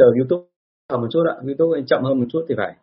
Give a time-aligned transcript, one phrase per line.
[0.00, 0.44] chờ youtube
[0.88, 1.34] một chút ạ.
[1.46, 2.74] Youtube chậm hơn một chút thì phải.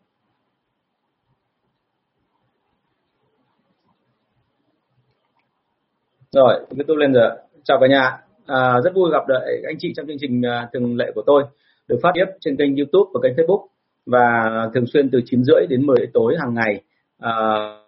[6.32, 7.30] Rồi youtube lên rồi
[7.64, 8.18] chào cả nhà.
[8.46, 11.44] À, rất vui gặp lại anh chị trong chương trình à, thường lệ của tôi.
[11.88, 13.68] Được phát tiếp trên kênh youtube và kênh facebook
[14.06, 16.82] và thường xuyên từ 9 rưỡi đến 10 tối hàng ngày.
[17.20, 17.34] À,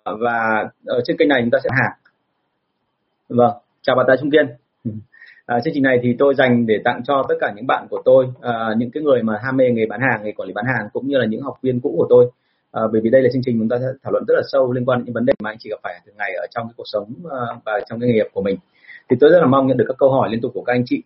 [0.04, 2.00] và ở trên kênh này chúng ta sẽ hàng
[3.30, 4.48] vâng chào bạn Tài Trung Kiên
[5.50, 8.02] à, chương trình này thì tôi dành để tặng cho tất cả những bạn của
[8.06, 10.66] tôi à, những cái người mà ham mê nghề bán hàng nghề quản lý bán
[10.66, 12.32] hàng cũng như là những học viên cũ của tôi.
[12.72, 14.72] À, bởi vì đây là chương trình chúng ta sẽ thảo luận rất là sâu
[14.74, 16.68] liên quan đến những vấn đề mà anh chị gặp phải thường ngày ở trong
[16.68, 18.58] cái cuộc sống à, và trong cái nghề nghiệp của mình.
[19.10, 20.84] Thì tôi rất là mong nhận được các câu hỏi liên tục của các anh
[20.86, 21.02] chị.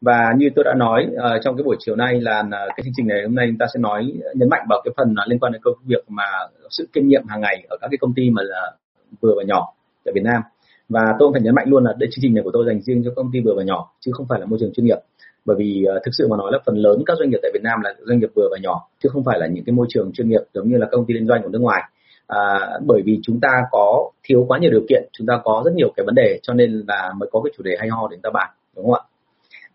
[0.00, 2.92] Và như tôi đã nói uh, trong cái buổi chiều nay là uh, cái chương
[2.96, 5.38] trình này hôm nay chúng ta sẽ nói nhấn mạnh vào cái phần uh, liên
[5.38, 6.24] quan đến công việc mà
[6.70, 8.72] sự kinh nghiệm hàng ngày ở các cái công ty mà là
[9.20, 9.72] vừa và nhỏ
[10.04, 10.42] tại Việt Nam
[10.88, 12.80] và tôi cũng phải nhấn mạnh luôn là đây chương trình này của tôi dành
[12.80, 14.98] riêng cho công ty vừa và nhỏ chứ không phải là môi trường chuyên nghiệp.
[15.44, 17.62] Bởi vì uh, thực sự mà nói là phần lớn các doanh nghiệp tại Việt
[17.62, 20.12] Nam là doanh nghiệp vừa và nhỏ chứ không phải là những cái môi trường
[20.12, 21.82] chuyên nghiệp giống như là công ty liên doanh của nước ngoài.
[22.26, 22.38] À,
[22.86, 25.92] bởi vì chúng ta có thiếu quá nhiều điều kiện chúng ta có rất nhiều
[25.96, 28.22] cái vấn đề cho nên là mới có cái chủ đề hay ho để chúng
[28.22, 29.02] ta bàn đúng không ạ?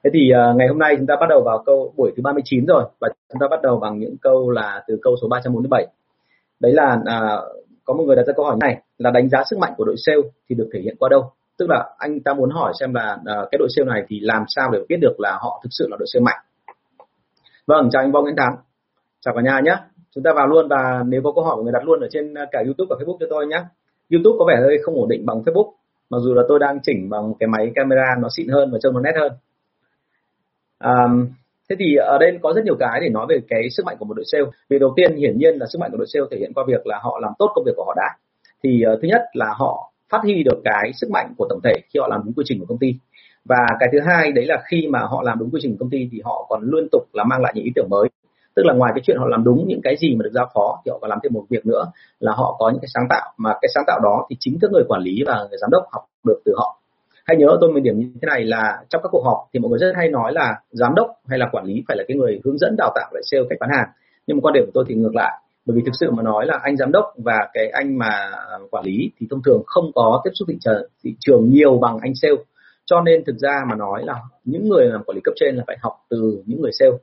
[0.04, 2.66] Thế thì uh, ngày hôm nay chúng ta bắt đầu vào câu buổi thứ 39
[2.66, 5.88] rồi và chúng ta bắt đầu bằng những câu là từ câu số 347
[6.60, 9.60] đấy là uh, có một người đặt ra câu hỏi này là đánh giá sức
[9.60, 11.32] mạnh của đội sale thì được thể hiện qua đâu.
[11.58, 14.44] Tức là anh ta muốn hỏi xem là uh, cái đội sale này thì làm
[14.48, 16.40] sao để biết được là họ thực sự là đội sale mạnh.
[17.68, 18.56] Vâng chào anh Võ Nguyễn Thắng.
[19.22, 19.76] Chào cả nhà nhé
[20.16, 22.34] chúng ta vào luôn và nếu có câu hỏi của người đặt luôn ở trên
[22.34, 23.64] ờ, cả YouTube và Facebook cho tôi nhé
[24.12, 25.72] YouTube có vẻ hơi không ổn định bằng Facebook.
[26.10, 28.94] Mặc dù là tôi đang chỉnh bằng cái máy camera nó xịn hơn và trông
[28.94, 29.32] nó nét hơn.
[30.84, 31.28] Um,
[31.70, 34.06] thế thì ở đây có rất nhiều cái để nói về cái sức mạnh của
[34.06, 34.44] một đội sale.
[34.70, 36.88] Vì đầu tiên hiển nhiên là sức mạnh của đội sale thể hiện qua việc
[36.88, 38.10] là họ làm tốt công việc của họ đã
[38.64, 41.74] thì uh, thứ nhất là họ phát huy được cái sức mạnh của tổng thể
[41.94, 42.96] khi họ làm đúng quy trình của công ty.
[43.46, 45.90] Và cái thứ hai đấy là khi mà họ làm đúng quy trình của công
[45.90, 48.10] ty thì họ còn liên tục là mang lại những ý tưởng mới.
[48.56, 50.82] Tức là ngoài cái chuyện họ làm đúng những cái gì mà được giao phó
[50.86, 51.86] thì họ còn làm thêm một việc nữa
[52.20, 53.34] là họ có những cái sáng tạo.
[53.38, 55.84] Mà cái sáng tạo đó thì chính các người quản lý và người giám đốc
[55.92, 56.80] học được từ họ.
[57.26, 59.70] Hãy nhớ tôi một điểm như thế này là trong các cuộc họp thì mọi
[59.70, 62.42] người rất hay nói là giám đốc hay là quản lý phải là cái người
[62.46, 63.88] hướng dẫn đào tạo lại sale cách bán hàng.
[64.28, 65.32] Nhưng mà quan điểm của tôi thì ngược lại
[65.66, 68.32] bởi vì thực sự mà nói là anh giám đốc và cái anh mà
[68.72, 71.98] quản lý thì thông thường không có tiếp xúc thị trường thị trường nhiều bằng
[72.02, 72.36] anh sale.
[72.86, 74.16] Cho nên thực ra mà nói là
[74.46, 76.98] những người làm quản lý cấp trên là phải học từ những người sale.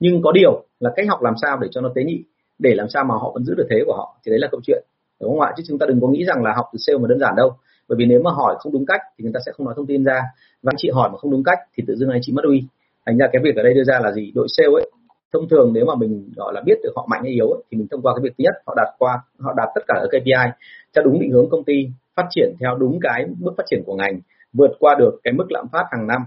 [0.00, 2.24] Nhưng có điều là cách học làm sao để cho nó tế nhị,
[2.58, 4.60] để làm sao mà họ vẫn giữ được thế của họ thì đấy là câu
[4.64, 4.84] chuyện.
[5.20, 5.52] Đúng không ạ?
[5.56, 7.50] Chứ chúng ta đừng có nghĩ rằng là học từ sale mà đơn giản đâu.
[7.88, 9.86] Bởi vì nếu mà hỏi không đúng cách thì người ta sẽ không nói thông
[9.86, 10.22] tin ra.
[10.62, 12.64] Và anh chị hỏi mà không đúng cách thì tự dưng anh chị mất uy.
[13.06, 14.32] Thành ra cái việc ở đây đưa ra là gì?
[14.34, 14.90] Đội sale ấy
[15.32, 17.78] thông thường nếu mà mình gọi là biết được họ mạnh hay yếu ấy, thì
[17.78, 20.18] mình thông qua cái việc thứ nhất họ đạt qua họ đạt tất cả các
[20.20, 20.52] KPI
[20.94, 23.94] theo đúng định hướng công ty phát triển theo đúng cái bước phát triển của
[23.94, 24.20] ngành
[24.52, 26.22] vượt qua được cái mức lạm phát hàng năm.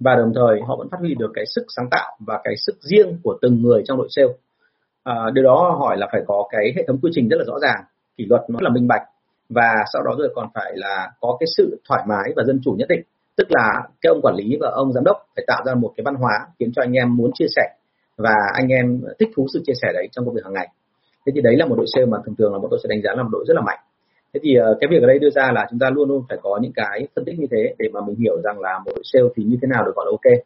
[0.00, 2.76] Và đồng thời họ vẫn phát huy được cái sức sáng tạo và cái sức
[2.80, 4.32] riêng của từng người trong đội sale.
[5.04, 7.58] À, điều đó hỏi là phải có cái hệ thống quy trình rất là rõ
[7.62, 7.84] ràng
[8.16, 9.02] kỷ luật nó là minh bạch
[9.48, 12.72] và sau đó rồi còn phải là có cái sự thoải mái và dân chủ
[12.78, 13.02] nhất định.
[13.36, 16.04] Tức là cái ông quản lý và ông giám đốc phải tạo ra một cái
[16.04, 17.62] văn hóa khiến cho anh em muốn chia sẻ
[18.16, 20.68] và anh em thích thú sự chia sẻ đấy trong công việc hàng ngày.
[21.26, 23.02] Thế thì đấy là một đội sale mà thường thường là bọn tôi sẽ đánh
[23.02, 23.78] giá là một đội rất là mạnh.
[24.34, 26.38] Thế thì ờ, cái việc ở đây đưa ra là chúng ta luôn luôn phải
[26.42, 29.02] có những cái phân tích như thế để mà mình hiểu rằng là một đội
[29.12, 30.38] sale thì như thế nào được gọi là ok.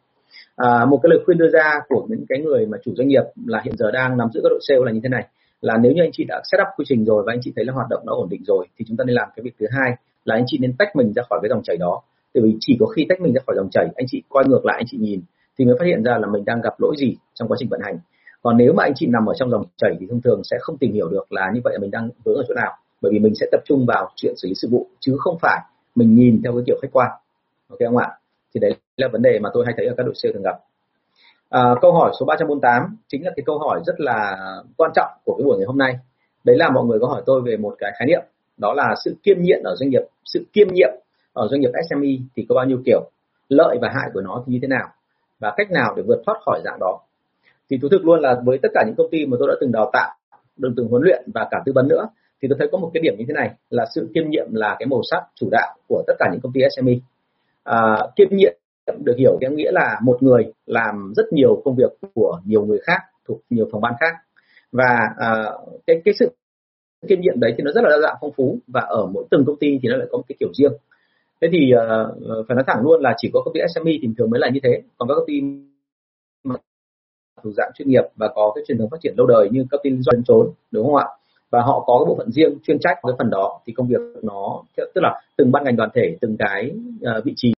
[0.55, 3.23] À, một cái lời khuyên đưa ra của những cái người mà chủ doanh nghiệp
[3.45, 5.27] là hiện giờ đang nắm giữ các đội sale là như thế này.
[5.61, 7.65] Là nếu như anh chị đã set up quy trình rồi và anh chị thấy
[7.65, 9.65] là hoạt động nó ổn định rồi thì chúng ta nên làm cái việc thứ
[9.71, 9.91] hai
[10.25, 12.01] là anh chị nên tách mình ra khỏi cái dòng chảy đó.
[12.33, 14.65] Bởi vì chỉ có khi tách mình ra khỏi dòng chảy anh chị quay ngược
[14.65, 15.21] lại anh chị nhìn
[15.57, 17.81] thì mới phát hiện ra là mình đang gặp lỗi gì trong quá trình vận
[17.83, 17.99] hành.
[18.41, 20.77] Còn nếu mà anh chị nằm ở trong dòng chảy thì thông thường sẽ không
[20.77, 22.71] tìm hiểu được là như vậy là mình đang vướng ở chỗ nào.
[23.01, 25.59] Bởi vì mình sẽ tập trung vào chuyện xử lý sự vụ chứ không phải
[25.95, 27.11] mình nhìn theo cái kiểu khách quan.
[27.69, 28.11] Ok không ạ?
[28.53, 30.57] Thì đấy là vấn đề mà tôi hay thấy ở các đội sale thường gặp.
[31.49, 34.37] À, câu hỏi số 348 chính là cái câu hỏi rất là
[34.77, 35.97] quan trọng của cái buổi ngày hôm nay.
[36.43, 38.21] Đấy là mọi người có hỏi tôi về một cái khái niệm
[38.57, 40.01] đó là sự kiêm nhiệm ở doanh nghiệp.
[40.25, 40.89] Sự kiêm nhiệm
[41.33, 43.09] ở doanh nghiệp SME thì có bao nhiêu kiểu?
[43.49, 44.87] Lợi và hại của nó thì như thế nào?
[45.39, 46.99] Và cách nào để vượt thoát khỏi dạng đó.
[47.69, 49.71] Thì thú thực luôn là với tất cả những công ty mà tôi đã từng
[49.71, 50.15] đào tạo
[50.61, 52.07] từng từng huấn luyện và cả tư vấn nữa
[52.41, 54.75] thì tôi thấy có một cái điểm như thế này là sự kiêm nhiệm là
[54.79, 56.93] cái màu sắc chủ đạo của tất cả những công ty SME
[57.63, 58.53] à, kiêm nhiệm
[59.03, 62.79] được hiểu theo nghĩa là một người làm rất nhiều công việc của nhiều người
[62.83, 64.13] khác thuộc nhiều phòng ban khác.
[64.71, 65.29] Và à,
[65.87, 66.31] cái cái sự
[67.09, 69.45] kiêm nhiệm đấy thì nó rất là đa dạng phong phú và ở mỗi từng
[69.45, 70.73] công ty thì nó lại có một cái kiểu riêng
[71.41, 74.29] thế thì uh, phải nói thẳng luôn là chỉ có công ty SME thì thường
[74.29, 74.81] mới là như thế.
[74.97, 75.41] Còn các công ty
[76.43, 76.55] mà
[77.43, 79.79] thuộc dạng chuyên nghiệp và có cái truyền thống phát triển lâu đời như các
[79.83, 81.05] tin doanh trốn đúng không ạ?
[81.49, 84.01] Và họ có cái bộ phận riêng chuyên trách cái phần đó thì công việc
[84.23, 86.71] nó tức là từng ban ngành đoàn thể từng cái
[87.17, 87.53] uh, vị trí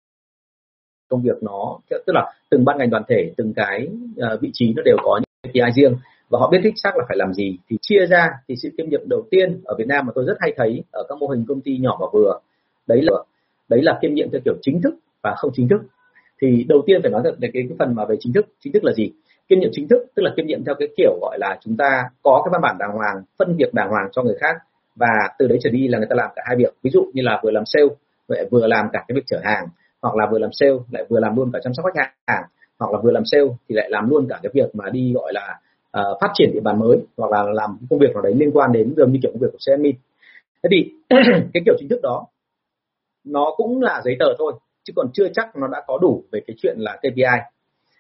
[1.09, 3.87] công việc nó tức là từng ban ngành đoàn thể từng cái
[4.33, 5.95] uh, vị trí nó đều có những KPI riêng.
[6.29, 8.89] Và họ biết thích xác là phải làm gì thì chia ra thì sự kiêm
[8.89, 11.45] nhiệm đầu tiên ở Việt Nam mà tôi rất hay thấy ở các mô hình
[11.47, 12.39] công ty nhỏ và vừa
[12.87, 13.13] đấy là
[13.69, 15.81] đấy là kiêm nhiệm theo kiểu chính thức và không chính thức.
[16.41, 18.83] Thì đầu tiên phải nói về cái, cái phần mà về chính thức chính thức
[18.83, 19.11] là gì?
[19.49, 22.03] Kiêm nhiệm chính thức tức là kiêm nhiệm theo cái kiểu gọi là chúng ta
[22.23, 24.55] có cái văn bản đàng hoàng phân việc đàng hoàng cho người khác
[24.95, 25.07] và
[25.39, 26.73] từ đấy trở đi là người ta làm cả hai việc.
[26.83, 27.87] Ví dụ như là vừa làm sale
[28.27, 29.67] lại vừa làm cả cái việc chở hàng
[30.01, 32.43] hoặc là vừa làm sale lại vừa làm luôn cả chăm sóc khách hàng
[32.79, 35.33] hoặc là vừa làm sale thì lại làm luôn cả cái việc mà đi gọi
[35.33, 35.59] là
[35.99, 38.71] uh, phát triển địa bàn mới hoặc là làm công việc nào đấy liên quan
[38.71, 39.95] đến gần như kiểu công việc của sales
[40.63, 40.91] thế thì
[41.53, 42.25] cái kiểu chính thức đó
[43.29, 44.53] nó cũng là giấy tờ thôi,
[44.83, 47.39] chứ còn chưa chắc nó đã có đủ về cái chuyện là KPI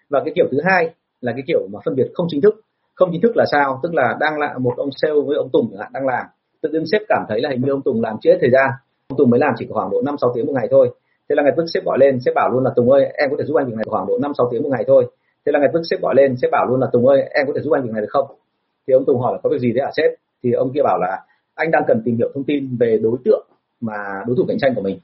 [0.09, 0.89] và cái kiểu thứ hai
[1.21, 2.61] là cái kiểu mà phân biệt không chính thức.
[2.95, 3.79] Không chính thức là sao?
[3.83, 6.25] Tức là đang là một ông sale với ông Tùng chẳng hạn đang làm.
[6.61, 8.69] Tự nhiên sếp cảm thấy là hình như ông Tùng làm trễ thời gian.
[9.07, 10.89] Ông Tùng mới làm chỉ khoảng độ năm, sáu tiếng một ngày thôi.
[11.29, 13.35] Thế là ngày tức sếp gọi lên, sếp bảo luôn là Tùng ơi, em có
[13.39, 15.05] thể giúp anh việc này khoảng độ năm, sáu tiếng một ngày thôi.
[15.45, 17.53] Thế là ngày tức sếp gọi lên, sếp bảo luôn là Tùng ơi, em có
[17.55, 18.25] thể giúp anh việc này được không?
[18.87, 20.11] Thì ông Tùng hỏi là có việc gì thế hả sếp?
[20.43, 21.19] Thì ông kia bảo là
[21.55, 23.47] anh đang cần tìm hiểu thông tin về đối tượng
[23.81, 23.93] mà
[24.27, 24.99] đối thủ cạnh tranh của mình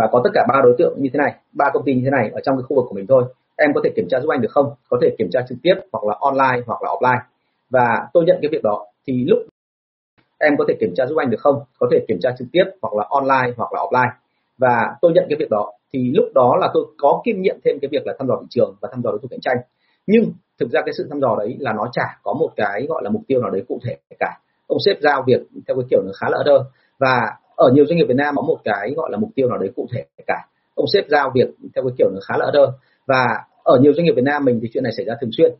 [0.00, 2.10] và có tất cả ba đối tượng như thế này, ba công ty như thế
[2.10, 3.24] này ở trong cái khu vực của mình thôi.
[3.56, 4.72] Em có thể kiểm tra giúp anh được không?
[4.88, 7.20] Có thể kiểm tra trực tiếp hoặc là online hoặc là offline.
[7.70, 9.38] Và tôi nhận cái việc đó thì lúc
[10.38, 11.62] em có thể kiểm tra giúp anh được không?
[11.78, 14.10] Có thể kiểm tra trực tiếp hoặc là online hoặc là offline.
[14.58, 17.78] Và tôi nhận cái việc đó thì lúc đó là tôi có kinh nghiệm thêm
[17.82, 19.56] cái việc là thăm dò thị trường và thăm dò đối thủ cạnh tranh.
[20.06, 23.02] Nhưng thực ra cái sự thăm dò đấy là nó chả có một cái gọi
[23.04, 24.38] là mục tiêu nào đấy cụ thể cả.
[24.66, 26.62] Ông sếp giao việc theo cái kiểu nó khá là đơn
[26.98, 27.20] và
[27.60, 29.70] ở nhiều doanh nghiệp Việt Nam có một cái gọi là mục tiêu nào đấy
[29.76, 30.46] cụ thể cả.
[30.74, 32.70] Ông sếp giao việc theo cái kiểu nó khá là đơn
[33.06, 33.26] và
[33.64, 35.52] ở nhiều doanh nghiệp Việt Nam mình thì chuyện này xảy ra thường xuyên.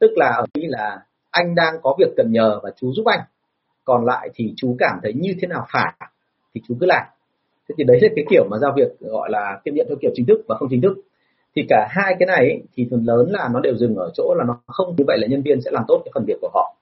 [0.00, 0.98] Tức là ở đây là
[1.30, 3.20] anh đang có việc cần nhờ và chú giúp anh.
[3.84, 5.92] Còn lại thì chú cảm thấy như thế nào phải
[6.54, 7.06] thì chú cứ làm.
[7.68, 10.10] Thế thì đấy là cái kiểu mà giao việc gọi là tiếp nhận theo kiểu
[10.14, 10.96] chính thức và không chính thức.
[11.56, 14.34] Thì cả hai cái này ấy, thì phần lớn là nó đều dừng ở chỗ
[14.38, 14.94] là nó không.
[14.98, 16.76] Như vậy là nhân viên sẽ làm tốt cái phần việc của họ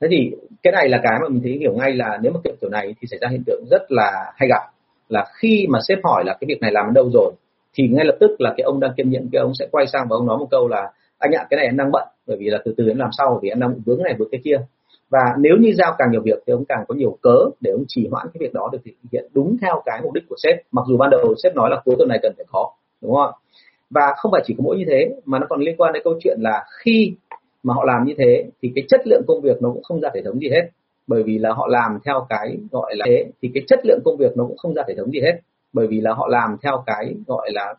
[0.00, 0.32] thế thì
[0.62, 2.94] cái này là cái mà mình thấy hiểu ngay là nếu mà kiểu kiểu này
[3.00, 4.62] thì xảy ra hiện tượng rất là hay gặp.
[5.08, 7.32] Là khi mà sếp hỏi là cái việc này làm đến đâu rồi,
[7.74, 10.06] thì ngay lập tức là cái ông đang kiêm nhiệm cái ông sẽ quay sang
[10.10, 12.50] và ông nói một câu là, anh ạ, cái này em đang bận, bởi vì
[12.50, 14.56] là từ từ em làm sau, vì em đang vướng này, vướng cái kia.
[15.10, 17.84] Và nếu như giao càng nhiều việc thì ông càng có nhiều cớ để ông
[17.88, 20.56] trì hoãn cái việc đó được thực hiện đúng theo cái mục đích của sếp.
[20.72, 22.70] Mặc dù ban đầu sếp nói là cuối tuần này cần phải có,
[23.02, 23.30] đúng không
[23.90, 26.14] và không phải chỉ có mỗi như thế, mà nó còn liên quan đến câu
[26.20, 27.14] chuyện là khi
[27.62, 30.10] mà họ làm như thế thì cái chất lượng công việc nó cũng không ra
[30.14, 30.68] hệ thống gì hết.
[31.06, 34.16] Bởi vì là họ làm theo cái gọi là thế thì cái chất lượng công
[34.16, 35.40] việc nó cũng không ra hệ thống gì hết.
[35.72, 37.74] Bởi vì là họ làm theo cái gọi là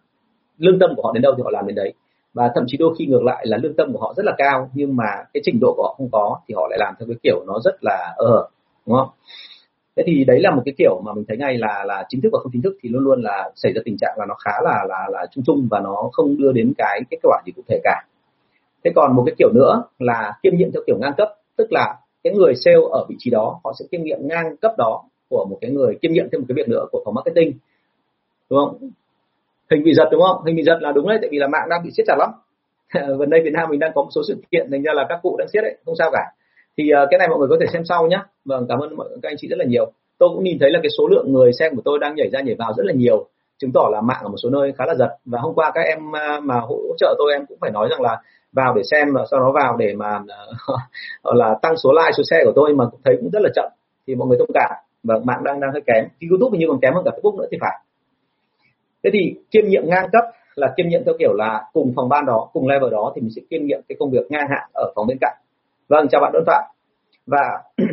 [0.57, 1.93] lương tâm của họ đến đâu thì họ làm đến đấy.
[2.33, 4.69] Và thậm chí đôi khi ngược lại là lương tâm của họ rất là cao,
[4.73, 7.17] nhưng mà cái trình độ của họ không có thì họ lại làm theo cái
[7.23, 8.49] kiểu nó rất là ờ
[8.87, 9.09] đúng không?
[9.95, 12.29] Thế thì đấy là một cái kiểu mà mình thấy ngay là là chính thức
[12.33, 14.51] và không chính thức thì luôn luôn là xảy ra tình trạng là nó khá
[14.63, 17.61] là là là chung chung và nó không đưa đến cái kết quả gì cụ
[17.69, 18.03] thể cả
[18.83, 21.95] thế còn một cái kiểu nữa là kiêm nhiệm theo kiểu ngang cấp tức là
[22.23, 25.45] cái người sale ở vị trí đó họ sẽ kiêm nhiệm ngang cấp đó của
[25.49, 27.53] một cái người kiêm nhiệm thêm một cái việc nữa của phòng marketing.
[28.49, 28.89] Đúng không?
[29.71, 30.45] Hình bị giật đúng không?
[30.45, 32.29] Hình bị giật là đúng đấy tại vì là mạng đang bị siết chặt lắm.
[33.19, 35.19] Gần đây Việt Nam mình đang có một số sự kiện thành ra là các
[35.21, 36.23] cụ đang siết đấy không sao cả.
[36.77, 39.07] Thì uh, cái này mọi người có thể xem sau nhé vâng cảm ơn mọi
[39.21, 39.91] các anh chị rất là nhiều.
[40.17, 42.41] Tôi cũng nhìn thấy là cái số lượng người xem của tôi đang nhảy ra
[42.41, 43.27] nhảy vào rất là nhiều
[43.57, 45.17] chứng tỏ là mạng ở một số nơi khá là giật.
[45.25, 48.01] Và hôm qua các em ờ, mà hỗ trợ tôi em cũng phải nói rằng
[48.01, 50.53] là vào để xem và sau đó vào để mà ờ,
[51.23, 53.71] gọi là tăng số like, số share của tôi mà thấy cũng rất là chậm,
[54.07, 54.71] thì mọi người thông cảm.
[55.03, 56.05] Và mạng đang đang hơi kém.
[56.21, 57.79] Thì youtube như còn kém hơn cả facebook nữa thì phải.
[59.03, 60.23] Thế thì kiêm nhiệm ngang cấp
[60.55, 63.31] là kiêm nhiệm theo kiểu là cùng phòng ban đó, cùng level đó thì mình
[63.35, 65.37] sẽ kiêm nhiệm cái công việc ngang hạn ở phòng bên cạnh.
[65.87, 66.63] Vâng chào bạn đơn phạm.
[67.25, 67.63] Và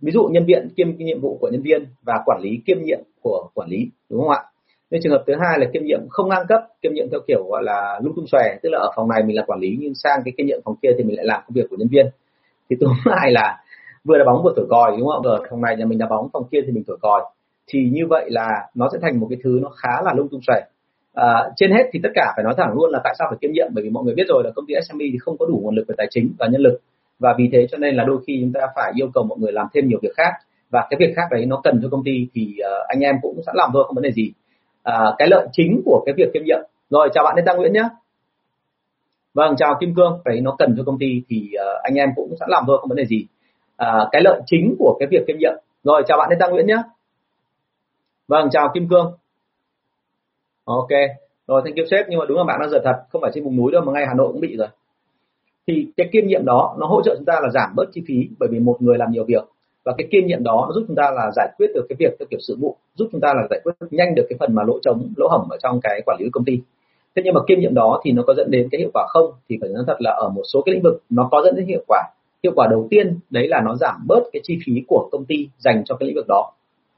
[0.00, 3.00] ví dụ nhân viên kiêm nhiệm vụ của nhân viên và quản lý kiêm nhiệm
[3.22, 4.42] của quản lý, đúng không ạ?
[4.94, 7.44] Nên trường hợp thứ hai là kiêm nhiệm không ngang cấp kiêm nhiệm theo kiểu
[7.50, 9.94] gọi là lung tung xòe tức là ở phòng này mình là quản lý nhưng
[9.94, 12.06] sang cái kiêm nhiệm phòng kia thì mình lại làm công việc của nhân viên.
[12.70, 13.62] Thì tóm lại là
[14.04, 15.30] vừa đá bóng vừa thổi còi đúng không ạ?
[15.30, 17.20] Ở phòng này nhà mình đá bóng phòng kia thì mình thổi còi.
[17.66, 20.40] Thì như vậy là nó sẽ thành một cái thứ nó khá là lung tung
[20.46, 20.60] xòe.
[21.14, 23.52] À, trên hết thì tất cả phải nói thẳng luôn là tại sao phải kiêm
[23.52, 23.66] nhiệm?
[23.74, 25.74] Bởi vì mọi người biết rồi là công ty SME thì không có đủ nguồn
[25.74, 26.78] lực về tài chính và nhân lực.
[27.18, 29.52] Và vì thế cho nên là đôi khi chúng ta phải yêu cầu mọi người
[29.52, 30.32] làm thêm nhiều việc khác.
[30.70, 33.40] Và cái việc khác đấy nó cần cho công ty thì uh, anh em cũng
[33.46, 34.32] sẵn lòng thôi không vấn đề gì
[34.84, 36.58] à, cái lợi chính của cái việc kiêm nhiệm.
[36.90, 37.88] Rồi chào bạn Lê Tăng Nguyễn nhé.
[39.34, 40.20] Vâng chào Kim Cương.
[40.24, 42.88] Đấy nó cần cho công ty thì uh, anh em cũng sẵn làm thôi không
[42.88, 43.26] vấn đề gì.
[43.76, 45.52] À, cái lợi chính của cái việc kiêm nhiệm.
[45.84, 46.82] Rồi chào bạn Lê Tăng Nguyễn nhé.
[48.28, 49.12] Vâng chào Kim Cương.
[50.64, 50.88] Ok.
[51.46, 53.02] Rồi thanh kiếp sếp nhưng mà đúng là bạn đang giật thật.
[53.10, 54.68] Không phải trên vùng núi đâu mà ngay Hà Nội cũng bị rồi.
[55.66, 58.28] Thì cái kiêm nhiệm đó nó hỗ trợ chúng ta là giảm bớt chi phí
[58.38, 59.44] bởi vì một người làm nhiều việc
[59.84, 62.16] và cái kiêm nhiệm đó nó giúp chúng ta là giải quyết được cái việc
[62.18, 64.62] theo kiểu sự vụ, giúp chúng ta là giải quyết nhanh được cái phần mà
[64.62, 66.60] lỗ trống, lỗ hổng ở trong cái quản lý công ty.
[67.16, 69.32] Thế nhưng mà kiêm nhiệm đó thì nó có dẫn đến cái hiệu quả không?
[69.48, 71.66] Thì phải nói thật là ở một số cái lĩnh vực nó có dẫn đến
[71.66, 72.02] hiệu quả.
[72.42, 75.48] Hiệu quả đầu tiên, đấy là nó giảm bớt cái chi phí của công ty
[75.58, 76.52] dành cho cái lĩnh vực đó.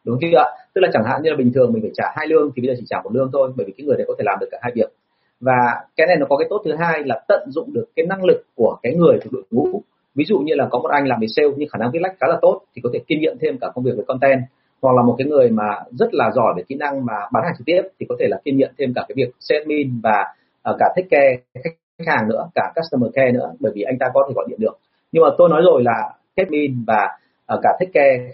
[0.05, 0.47] Đúng chưa ạ?
[0.75, 2.69] Tức là chẳng hạn như là bình thường mình phải trả hai lương thì bây
[2.69, 4.47] giờ chỉ trả một lương thôi, bởi vì cái người đấy có thể làm được
[4.50, 4.93] cả hai việc.
[5.40, 5.59] Và
[5.97, 8.43] cái này nó có cái tốt thứ hai là tận dụng được cái năng lực
[8.55, 9.83] của cái người thuộc đội ngũ
[10.16, 12.16] ví dụ như là có một anh làm về sale nhưng khả năng viết lách
[12.20, 14.40] khá là tốt thì có thể kiêm nhiệm thêm cả công việc về content
[14.82, 17.54] hoặc là một cái người mà rất là giỏi về kỹ năng mà bán hàng
[17.58, 20.35] trực tiếp thì có thể là kiêm nhiệm thêm cả cái việc sales admin và
[20.70, 21.62] uh, cả take care
[21.99, 24.58] khách hàng nữa cả customer care nữa bởi vì anh ta có thể gọi điện
[24.61, 24.78] được.
[25.12, 27.18] Nhưng mà tôi nói rồi là admin và
[27.54, 28.32] uh, cả take care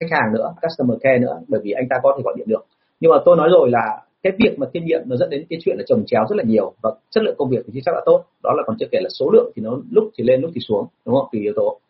[0.00, 2.64] khách hàng nữa customer care nữa bởi vì anh ta có thể gọi điện được.
[3.00, 5.58] Nhưng mà tôi nói rồi là cái việc mà kiêm nhiệm nó dẫn đến cái
[5.64, 8.00] chuyện là trồng chéo rất là nhiều và chất lượng công việc thì chắc là
[8.06, 8.24] tốt.
[8.42, 10.60] Đó là còn chưa kể là số lượng thì nó lúc thì lên lúc thì
[10.68, 11.28] xuống đúng không?
[11.32, 11.80] Tùy yếu tố.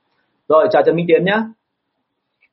[0.48, 1.44] Rồi chào trần minh tiến nhá.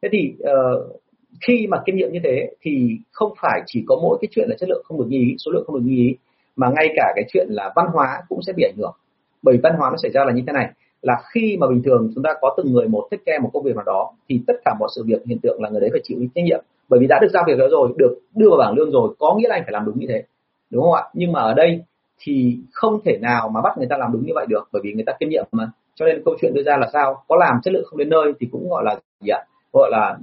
[0.01, 1.01] Thế thì uh,
[1.47, 4.55] khi mà kiêm nhiệm như thế thì không phải chỉ có mỗi cái chuyện là
[4.59, 6.15] chất lượng không được như ý số lượng không được như ý
[6.55, 8.93] mà ngay cả cái chuyện là văn hóa cũng sẽ bị ảnh hưởng.
[9.41, 10.69] Bởi văn hóa nó xảy ra là như thế này
[11.01, 13.63] là khi mà bình thường chúng ta có từng người một thích kem một công
[13.63, 16.01] việc nào đó thì tất cả mọi sự việc hiện tượng là người đấy phải
[16.03, 18.73] chịu trách nhiệm bởi vì đã được giao việc đó rồi, được đưa vào bảng
[18.73, 20.23] lương rồi, có nghĩa là anh phải làm đúng như thế.
[20.69, 21.03] Đúng không ạ?
[21.13, 21.81] Nhưng mà ở đây
[22.19, 24.93] thì không thể nào mà bắt người ta làm đúng như vậy được, bởi vì
[24.93, 25.71] người ta kiêm nhiệm mà.
[25.95, 27.23] Cho nên câu chuyện đưa ra là sao?
[27.27, 29.39] Có làm chất lượng không đến nơi thì cũng gọi là gì ạ?
[29.73, 30.17] Gọi là,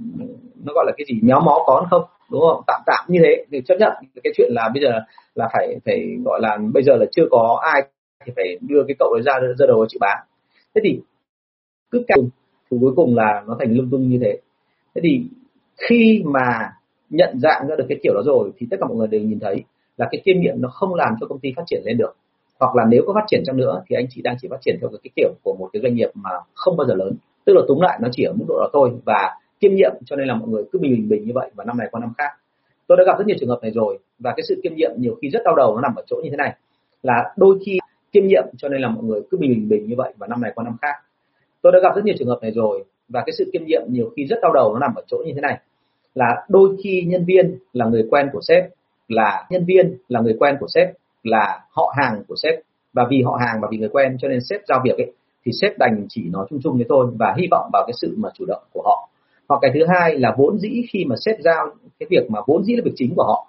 [0.64, 1.20] nó gọi là cái gì?
[1.22, 2.02] Méo mó có không?
[2.30, 2.62] Đúng không?
[2.66, 3.44] Tạm tạm như thế.
[3.52, 3.92] Thì chấp nhận
[4.24, 4.90] cái chuyện là bây giờ
[5.34, 7.82] là phải phải gọi là bây giờ là chưa có ai
[8.26, 10.18] thì phải đưa cái cậu ấy ra ra đầu chịu bán.
[10.74, 11.00] Thế thì
[11.90, 12.18] cứ càng
[12.70, 14.38] thì cuối cùng là nó thành lung tung như thế.
[14.94, 15.22] Thế thì
[15.78, 16.72] khi mà
[17.10, 19.40] nhận dạng ra được cái kiểu đó rồi, thì tất cả mọi người đều nhìn
[19.40, 19.64] thấy
[19.96, 22.16] là cái kinh nghiệm nó không làm cho công ty phát triển lên được.
[22.60, 24.76] Hoặc là nếu có phát triển chăng nữa, thì anh chị đang chỉ phát triển
[24.80, 27.12] theo cái kiểu của một cái doanh nghiệp mà không bao giờ lớn.
[27.44, 28.90] Tức là túm lại, nó chỉ ở mức độ đó thôi.
[29.04, 31.64] Và kiêm nhiệm, cho nên là mọi người cứ bình bình bình như vậy, và
[31.64, 32.30] năm này qua năm khác.
[32.86, 35.18] Tôi đã gặp rất nhiều trường hợp này rồi, và cái sự kiêm nhiệm nhiều
[35.22, 36.56] khi rất đau đầu, nó nằm ở chỗ như thế này.
[37.02, 37.78] Là đôi khi
[38.12, 40.40] kiêm nhiệm, cho nên là mọi người cứ bình bình bình như vậy, và năm
[40.40, 40.94] này qua năm khác.
[41.62, 44.10] Tôi đã gặp rất nhiều trường hợp này rồi, và cái sự kiêm nhiệm nhiều
[44.16, 45.58] khi rất đau đầu, nó nằm ở chỗ như thế này
[46.18, 48.64] là đôi khi nhân viên là người quen của sếp,
[49.08, 50.88] là nhân viên là người quen của sếp,
[51.22, 52.54] là họ hàng của sếp.
[52.92, 55.12] Và vì họ hàng và vì người quen cho nên sếp giao việc ấy,
[55.44, 58.14] thì sếp đành chỉ nói chung chung với thôi và hy vọng vào cái sự
[58.16, 59.08] mà chủ động của họ.
[59.48, 61.66] Hoặc cái thứ hai là vốn dĩ khi mà sếp giao
[62.00, 63.46] cái việc mà vốn dĩ là việc chính của họ,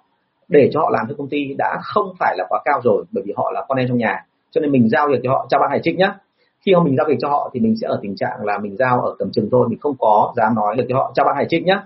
[0.48, 3.24] để cho họ làm cho công ty đã không phải là quá cao rồi, bởi
[3.26, 4.24] vì họ là con em trong nhà.
[4.50, 6.14] Cho nên mình giao việc cho họ cho bạn hải Trinh nhá.
[6.66, 8.76] Khi mà mình giao việc cho họ thì mình sẽ ở tình trạng là mình
[8.76, 11.36] giao ở tầm chừng thôi, mình không có dám nói được cho họ cho bạn
[11.36, 11.82] hải Trinh nhá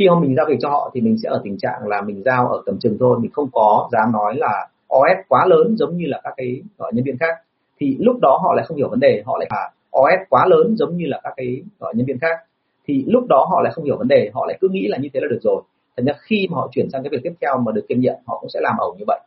[0.00, 2.22] khi mà mình giao việc cho họ thì mình sẽ ở tình trạng là mình
[2.24, 5.96] giao ở tầm chừng thôi mình không có dám nói là OS quá lớn giống
[5.96, 7.34] như là các cái gọi nhân viên khác.
[7.80, 10.76] Thì lúc đó họ lại không hiểu vấn đề họ lại là OS quá lớn
[10.76, 12.38] giống như là các cái gọi nhân viên khác.
[12.86, 15.08] Thì lúc đó họ lại không hiểu vấn đề họ lại cứ nghĩ là như
[15.14, 15.62] thế là được rồi.
[15.96, 18.14] Thành ra khi mà họ chuyển sang cái việc tiếp theo mà được kiêm nhiệm
[18.26, 19.20] họ cũng sẽ làm ẩu như vậy.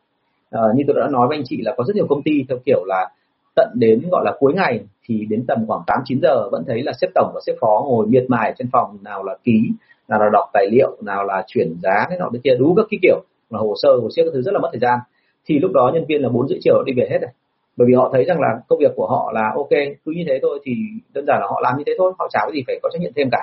[0.52, 2.58] À, như tôi đã nói với anh chị là có rất nhiều công ty theo
[2.66, 3.10] kiểu là
[3.56, 6.84] tận đến gọi là cuối ngày thì đến tầm khoảng 8 9 giờ vẫn thấy
[6.84, 9.72] là sếp tổng và sếp phó ngồi miệt mài trên phòng nào là ký
[10.08, 12.86] nào là đọc tài liệu nào là chuyển giá cái nọ cái kia đủ các
[12.90, 13.24] cái kiểu.
[13.50, 15.00] Là hồ sơ hồ sơ các thứ rất là mất thời gian.
[15.46, 17.32] Thì lúc đó nhân viên là bốn rưỡi chiều đi về hết rồi.
[17.78, 19.70] Bởi vì họ thấy rằng là công việc của họ là ok
[20.06, 20.72] cứ như thế thôi thì
[21.14, 23.02] đơn giản là họ làm như thế thôi họ chả có gì phải có trách
[23.02, 23.40] nhiệm thêm cả.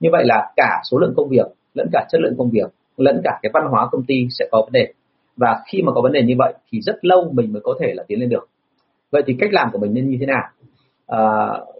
[0.00, 3.20] Như vậy là cả số lượng công việc lẫn cả chất lượng công việc lẫn
[3.24, 4.92] cả cái văn hóa công ty sẽ có vấn đề.
[5.36, 7.92] Và khi mà có vấn đề như vậy thì rất lâu mình mới có thể
[7.94, 8.48] là tiến lên được.
[9.10, 10.42] Vậy thì cách làm của mình nên như thế nào?
[11.06, 11.20] À,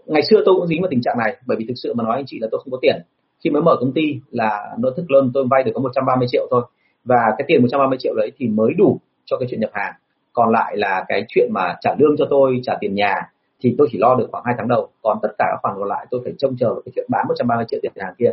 [0.05, 2.15] ngày xưa tôi cũng dính vào tình trạng này bởi vì thực sự mà nói
[2.15, 2.95] anh chị là tôi không có tiền
[3.43, 6.47] khi mới mở công ty là nội thức lớn tôi vay được có 130 triệu
[6.51, 6.61] thôi.
[7.03, 9.93] Và cái tiền 130 triệu đấy thì mới đủ cho cái chuyện nhập hàng.
[10.33, 13.15] Còn lại là cái chuyện mà trả lương cho tôi, trả tiền nhà
[13.61, 14.89] thì tôi chỉ lo được khoảng hai tháng đầu.
[15.01, 17.25] Còn tất cả các khoản còn lại tôi phải trông chờ vào cái chuyện bán
[17.27, 18.31] 130 triệu tiền hàng kia.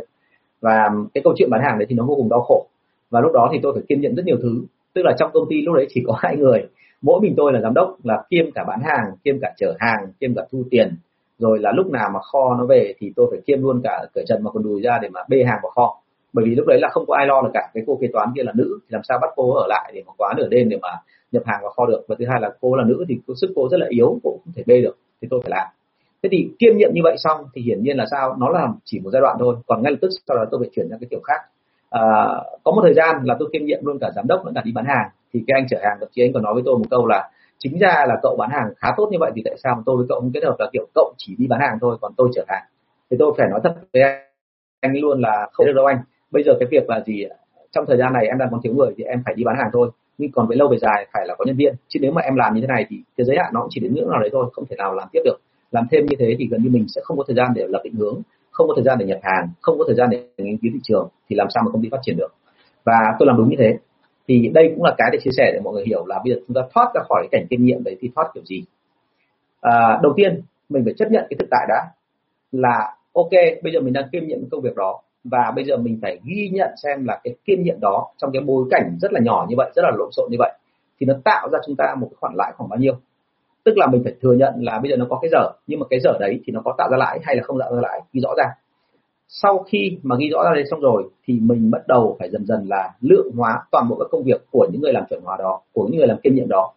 [0.61, 2.67] Và cái câu chuyện bán hàng đấy thì nó vô cùng đau khổ.
[3.09, 4.61] Và lúc đó thì tôi phải kiên nhẫn rất nhiều thứ.
[4.93, 6.67] Tức là trong công ty lúc đấy chỉ có hai người.
[7.01, 10.07] Mỗi mình tôi là giám đốc là kiêm cả bán hàng, kiêm cả chở hàng,
[10.19, 10.95] kiêm cả thu tiền
[11.39, 14.21] rồi là lúc nào mà kho nó về thì tôi phải kiêm luôn cả cửa
[14.27, 15.97] trần mà còn đùi ra để mà bê hàng vào kho.
[16.33, 17.69] Bởi vì lúc đấy là không có ai lo được cả.
[17.73, 20.03] Cái cô kế toán kia là nữ thì làm sao bắt cô ở lại để
[20.07, 20.89] mà quá nửa đêm để mà
[21.31, 22.05] nhập hàng vào kho được?
[22.07, 24.53] Và thứ hai là cô là nữ thì sức cô rất là yếu cô không
[24.55, 25.67] thể bê được thì tôi phải làm.
[26.23, 28.35] Thế thì kiêm nhiệm như vậy xong thì hiển nhiên là sao?
[28.39, 29.55] Nó là chỉ một giai đoạn thôi.
[29.67, 31.41] Còn ngay lập tức sau đó tôi phải chuyển sang cái kiểu khác.
[31.89, 32.01] À,
[32.63, 34.71] có một thời gian là tôi kiêm nhiệm luôn cả giám đốc lẫn cả đi
[34.75, 35.09] bán hàng.
[35.33, 37.29] Thì cái anh chở hàng thậm chí anh còn nói với tôi một câu là
[37.59, 39.97] chính ra là cậu bán hàng khá tốt như vậy thì tại sao mà tôi
[39.97, 42.29] với cậu không kết hợp là kiểu cậu chỉ đi bán hàng thôi còn tôi
[42.35, 42.63] chở hàng
[43.11, 44.19] thì tôi phải nói thật với anh,
[44.81, 45.97] anh luôn là không được đâu anh.
[46.31, 47.25] Bây giờ cái việc là gì
[47.71, 49.69] trong thời gian này em đang còn thiếu người thì em phải đi bán hàng
[49.73, 49.89] thôi.
[50.17, 51.75] Nhưng còn về lâu về dài phải là có nhân viên.
[51.87, 53.81] Chứ nếu mà em làm như thế này thì cái giới hạn nó cũng chỉ
[53.81, 55.37] đến ngưỡng nào đấy thôi không thể nào làm tiếp được.
[55.71, 57.81] Làm thêm như thế thì gần như mình sẽ không có thời gian để lập
[57.83, 60.57] định hướng không có thời gian để nhập hàng không có thời gian để nghiên
[60.57, 62.33] cứu thị trường thì làm sao mà công ty phát triển được?
[62.83, 63.77] Và tôi làm đúng như thế
[64.29, 66.39] thì đây cũng là cái để chia sẻ để mọi người hiểu là bây giờ
[66.47, 68.63] chúng ta thoát ra khỏi cái cảnh kinh nghiệm đấy thì thoát kiểu gì.
[69.61, 71.87] À, đầu tiên mình phải chấp nhận cái thực tại đã
[72.51, 73.29] là ok
[73.63, 76.49] bây giờ mình đang kiêm nhiệm công việc đó và bây giờ mình phải ghi
[76.53, 79.55] nhận xem là cái kiêm nhiệm đó trong cái bối cảnh rất là nhỏ như
[79.57, 80.51] vậy rất là lộn xộn như vậy
[80.99, 82.93] thì nó tạo ra chúng ta một cái khoản lãi khoảng bao nhiêu.
[83.63, 85.85] Tức là mình phải thừa nhận là bây giờ nó có cái dở nhưng mà
[85.89, 88.01] cái dở đấy thì nó có tạo ra lãi hay là không tạo ra lãi
[88.13, 88.45] ghi rõ ra
[89.31, 92.45] sau khi mà ghi rõ ra đây xong rồi, thì mình bắt đầu phải dần
[92.45, 95.37] dần là lượng hóa toàn bộ các công việc của những người làm chuẩn hóa
[95.39, 96.73] đó, của những người làm kiêm nhiệm đó.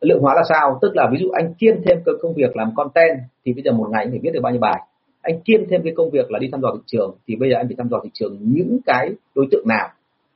[0.00, 0.78] Lượng hóa là sao?
[0.82, 3.72] Tức là ví dụ anh kiêm thêm cái công việc làm content, thì bây giờ
[3.72, 4.80] một ngày anh phải viết được bao nhiêu bài?
[5.22, 7.56] Anh kiêm thêm cái công việc là đi thăm dò thị trường, thì bây giờ
[7.56, 9.88] anh phải thăm dò thị trường những cái đối tượng nào?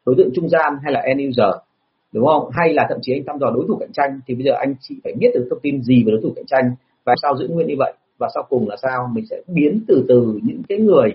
[0.07, 1.55] Đối tượng trung gian hay là end user?
[2.13, 2.51] Đúng không?
[2.53, 4.75] Hay là thậm chí anh thăm dò đối thủ cạnh tranh, thì bây giờ anh
[4.81, 6.75] chỉ phải biết được thông tin gì về đối thủ cạnh tranh
[7.05, 7.93] và sao giữ nguyên như vậy?
[8.19, 9.11] Và sau cùng là sao?
[9.13, 11.11] Mình sẽ biến từ từ những cái người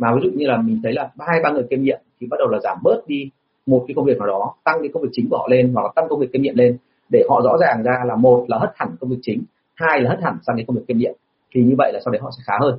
[0.00, 2.36] mà ví dụ như là mình thấy là hai, ba người kiêm nhiệm thì bắt
[2.38, 3.30] đầu là giảm bớt đi
[3.66, 5.82] một cái công việc nào đó, tăng cái công việc chính của họ lên hoặc
[5.82, 6.76] là tăng công việc kiêm nhiệm lên
[7.12, 9.42] để họ rõ ràng ra là một là hất hẳn công việc chính,
[9.74, 11.12] hai là hất hẳn sang cái công việc kiêm nhiệm
[11.54, 12.78] thì như vậy là sau đấy họ sẽ khá hơn.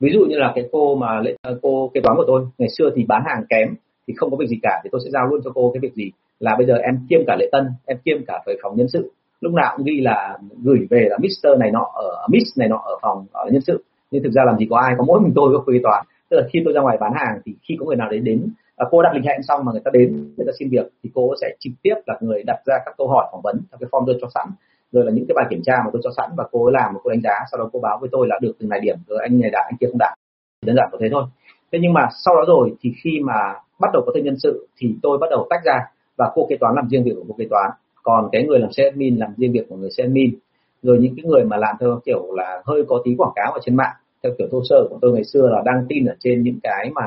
[0.00, 2.90] Ví dụ như là cái cô mà ờ, cô kế toán của tôi, ngày xưa
[2.96, 3.74] thì bán hàng kém
[4.06, 5.94] thì không có việc gì cả thì tôi sẽ giao luôn cho cô cái việc
[5.94, 8.88] gì là bây giờ em kiêm cả lễ tân, em kiêm cả về phòng nhân
[8.88, 9.12] sự.
[9.40, 12.76] Lúc nào cũng ghi là gửi về là Mister này nọ ở, Miss này nọ
[12.76, 13.84] ở phòng ở nhân sự.
[14.10, 16.36] Nhưng thực ra làm gì có ai, có mỗi mình tôi có kế toán tức
[16.36, 18.86] là khi tôi ra ngoài bán hàng thì khi có người nào đến đến à,
[18.90, 21.34] cô đặt lịch hẹn xong mà người ta đến người ta xin việc thì cô
[21.40, 24.06] sẽ trực tiếp là người đặt ra các câu hỏi phỏng vấn theo cái form
[24.06, 24.48] tôi cho sẵn.
[24.92, 26.94] Rồi là những cái bài kiểm tra mà tôi cho sẵn và cô ấy làm
[26.94, 28.96] và cô đánh giá sau đó cô báo với tôi là được từng này điểm
[29.08, 30.18] rồi anh này đạt anh kia không đạt
[30.66, 31.24] đơn giản có thế thôi.
[31.72, 34.66] Thế nhưng mà sau đó rồi thì khi mà bắt đầu có thêm nhân sự
[34.76, 35.78] thì tôi bắt đầu tách ra
[36.16, 37.70] và cô kế toán làm riêng việc của cô kế toán.
[38.02, 40.34] Còn cái người làm sales admin làm riêng việc của người sales admin
[40.82, 43.60] rồi những cái người mà làm theo kiểu là hơi có tí quảng cáo ở
[43.64, 46.42] trên mạng theo kiểu thô sơ của tôi ngày xưa là đăng tin ở trên
[46.42, 47.02] những cái mà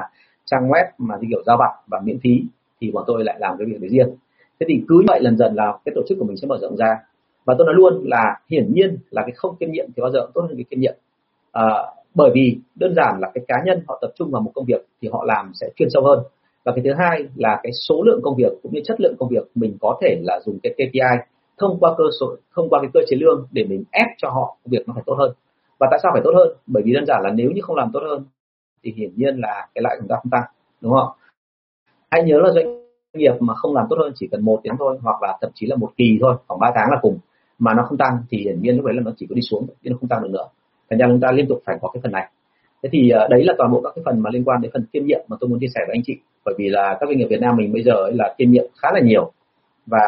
[0.46, 2.42] trang web mà như kiểu giao vặt và miễn phí
[2.82, 4.10] thì bọn tôi lại làm cái việc đấy riêng.
[4.60, 6.58] Thế thì cứ như vậy lần dần là cái tổ chức của mình sẽ mở
[6.62, 6.98] rộng ra.
[7.46, 10.20] Và tôi nói luôn là hiển nhiên là cái không kiêm nhiệm thì bao giờ
[10.34, 10.96] tốt hơn cái kiêm nhiệm.
[11.52, 11.66] À,
[12.16, 14.86] bởi vì đơn giản là cái cá nhân họ tập trung vào một công việc
[15.02, 16.20] thì họ làm sẽ chuyên sâu hơn.
[16.66, 19.30] Và cái thứ hai là cái số lượng công việc cũng như chất lượng công
[19.30, 21.24] việc mình có thể là dùng cái KPI
[21.58, 24.58] thông qua cơ sở, thông qua cái cơ chế lương để mình ép cho họ
[24.64, 25.32] công việc nó phải tốt hơn
[25.84, 26.48] và tại sao phải tốt hơn?
[26.68, 28.26] Bởi vì đơn giản là nếu như không làm tốt hơn
[28.84, 30.44] thì hiển nhiên là cái lợi của chúng ta không tăng
[30.82, 31.10] đúng không?
[32.12, 32.66] Hãy nhớ là doanh
[33.14, 35.68] nghiệp mà không làm tốt hơn chỉ cần một tiếng thôi hoặc là thậm chí
[35.68, 37.18] là một kỳ thôi khoảng 3 tháng là cùng
[37.60, 39.68] mà nó không tăng thì hiển nhiên lúc đấy là nó chỉ có đi xuống
[39.84, 40.48] chứ nó không tăng được nữa.
[40.90, 42.30] Thành ra chúng ta liên tục phải có cái phần này.
[42.84, 44.86] Thế thì ờ, đấy là toàn bộ các cái phần mà liên quan đến phần
[44.94, 46.14] kiêm nhiệm mà tôi muốn chia sẻ với anh chị.
[46.46, 48.66] Bởi vì là các doanh nghiệp Việt Nam mình bây giờ ấy là kiêm nhiệm
[48.82, 49.32] khá là nhiều.
[49.86, 50.00] Và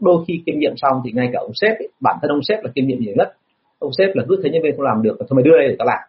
[0.00, 2.64] đôi khi kiêm nhiệm xong thì ngay cả ông sếp ấy, bản thân ông sếp
[2.64, 3.36] là kiêm nhiệm nhiều nhất
[3.82, 5.76] ông sếp là cứ thấy nhân viên không làm được, thôi mày đưa đây để
[5.78, 6.02] tao làm.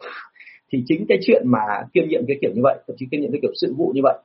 [0.72, 1.60] Thì chính cái chuyện mà
[1.92, 4.00] kiêm nhiệm cái kiểu như vậy, thậm chí kiêm nhiệm cái kiểu sự vụ như
[4.04, 4.18] vậy,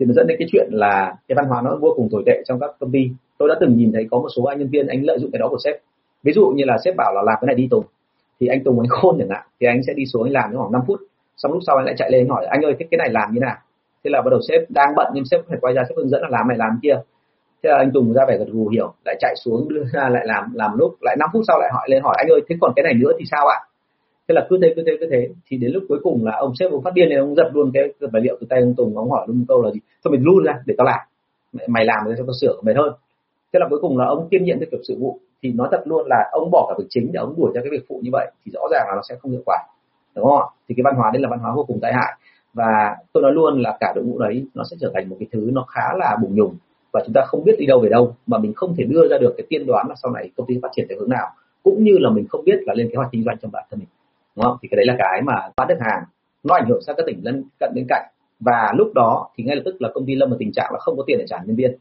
[0.00, 2.42] thì nó dẫn đến cái chuyện là cái văn hóa nó vô cùng tồi tệ
[2.46, 3.08] trong các công ty.
[3.38, 5.38] Tôi đã từng nhìn thấy có một số anh nhân viên, anh lợi dụng cái
[5.38, 5.74] đó của sếp.
[6.22, 7.84] Ví dụ như là sếp bảo là làm cái này đi tùng,
[8.40, 10.60] thì anh tùng anh khôn chẳng hạn, thì anh sẽ đi xuống anh làm trong
[10.60, 11.00] khoảng 5 phút,
[11.36, 13.40] xong lúc sau anh lại chạy lên hỏi, anh ơi, thế cái này làm như
[13.40, 13.56] nào?
[14.04, 16.22] Thế là bắt đầu sếp đang bận, nhưng sếp phải quay ra, sếp hướng dẫn
[16.22, 16.96] là làm này, làm kia
[17.62, 20.22] thế là anh tùng ra vẻ gật gù hiểu, lại chạy xuống, đưa ra, lại
[20.26, 22.72] làm làm lúc, lại 5 phút sau lại hỏi lên hỏi anh ơi, thế còn
[22.76, 23.58] cái này nữa thì sao ạ?
[24.28, 25.28] Thế là cứ thế cứ thế cứ thế.
[25.46, 27.70] Thì đến lúc cuối cùng là ông sếp ông phát điên nên ông giật luôn
[27.74, 29.80] cái tài liệu từ tay ông tùng, ông hỏi luôn câu là gì?
[30.04, 31.00] Thôi mình luôn ra, để tao làm.
[31.68, 32.92] Mày làm rồi cho tao sửa mày hơn.
[33.52, 35.18] Thế là cuối cùng là ông kiêm nhiệm cái kiểu sự vụ.
[35.42, 37.70] Thì nói thật luôn là ông bỏ cả việc chính để ông đuổi cho cái
[37.70, 39.58] việc phụ như vậy thì rõ ràng là nó sẽ không hiệu quả.
[40.16, 40.46] Đúng không ạ?
[40.68, 42.12] Thì cái văn hóa đấy là văn hóa vô cùng tai hại.
[42.54, 45.26] Và tôi nói luôn là cả đội ngũ đấy nó sẽ trở thành một cái
[45.32, 46.54] thứ nó khá là bùng nhùng
[46.92, 49.18] và chúng ta không biết đi đâu về đâu mà mình không thể đưa ra
[49.18, 51.26] được cái tiên đoán là sau này công ty phát triển theo hướng nào
[51.62, 53.80] cũng như là mình không biết là lên kế hoạch kinh doanh trong bản thân
[53.80, 53.88] mình.
[54.36, 54.56] Đúng không?
[54.62, 56.02] Thì cái đấy là cái mà bán được hàng
[56.44, 58.06] nó ảnh hưởng sang các tỉnh lân cận bên cạnh.
[58.40, 60.78] Và lúc đó thì ngay lập tức là công ty lâm vào tình trạng là
[60.78, 61.76] không có tiền để trả nhân viên.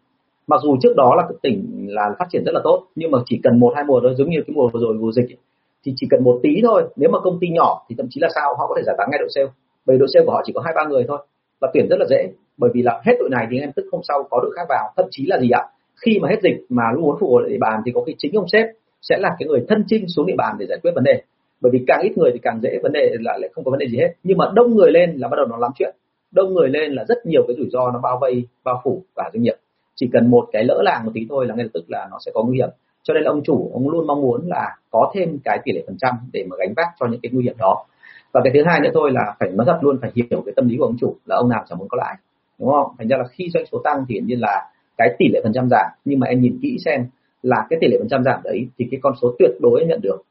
[0.47, 3.19] Mặc dù trước đó là cái tỉnh là phát triển rất là tốt nhưng mà
[3.25, 5.37] chỉ cần một hai mùa thôi giống như cái mùa vừa rồi mùa dịch ấy,
[5.85, 6.83] thì chỉ cần một tí thôi.
[6.95, 9.07] Nếu mà công ty nhỏ thì thậm chí là sao họ có thể giải tán
[9.11, 9.47] ngay đội sale.
[9.85, 11.17] Bởi đội sale của họ chỉ có hai ba người thôi
[11.61, 14.01] và tuyển rất là dễ, bởi vì là hết đội này thì em tức hôm
[14.07, 15.63] sau có đội khác vào, thậm chí là gì ạ?
[16.05, 18.33] Khi mà hết dịch mà lúc muốn phục hồi địa bàn thì có cái chính
[18.35, 18.65] ông sếp
[19.01, 21.21] sẽ là cái người thân chinh xuống địa bàn để giải quyết vấn đề.
[21.61, 23.79] Bởi vì càng ít người thì càng dễ vấn đề là lại không có vấn
[23.79, 24.13] đề gì hết.
[24.23, 25.95] Nhưng mà đông người lên là bắt đầu nó lắm chuyện.
[26.31, 29.29] Đông người lên là rất nhiều cái rủi ro nó bao vây, bao phủ cả
[29.33, 29.55] doanh nghiệp.
[29.95, 32.17] Chỉ cần một cái lỡ làng một tí thôi là ngay lập tức là nó
[32.25, 32.69] sẽ có nguy hiểm.
[33.03, 35.83] Cho nên là ông chủ, ông luôn mong muốn là có thêm cái tỷ lệ
[35.87, 37.85] phần trăm để mà gánh vác cho những cái nguy hiểm đó
[38.31, 40.67] và cái thứ hai nữa thôi là phải nói thật luôn, phải hiểu cái tâm
[40.67, 42.15] lý của ông chủ là ông nào chẳng muốn có lãi,
[42.59, 42.91] đúng không?
[42.97, 45.53] Thành ra là khi doanh số tăng thì hiển nhiên là cái tỷ lệ phần
[45.53, 45.91] trăm giảm.
[46.05, 47.05] Nhưng mà em nhìn kỹ xem
[47.43, 50.01] là cái tỷ lệ phần trăm giảm đấy thì cái con số tuyệt đối nhận
[50.01, 50.21] được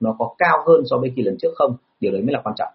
[0.00, 1.76] nó có cao hơn so với kỳ lần trước không?
[2.00, 2.72] Điều đấy mới là quan trọng.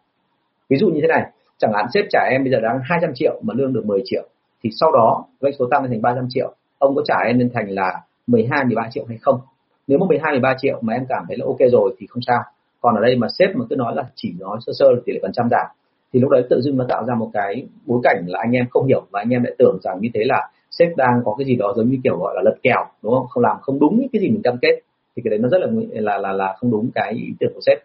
[0.70, 3.42] Ví dụ như thế này, chẳng hạn sếp trả em bây giờ đang 200 triệu
[3.44, 4.28] mà lương được 10 triệu
[4.64, 7.50] thì sau đó doanh số tăng lên thành 300 triệu, ông có trả em lên
[7.54, 9.40] thành là 12 13 triệu hay không?
[9.88, 12.44] Nếu mà 12 13 triệu mà em cảm thấy là ok rồi thì không sao
[12.82, 15.13] còn ở đây mà sếp mà cứ nói là chỉ nói sơ sơ là tỷ
[15.13, 15.65] lệ phần trăm giảm
[16.13, 18.65] thì lúc đấy tự dưng nó tạo ra một cái bối cảnh là anh em
[18.70, 21.46] không hiểu và anh em lại tưởng rằng như thế là sếp đang có cái
[21.46, 23.28] gì đó giống như kiểu gọi là lật kèo đúng không?
[23.28, 24.80] Không làm không đúng những cái gì mình cam kết
[25.15, 27.62] thì cái đấy nó rất là là là là không đúng cái ý tưởng của
[27.65, 27.78] sếp.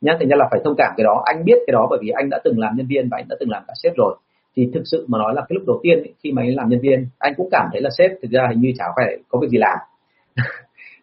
[0.00, 2.08] Nhá thành ra là phải thông cảm cái đó anh biết cái đó bởi vì
[2.10, 4.16] anh đã từng làm nhân viên và anh đã từng làm cả sếp rồi.
[4.56, 6.68] Thì thực sự mà nói là cái lúc đầu tiên ấy, khi mà anh làm
[6.68, 9.38] nhân viên anh cũng cảm thấy là sếp thực ra hình như chả phải có
[9.38, 9.78] việc gì làm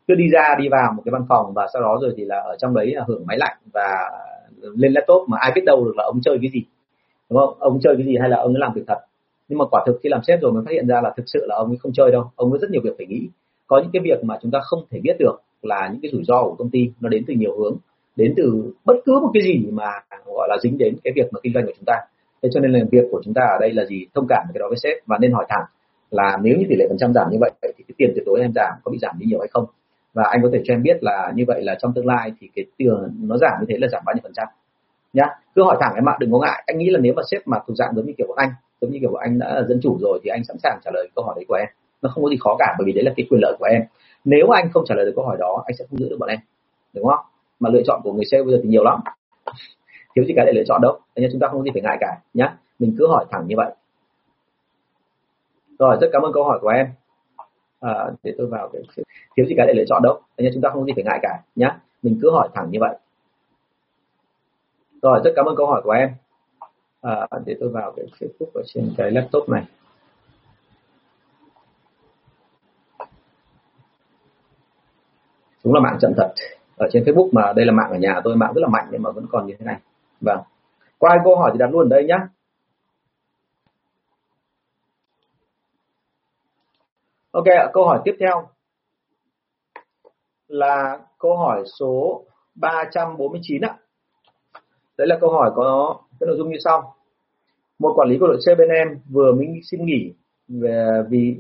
[0.10, 2.40] cứ đi ra, đi vào một cái văn phòng và sau đó rồi thì là
[2.40, 3.88] ở trong đấy là hưởng máy lạnh và
[4.62, 6.64] lên laptop mà ai biết đâu được là ông chơi cái gì,
[7.30, 7.54] đúng không?
[7.60, 9.00] Ông chơi cái gì hay là ông ấy làm việc thật?
[9.48, 11.46] Nhưng mà quả thực khi làm sếp rồi mới phát hiện ra là thực sự
[11.48, 12.32] là ông ấy không chơi đâu.
[12.36, 13.28] Ông có rất nhiều việc phải nghĩ.
[13.68, 16.24] Có những cái việc mà chúng ta không thể biết được là những cái rủi
[16.24, 17.78] ro của công ty nó đến từ nhiều hướng,
[18.16, 19.92] đến từ bất cứ một cái gì mà
[20.26, 21.94] gọi là dính đến cái việc mà kinh doanh của chúng ta.
[22.44, 24.06] Thế cho nên là việc của chúng ta ở đây là gì?
[24.16, 25.66] Thông cảm cái đó với sếp và nên hỏi thẳng
[26.12, 28.40] là nếu như tỷ lệ phần trăm giảm như vậy thì cái tiền tuyệt đối
[28.42, 29.66] em giảm có bị giảm đi nhiều hay không?
[30.14, 32.50] Và anh có thể cho em biết là như vậy là trong tương lai thì
[32.56, 34.48] cái tiền nó giảm như thế là giảm bao nhiêu phần trăm?
[35.14, 36.64] Nhá, cứ hỏi thẳng em ạ, đừng có ngại.
[36.66, 38.50] Anh nghĩ là nếu mà sếp mà thuộc dạng giống như kiểu của anh,
[38.82, 40.92] giống như kiểu của anh đã là dân chủ rồi thì anh sẵn sàng trả
[40.94, 41.68] lời câu hỏi đấy của em.
[42.02, 43.82] Nó không có gì khó cả, bởi vì đấy là cái quyền lợi của em.
[44.26, 46.30] Nếu anh không trả lời được câu hỏi đó, anh sẽ không giữ được bọn
[46.30, 46.40] em,
[46.94, 47.26] đúng không?
[47.60, 49.00] Mà lựa chọn của người sale bây giờ thì nhiều lắm.
[50.16, 51.98] Thiếu gì cả để lựa chọn đâu nên chúng ta không có gì phải ngại
[52.00, 52.58] cả, nhá.
[52.80, 53.72] Mình cứ hỏi thẳng như vậy.
[55.80, 56.88] Rồi, rất cảm ơn câu hỏi của em
[57.80, 58.82] à, để tôi vào cái
[59.36, 60.22] thiếu gì cái để lựa chọn đâu.
[60.38, 61.80] Anh chúng ta không có gì phải ngại cả nhá.
[62.02, 62.98] Mình cứ hỏi thẳng như vậy.
[65.02, 66.10] Rồi rất cảm ơn câu hỏi của em.
[67.02, 69.64] À, để tôi vào cái Facebook ở trên cái laptop này.
[75.64, 76.34] Đúng là mạng chậm thật.
[76.78, 79.02] Ở trên Facebook mà đây là mạng ở nhà tôi mạng rất là mạnh nhưng
[79.02, 79.80] mà vẫn còn như thế này.
[80.22, 80.40] Vâng.
[80.98, 82.28] Qua câu hỏi thì đặt luôn ở đây nhá.
[87.40, 88.48] Ok câu hỏi tiếp theo
[90.48, 92.24] là câu hỏi số
[92.56, 93.76] 349 ạ.
[94.98, 96.96] Đấy là câu hỏi có cái nội dung như sau.
[97.80, 100.14] Một quản lý của đội C bên em vừa mới xin nghỉ
[100.48, 101.36] về, vì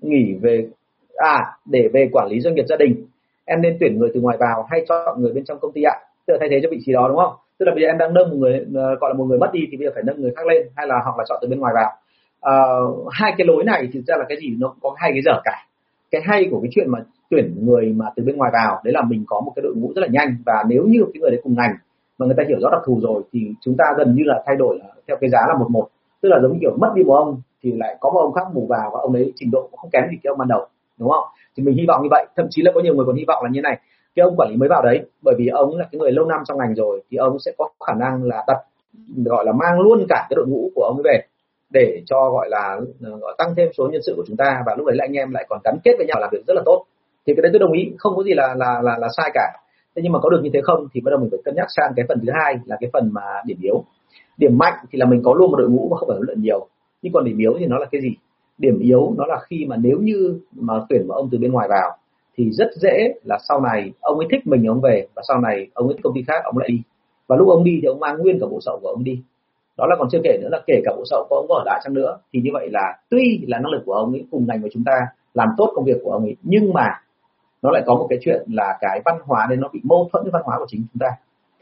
[0.00, 0.68] nghỉ về
[1.16, 3.06] à để về quản lý doanh nghiệp gia đình
[3.44, 5.96] em nên tuyển người từ ngoài vào hay chọn người bên trong công ty ạ
[6.26, 7.98] tức là thay thế cho vị trí đó, đúng không tức là bây giờ em
[7.98, 10.02] đang nâng một người ờ, gọi là một người mất đi thì bây giờ phải
[10.06, 11.92] nâng người khác lên hay là hoặc là chọn từ bên ngoài vào
[12.50, 15.40] uh, hai cái lối này thực ra là cái gì nó có hai cái dở
[15.44, 15.66] cả.
[16.10, 16.98] Cái hay của cái chuyện mà
[17.30, 19.92] tuyển người mà từ bên ngoài vào đấy là mình có một cái đội ngũ
[19.96, 21.74] rất là nhanh và nếu như cái người đấy cùng ngành
[22.18, 24.56] mà người ta hiểu rõ đặc thù rồi thì chúng ta gần như là thay
[24.56, 24.78] đổi
[25.08, 25.88] theo cái giá là một một.
[26.22, 28.44] Tức là giống như kiểu mất đi một ông thì lại có một ông khác
[28.54, 30.66] bù vào và ông ấy trình độ cũng không kém gì cái ông ban đầu
[30.98, 31.24] đúng không?
[31.56, 32.26] Thì mình hy vọng như vậy.
[32.36, 33.78] Thậm chí là có nhiều người còn hy vọng là như này
[34.14, 36.40] cái ông quản lý mới vào đấy bởi vì ông là cái người lâu năm
[36.44, 38.58] trong ngành rồi thì ông sẽ có khả năng là đặt
[39.24, 41.26] gọi là mang luôn cả cái đội ngũ của ông ấy về
[41.74, 44.74] để cho, gọi là ờ, gọi tăng thêm số nhân sự của chúng ta, và
[44.78, 46.62] lúc đấy là anh em lại còn gắn kết với nhau, làm việc rất là
[46.64, 46.84] tốt.
[47.26, 49.52] Thì cái đấy tôi đồng ý, không có gì là là là là sai cả.
[49.96, 51.66] Thế nhưng mà có được như thế không thì bắt đầu mình phải cân nhắc
[51.76, 53.84] sang cái phần thứ hai là cái phần mà điểm yếu.
[54.36, 56.42] Điểm mạnh thì là mình có luôn một đội ngũ mà không phải huấn luyện
[56.42, 56.66] nhiều.
[57.02, 58.16] Nhưng còn điểm yếu thì nó là cái gì?
[58.58, 61.68] Điểm yếu nó là khi mà nếu như mà tuyển một ông từ bên ngoài
[61.68, 61.96] vào
[62.36, 65.66] thì rất dễ là sau này ông ấy thích mình ông về, và sau này
[65.74, 66.82] ông ấy thích công ty khác, ông lại đi.
[67.26, 69.22] Và lúc ông đi thì ông mang nguyên cả bộ sậu của ông đi
[69.78, 71.80] đó là còn chưa kể nữa là kể cả bộ sậu của ông ở lại
[71.84, 72.18] chăng nữa.
[72.32, 74.84] Thì như vậy là tuy là năng lực của ông ấy cùng ngành với chúng
[74.86, 74.92] ta,
[75.34, 77.00] làm tốt công việc của ông ấy, nhưng mà
[77.62, 80.24] nó lại có một cái chuyện là cái văn hóa đấy nó bị mâu thuẫn
[80.24, 81.08] với văn hóa của chính chúng ta.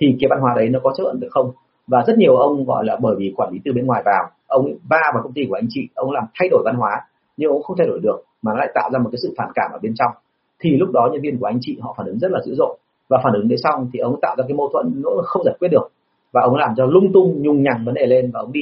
[0.00, 1.50] Thì cái văn hóa đấy nó có chấp nhận được không?
[1.86, 4.64] Và rất nhiều ông gọi là bởi vì quản lý từ bên ngoài vào, ông
[4.64, 7.00] ấy va vào công ty của anh chị, ông làm thay đổi văn hóa,
[7.36, 9.48] nhưng ông không thay đổi được, mà nó lại tạo ra một cái sự phản
[9.54, 10.12] cảm ở bên trong.
[10.60, 12.78] Thì lúc đó nhân viên của anh chị họ phản ứng rất là dữ dội.
[13.08, 15.54] Và phản ứng đấy xong thì ông tạo ra cái mâu thuẫn nó không giải
[15.58, 15.88] quyết được
[16.32, 18.60] và ông làm cho lung tung, nhung nhằng vấn đề lên và ông đi.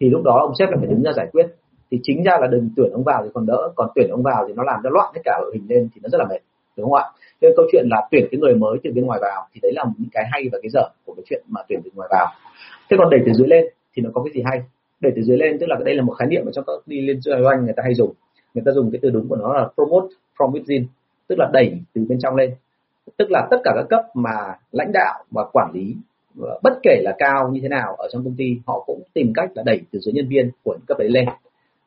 [0.00, 1.46] Thì lúc đó ông sếp phải đứng ra giải quyết.
[1.90, 3.72] Thì chính ra là đừng tuyển ông vào thì còn đỡ.
[3.74, 6.00] Còn tuyển ông vào thì nó làm cho loạn tất cả đội hình lên thì
[6.02, 6.40] nó rất là mệt.
[6.76, 7.04] Đúng không ạ?
[7.40, 9.84] Nên câu chuyện là tuyển cái người mới từ bên ngoài vào thì đấy là
[9.98, 12.26] những cái hay và cái dở của cái chuyện mà tuyển từ ngoài vào.
[12.90, 14.62] Thế còn đẩy từ dưới lên thì nó có cái gì hay?
[15.00, 17.00] Đẩy từ dưới lên tức là đây là một khái niệm mà trong các đi
[17.00, 18.12] lên doanh người ta hay dùng.
[18.54, 20.06] Người ta dùng cái từ đúng của nó là promote
[20.38, 20.84] from within,
[21.28, 22.54] tức là đẩy từ bên trong lên.
[23.16, 25.96] Tức là tất cả các cấp mà lãnh đạo và quản lý
[26.62, 29.50] bất kể là cao như thế nào ở trong công ty họ cũng tìm cách
[29.54, 31.28] là đẩy từ dưới nhân viên của cấp đấy lên.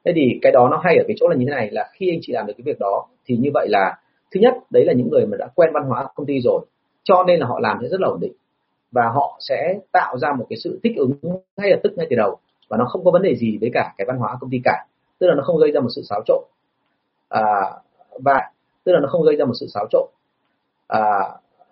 [0.06, 2.10] Thế thì cái đó nó hay ở cái chỗ là như thế này là khi
[2.10, 3.98] anh chị làm được cái việc đó thì như vậy là
[4.32, 6.66] thứ nhất đấy là những người mà đã quen văn hóa công ty rồi
[7.04, 8.34] cho nên là họ làm sẽ rất là ổn định.
[8.92, 11.14] Và họ sẽ tạo ra một cái sự thích ứng
[11.58, 12.38] ngay lập tức ngay từ đầu.
[12.70, 14.86] Và nó không có vấn đề gì với cả cái văn hóa công ty cả.
[15.20, 16.44] Tức là nó không gây ra một sự xáo trộn.
[17.30, 17.44] À,
[18.20, 18.52] và
[18.84, 20.08] tức là nó không gây ra một sự xáo trộn.
[20.88, 21.02] À,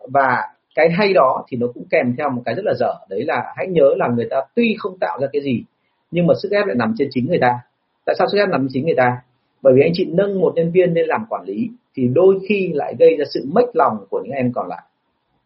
[0.07, 2.93] và cái hay đó thì nó cũng kèm theo một cái rất là dở.
[3.09, 5.63] Đấy là hãy nhớ là người ta tuy không tạo ra cái gì
[6.11, 7.59] nhưng mà sức ép lại nằm trên chính người ta.
[8.05, 9.21] Tại sao sức ép nằm trên chính người ta?
[9.61, 12.71] Bởi vì anh chị nâng một nhân viên lên làm quản lý thì đôi khi
[12.73, 14.81] lại gây ra sự mất lòng của những em còn lại.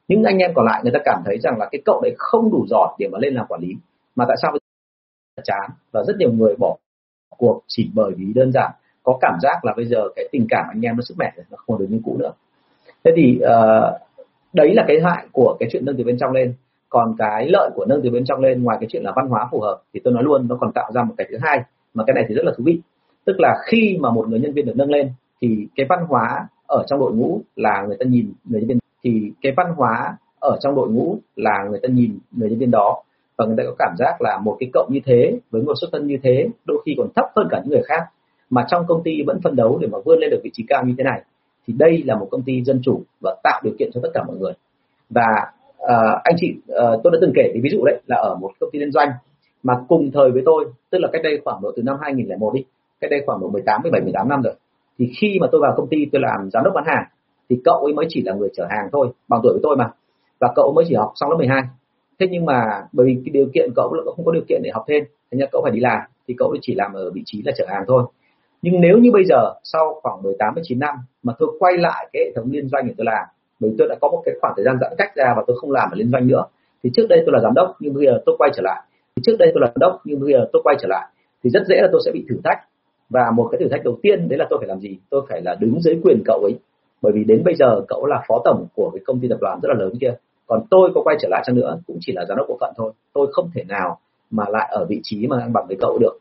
[0.08, 2.52] Những anh em còn lại người ta cảm thấy rằng là cái cậu đấy không
[2.52, 3.76] đủ giỏi để mà lên làm quản lý.
[4.16, 4.54] Mà tại sao
[5.44, 5.70] chán?
[5.92, 6.78] Và rất nhiều người bỏ
[7.38, 8.72] cuộc chỉ bởi vì đơn giản
[9.04, 11.58] có cảm giác là bây giờ cái tình cảm anh em nó sức mẻ nó
[11.58, 12.32] không được như cũ nữa.
[13.04, 14.02] Thế thì uh,
[14.54, 16.54] đấy là cái hại của cái chuyện nâng từ bên trong lên.
[16.90, 19.48] Còn cái lợi của nâng từ bên trong lên ngoài cái chuyện là văn hóa
[19.52, 21.62] phù hợp thì tôi nói luôn, nó còn tạo ra một cái thứ hai
[21.94, 22.80] mà cái này thì rất là thú vị.
[23.26, 25.12] Tức là khi mà một người nhân viên được nâng lên
[25.42, 28.80] thì cái văn hóa ở trong đội ngũ là người ta nhìn người nhân viên,
[29.04, 32.72] thì cái văn hóa ở trong đội ngũ là người ta nhìn người nhân viên
[32.72, 33.04] đó.
[33.38, 35.90] Và người ta có cảm giác là một cái cộng như thế, với một xuất
[35.92, 38.04] thân như thế, đôi khi còn thấp hơn cả những người khác.
[38.50, 40.86] Mà trong công ty vẫn phân đấu để mà vươn lên được vị trí cao
[40.86, 41.22] như thế này
[41.68, 44.24] thì đây là một công ty dân chủ và tạo điều kiện cho tất cả
[44.28, 44.54] mọi người.
[45.10, 45.52] Và
[45.84, 48.52] uh, anh chị uh, tôi đã từng kể cái ví dụ đấy là ở một
[48.60, 49.10] công ty liên doanh.
[49.64, 52.64] Mà cùng thời với tôi tức là cách đây khoảng độ từ năm 2001 đi
[53.02, 54.54] cách đây khoảng độ 18 17 18 năm rồi
[55.00, 57.04] thì khi mà tôi vào công ty tôi làm giám đốc bán hàng
[57.50, 59.92] thì cậu ấy mới chỉ là người chở hàng thôi bằng tuổi với tôi mà.
[60.40, 61.62] Và cậu mới chỉ học xong lớp 12
[62.20, 64.70] thế nhưng mà bởi vì cái điều kiện cậu là không có điều kiện để
[64.74, 67.42] học thêm thế nên cậu phải đi làm thì cậu chỉ làm ở vị trí
[67.46, 68.04] là chở hàng thôi
[68.64, 72.24] nhưng nếu như bây giờ, sau khoảng 18 19 năm mà tôi quay lại cái
[72.26, 73.26] hệ thống liên doanh để tôi làm,
[73.60, 75.72] bởi tôi đã có một cái khoảng thời gian giãn cách ra và tôi không
[75.72, 76.46] làm ở liên doanh nữa,
[76.84, 78.82] thì trước đây tôi là giám đốc nhưng bây giờ tôi quay trở lại.
[79.16, 81.08] Thì trước đây tôi là giám đốc nhưng bây giờ tôi quay trở lại,
[81.44, 82.60] thì rất dễ là tôi sẽ bị thử thách.
[83.10, 84.98] Và một cái thử thách đầu tiên, đấy là tôi phải làm gì?
[85.10, 86.60] Tôi phải là đứng dưới quyền cậu ấy.
[87.02, 89.60] Bởi vì đến bây giờ cậu là phó tổng của cái công ty tập đoàn
[89.64, 90.14] rất là lớn kia.
[90.48, 92.74] Còn tôi có quay trở lại chăng nữa cũng chỉ là giám đốc bộ phận
[92.78, 92.92] thôi.
[93.14, 94.00] Tôi không thể nào
[94.32, 96.18] mà lại ở vị trí mà ngang bằng với cậu được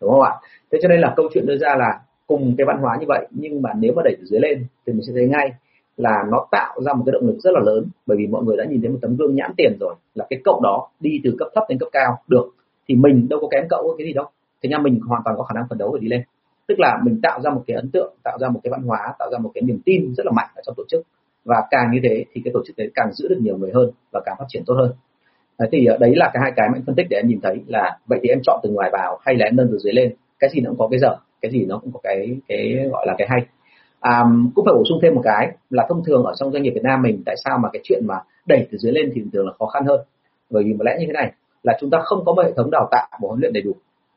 [0.00, 0.32] đúng không ạ?
[0.72, 3.26] Thế cho nên là câu chuyện đưa ra là cùng cái văn hóa như vậy,
[3.30, 5.52] nhưng mà nếu mà đẩy từ dưới lên thì mình sẽ thấy ngay
[5.96, 7.86] là nó tạo ra một cái động lực rất là lớn.
[8.06, 10.40] Bởi vì mọi người đã nhìn thấy một tấm gương nhãn tiền rồi, là cái
[10.44, 12.46] cậu đó đi từ cấp thấp đến cấp cao được,
[12.88, 14.26] thì mình đâu có kém cậu cái gì đâu.
[14.62, 16.22] Thế nên mình hoàn toàn có khả năng phấn đấu để đi lên.
[16.68, 19.14] Tức là mình tạo ra một cái ấn tượng, tạo ra một cái văn hóa,
[19.18, 21.02] tạo ra một cái niềm tin rất là mạnh ở trong tổ chức.
[21.44, 23.90] Và càng như thế thì cái tổ chức đấy càng giữ được nhiều người hơn
[24.12, 24.92] và càng phát triển tốt hơn
[25.58, 27.40] đấy thì ờ, đấy là cái hai cái mà anh phân tích để em nhìn
[27.42, 29.92] thấy là vậy thì em chọn từ ngoài vào hay là em nâng từ dưới
[29.92, 30.14] lên?
[30.38, 33.06] Cái gì nó cũng có cái dở cái gì nó cũng có cái cái gọi
[33.06, 33.46] là cái hay.
[34.00, 36.70] À, cũng phải bổ sung thêm một cái là thông thường ở trong doanh nghiệp
[36.70, 38.14] Việt Nam mình tại sao mà cái chuyện mà
[38.46, 40.00] đẩy từ dưới lên thì thường là khó khăn hơn?
[40.50, 42.70] Bởi vì một lẽ như thế này là chúng ta không có một hệ thống
[42.70, 43.72] đào tạo và huấn luyện đầy đủ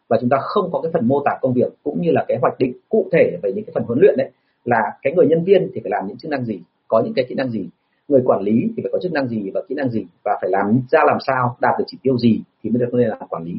[0.10, 2.38] và chúng ta không có cái phần mô tả công việc cũng như là cái
[2.41, 4.32] hoạch định cụ thể về những cái phần huấn luyện đấy
[4.65, 7.25] là cái người nhân viên thì phải làm những chức năng gì có những cái
[7.30, 7.69] kỹ năng gì
[8.10, 10.50] người quản lý thì phải có chức năng gì và kỹ năng gì và phải
[10.50, 13.43] làm ra làm sao đạt được chỉ tiêu gì thì mới được lên làm quản
[13.43, 13.54] lý.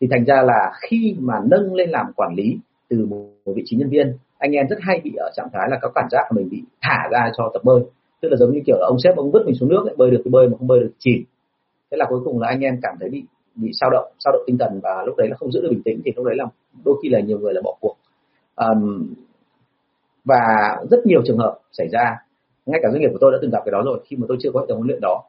[0.00, 3.26] Thì thành ra là khi mà nâng lên làm quản lý từ một
[3.56, 6.04] vị trí nhân viên anh em rất hay bị ở trạng thái là có cảm
[6.10, 7.80] giác mình bị thả ra cho tập bơi.
[8.20, 10.10] Tức là giống như kiểu là ông sếp ông vứt mình xuống nước ấy, bơi
[10.10, 11.24] được thì bơi mà không bơi được chìm.
[11.90, 14.42] Thế là cuối cùng là anh em cảm thấy bị bị sao động sao động
[14.46, 16.44] tinh thần và lúc đấy là không giữ được bình tĩnh thì lúc đấy là
[16.84, 17.96] đôi khi là nhiều người là bỏ cuộc.
[18.56, 19.14] Um,
[20.24, 22.16] và rất nhiều trường hợp xảy ra
[22.66, 24.36] ngay cả doanh nghiệp của tôi đã từng gặp cái đó rồi, khi mà tôi
[24.40, 25.22] chưa có hệ thống huấn luyện đó.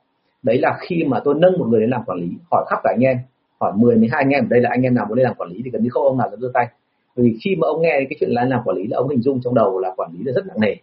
[0.43, 2.89] Đấy là khi mà tôi nâng một người đến làm quản lý, hỏi khắp cả
[2.95, 3.17] anh em,
[3.60, 5.50] hỏi 10 12 anh em ở đây là anh em nào muốn lên làm quản
[5.50, 5.62] lý?
[5.65, 6.67] Thì gần như không ông nào dám giơ tay.
[7.15, 9.41] Vì khi mà ông nghe cái chuyện là làm quản lý là ông hình dung
[9.43, 10.76] trong đầu là quản lý là rất nặng nề,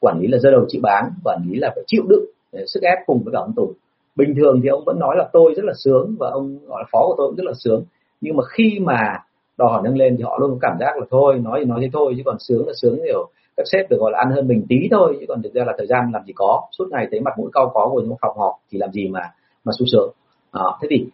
[0.00, 2.82] quản lý là rơi đầu chịu bán quản lý là phải chịu đựng ờ, sức
[2.82, 3.72] ép cùng với cả ông tù
[4.18, 6.88] bình thường thì ông vẫn nói là tôi rất là sướng và ông, gọi là,
[6.92, 7.84] phó của tôi cũng rất là sướng.
[8.20, 9.18] Nhưng mà khi mà
[9.58, 11.78] đòi hỏi nâng lên thì họ luôn có cảm giác là thôi, nói thì nói
[11.82, 14.48] thế thôi, chứ còn sướng là sướng, kiểu các sếp được gọi là ăn hơn
[14.48, 16.62] mình tí thôi chứ còn thực ra là thời gian làm gì có.
[16.78, 19.20] Suốt ngày thấy mặt mũi cao có ngồi trong phòng họp thì làm gì mà
[19.64, 20.12] mà sung sướng.
[20.52, 21.06] À, thế thì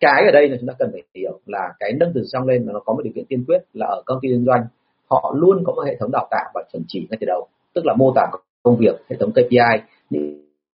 [0.00, 2.66] cái ở đây là chúng ta cần phải hiểu là cái nâng từ trong lên
[2.66, 4.64] nó có một điều kiện tiên quyết là ở công ty kinh doanh
[5.10, 7.46] họ luôn có một hệ thống đào tạo và chuẩn chỉ ngay từ đầu.
[7.74, 8.22] Tức là mô tả
[8.62, 9.82] công việc hệ thống KPI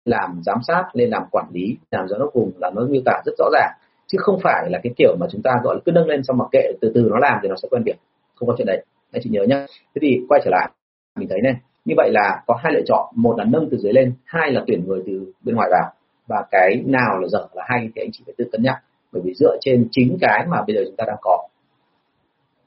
[0.05, 3.23] làm giám sát lên làm quản lý làm giám đốc vùng là nó miêu tả
[3.27, 3.73] rất rõ ràng.
[4.07, 6.39] Chứ không phải là cái kiểu mà chúng ta gọi là cứ nâng lên xong
[6.39, 7.97] mặc kệ từ từ nó làm thì nó sẽ quen việc.
[8.35, 9.67] Không có chuyện đấy anh chị nhớ nhá.
[9.69, 10.71] Thế thì quay trở lại
[11.17, 13.07] mình thấy này như vậy là có hai lựa chọn.
[13.15, 15.93] Một là nâng từ dưới lên hai là tuyển người từ bên ngoài vào.
[16.27, 18.77] Và cái nào là dở là hay thì anh chị phải tự cân nhắc.
[19.13, 21.49] Bởi vì dựa trên chính cái mà bây giờ chúng ta đang có.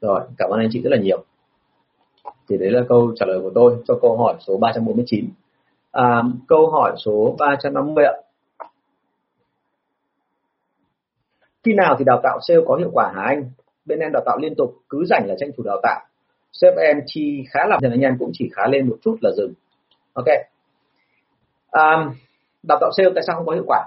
[0.02, 1.24] Rồi cảm ơn anh chị rất là nhiều.
[2.50, 5.30] Thì đấy là câu trả lời của tôi cho câu hỏi số 349
[5.92, 8.14] à, câu hỏi số 350 ạ.
[11.64, 13.52] Khi nào thì đào tạo sale có hiệu quả hả anh?
[13.86, 16.02] Bên em đào tạo liên tục cứ rảnh là tranh thủ đào tạo
[16.54, 19.32] sếp em chi khá là thì anh em cũng chỉ khá lên một chút là
[19.38, 19.54] dừng.
[20.14, 20.28] Ok.
[21.72, 22.14] Um,
[22.64, 23.80] đào tạo sale tại sao không có hiệu quả?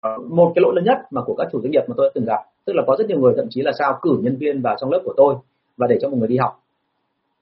[0.00, 2.10] Ờ, một cái lỗi lớn nhất mà của các chủ doanh nghiệp mà tôi đã
[2.14, 4.62] từng gặp tức là có rất nhiều người thậm chí là sao cử nhân viên
[4.62, 5.34] vào trong lớp của tôi
[5.76, 6.60] và để cho một người đi học.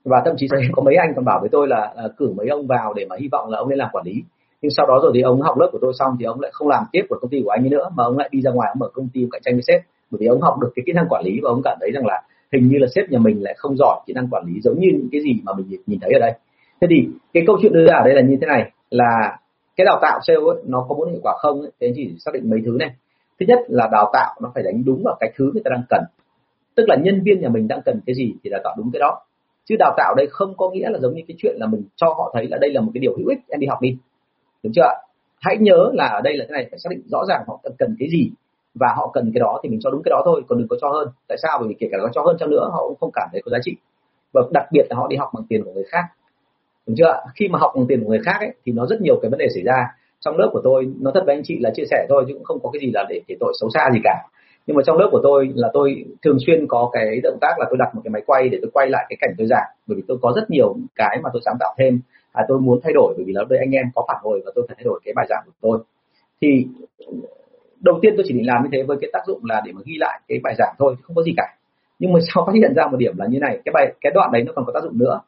[0.05, 2.67] Và thậm chí có mấy anh còn bảo với tôi là uh, cử mấy ông
[2.67, 4.23] vào để mà hy vọng là ông nên làm quản lý.
[4.63, 6.69] Nhưng sau đó rồi thì ông học lớp của tôi xong thì ông lại không
[6.69, 8.69] làm tiếp của công ty của anh ấy nữa mà ông lại đi ra ngoài
[8.73, 9.81] ông mở công ty cạnh tranh với sếp.
[10.11, 12.07] Bởi vì ông học được cái kỹ năng quản lý và ông cảm thấy rằng
[12.07, 14.81] là hình như là sếp nhà mình lại không giỏi kỹ năng quản lý giống
[14.81, 16.33] như những cái gì mà mình nhìn thấy ở đây.
[16.81, 19.39] Thế thì cái câu chuyện đưa ra ở đây là như thế này là
[19.77, 22.15] cái đào tạo sale ấy, nó có muốn hiệu quả không ấy, thì anh chỉ
[22.19, 22.91] xác định mấy thứ này.
[23.41, 25.83] Thứ nhất là đào tạo nó phải đánh đúng vào cái thứ người ta đang
[25.89, 26.05] cần.
[26.77, 29.01] Tức là nhân viên nhà mình đang cần cái gì thì đào tạo đúng cái
[29.01, 29.21] đó.
[29.65, 32.07] Chứ đào tạo đây không có nghĩa là giống như cái chuyện là mình cho
[32.07, 33.97] họ thấy là đây là một cái điều hữu ích em đi học đi.
[34.63, 34.83] Đúng chưa
[35.41, 37.73] hãy nhớ là ở đây là thế này phải xác định rõ ràng họ cần,
[37.79, 38.31] cần cái gì
[38.81, 40.77] và họ cần cái đó thì mình cho đúng cái đó thôi còn đừng có
[40.81, 41.09] cho hơn.
[41.29, 41.59] Tại sao?
[41.61, 43.51] Bởi vì kể cả có cho hơn cho nữa họ cũng không cảm thấy có
[43.51, 43.77] giá trị.
[44.33, 46.05] Và đặc biệt là họ đi học bằng tiền của người khác.
[46.87, 49.19] Đúng chưa khi mà học bằng tiền của người khác ấy, thì nó rất nhiều
[49.23, 49.87] cái vấn đề xảy ra.
[50.21, 52.45] Trong lớp của tôi nó thật với anh chị là chia sẻ thôi chứ cũng
[52.45, 54.15] không có cái gì là để kể tội xấu xa gì cả.
[54.67, 57.67] Nhưng mà trong lớp của tôi là tôi thường xuyên có cái động tác là
[57.71, 59.69] tôi đặt một cái máy quay để tôi quay lại cái cảnh tôi giảng.
[59.87, 62.01] Bởi vì tôi có rất nhiều cái mà tôi sáng tạo thêm.
[62.33, 64.53] À, tôi muốn thay đổi bởi vì là đây anh em có phản hồi và
[64.55, 65.79] tôi phải thay đổi cái bài giảng của tôi.
[66.41, 66.67] Thì
[67.81, 69.81] đầu tiên tôi chỉ định làm như thế với cái tác dụng là để mà
[69.85, 71.55] ghi lại cái bài giảng thôi không có gì cả.
[71.99, 74.31] Nhưng mà sau phát hiện ra một điểm là như này cái bài cái đoạn
[74.33, 75.21] đấy nó còn có tác dụng nữa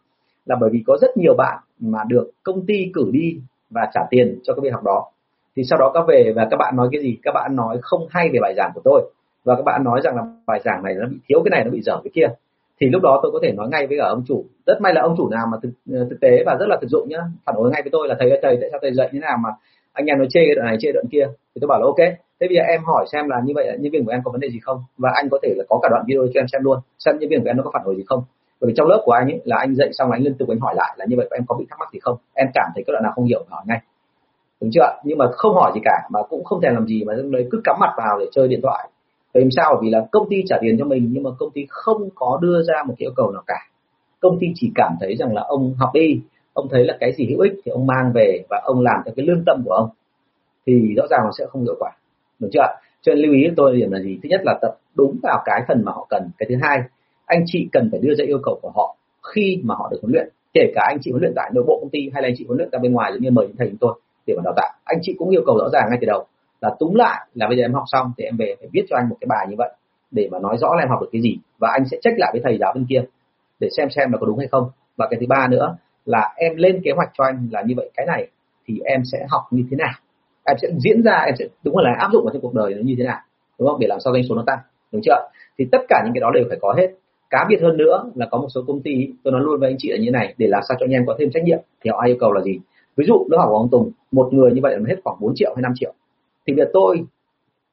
[0.46, 4.00] là bởi vì có rất nhiều bạn mà được công ty cử đi và trả
[4.10, 5.06] tiền cho cái việc học đó.
[5.56, 7.18] Thì sau đó các về và các bạn nói cái gì?
[7.22, 9.10] Các bạn nói không hay về bài giảng của tôi.
[9.44, 11.70] Và các bạn nói rằng là bài giảng này nó bị thiếu cái này nó
[11.70, 12.34] bị dở cái kia.
[12.80, 14.44] Thì lúc đó tôi có thể nói ngay với cả ông chủ.
[14.66, 15.70] Rất may là ông chủ nào mà thực,
[16.10, 17.18] thực tế và rất là thực dụng nhá.
[17.44, 19.20] Phản hồi ngay với tôi là thầy ơi thầy tại sao thầy dạy như thế
[19.20, 19.50] nào mà
[19.92, 22.00] anh em nói chê đoạn này, chê đoạn kia, thì tôi bảo là ok.
[22.40, 24.40] Thế bây giờ em hỏi xem là như vậy nhân viên của em có vấn
[24.40, 24.82] đề gì không?
[24.98, 27.30] Và anh có thể là có cả đoạn video cho em xem luôn, xem nhân
[27.30, 28.22] viên của em nó có phản hồi gì không.
[28.60, 30.48] Bởi vì trong lớp của anh ấy, là anh dạy xong là anh liên tục
[30.48, 32.16] anh hỏi lại là như vậy, em có bị thắc mắc gì không?
[32.34, 33.80] Em cảm thấy cái đoạn nào không hiểu hỏi ngay.
[34.60, 37.14] Đúng chưa nhưng mà không hỏi gì cả, mà cũng không thể làm gì, mà
[37.30, 38.88] đấy cứ cắm mặt vào để chơi điện thoại.
[39.34, 39.78] Vì sao?
[39.82, 42.62] Vì là công ty trả tiền cho mình, nhưng mà công ty không có đưa
[42.62, 43.58] ra một cái yêu cầu nào cả.
[44.20, 46.20] Công ty chỉ cảm thấy rằng là ông học đi
[46.52, 49.14] ông thấy là cái gì hữu ích thì ông mang về và ông làm theo
[49.16, 49.88] cái lương tâm của ông,
[50.66, 51.90] thì rõ ràng nó sẽ không hiệu quả.
[52.38, 52.60] Được chưa
[53.02, 54.18] cho nên lưu ý tôi điểm là gì?
[54.22, 56.30] Thứ nhất là tập đúng vào cái phần mà họ cần.
[56.38, 56.78] Cái thứ hai,
[57.26, 58.96] anh chị cần phải đưa ra yêu cầu của họ
[59.34, 60.28] khi mà họ được huấn luyện.
[60.52, 62.44] Kể cả anh chị huấn luyện tại nội bộ công ty hay là anh chị
[62.46, 64.54] huấn luyện ra bên ngoài giống như mời những thầy chúng tôi để mà đào
[64.56, 64.72] tạo.
[64.84, 66.26] Anh chị cũng yêu cầu rõ ràng ngay từ đầu
[66.60, 68.96] là túm lại là bây giờ em học xong thì em về phải viết cho
[68.96, 69.70] anh một cái bài như vậy
[70.10, 71.38] để mà nói rõ là em học được cái gì.
[71.58, 73.04] Và anh sẽ check lại với thầy giáo bên kia
[73.60, 74.70] để xem xem là có đúng hay không.
[74.96, 77.90] Và cái thứ ba nữa là em lên kế hoạch cho anh là như vậy,
[77.96, 78.28] cái này
[78.66, 79.92] thì em sẽ học như thế nào?
[80.44, 82.82] Em sẽ diễn ra, em sẽ, đúng là áp dụng vào trong cuộc đời nó
[82.84, 83.18] như thế nào,
[83.58, 83.80] đúng không?
[83.80, 84.58] Để làm sao doanh số nó tăng,
[84.92, 85.28] đúng chưa?
[85.58, 86.88] Thì tất cả những cái đó đều phải có hết.
[87.30, 89.76] Cá biệt hơn nữa là có một số công ty, tôi nói luôn với anh
[89.78, 91.90] chị là như này, để làm sao cho anh em có thêm trách nhiệm thì
[91.90, 92.58] họ yêu cầu là gì?
[92.96, 95.32] Ví dụ, lớp học của ông Tùng, một người như vậy là hết khoảng 4
[95.34, 95.92] triệu hay 5 triệu.
[96.46, 97.04] Thì việc tôi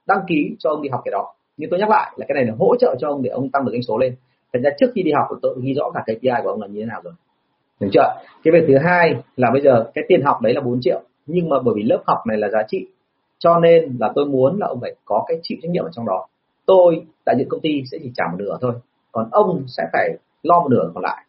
[0.08, 1.34] đăng ký cho ông đi học cái đó.
[1.58, 3.66] Nhưng tôi nhắc lại là cái này là hỗ trợ cho ông để ông tăng
[3.66, 4.16] được doanh số lên.
[4.54, 6.80] Thành ra trước khi đi học, tôi ghi rõ cả KPI của ông là như
[6.80, 7.14] thế nào rồi
[7.80, 8.14] được chưa
[8.44, 11.50] cái việc thứ hai là bây giờ cái tiền học đấy là 4 triệu, nhưng
[11.50, 12.88] mà bởi vì lớp học này là giá trị,
[13.40, 16.06] cho nên là tôi muốn là ông phải có cái chịu trách nhiệm ở trong
[16.06, 16.28] đó.
[16.66, 18.74] Tôi, đại diện công ty sẽ chỉ trả một nửa thôi,
[19.12, 20.10] còn ông sẽ phải
[20.44, 21.26] lo một nửa còn lại.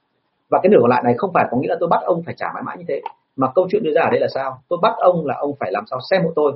[0.51, 2.35] Và cái nửa còn lại này không phải có nghĩa là tôi bắt ông phải
[2.39, 3.01] trả mãi mãi như thế,
[3.37, 4.59] mà câu chuyện đưa ra ở đây là sao?
[4.69, 6.53] Tôi bắt ông là ông phải làm sao xem hộ tôi.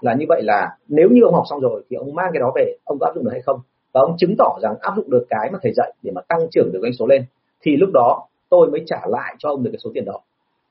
[0.00, 2.52] Là như vậy là nếu như ông học xong rồi thì ông mang cái đó
[2.54, 3.60] về, ông có áp dụng được hay không?
[3.92, 6.40] Và ông chứng tỏ rằng áp dụng được cái mà thầy dạy để mà tăng
[6.50, 7.24] trưởng được doanh số lên.
[7.62, 10.20] Thì lúc đó tôi mới trả lại cho ông được cái số tiền đó.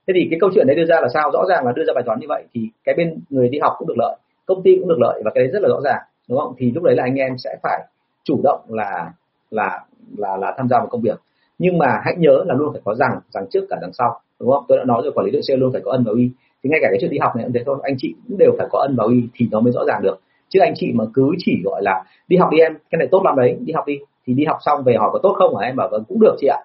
[0.08, 1.32] Thế thì cái câu chuyện đấy đưa ra là sao?
[1.34, 3.74] Rõ ràng là đưa ra bài toán như vậy thì cái bên người đi học
[3.78, 6.02] cũng được lợi, công ty cũng được lợi và cái đấy rất là rõ ràng,
[6.30, 6.54] đúng không?
[6.58, 7.88] Thì lúc đấy là anh em sẽ phải
[8.24, 9.12] chủ động là
[9.52, 9.86] là
[10.18, 11.20] là là tham gia vào công việc.
[11.58, 14.52] Nhưng mà hãy nhớ là luôn phải có rằng rằng trước cả đằng sau, đúng
[14.52, 14.66] không?
[14.68, 16.30] Tôi đã nói rồi, quản lý đội sale luôn phải có ân và uy.
[16.64, 18.52] Thì ngay cả cái chuyện đi học này cũng thế thôi, anh chị cũng đều
[18.58, 20.20] phải có ân và uy thì nó mới rõ ràng được.
[20.50, 23.22] Chứ anh chị mà cứ chỉ gọi là đi học đi em, cái này tốt
[23.26, 24.00] lắm đấy, đi học đi.
[24.28, 25.76] Thì đi học xong về hỏi có tốt không hả em?
[25.76, 26.60] Bảo vâng cũng được chị ạ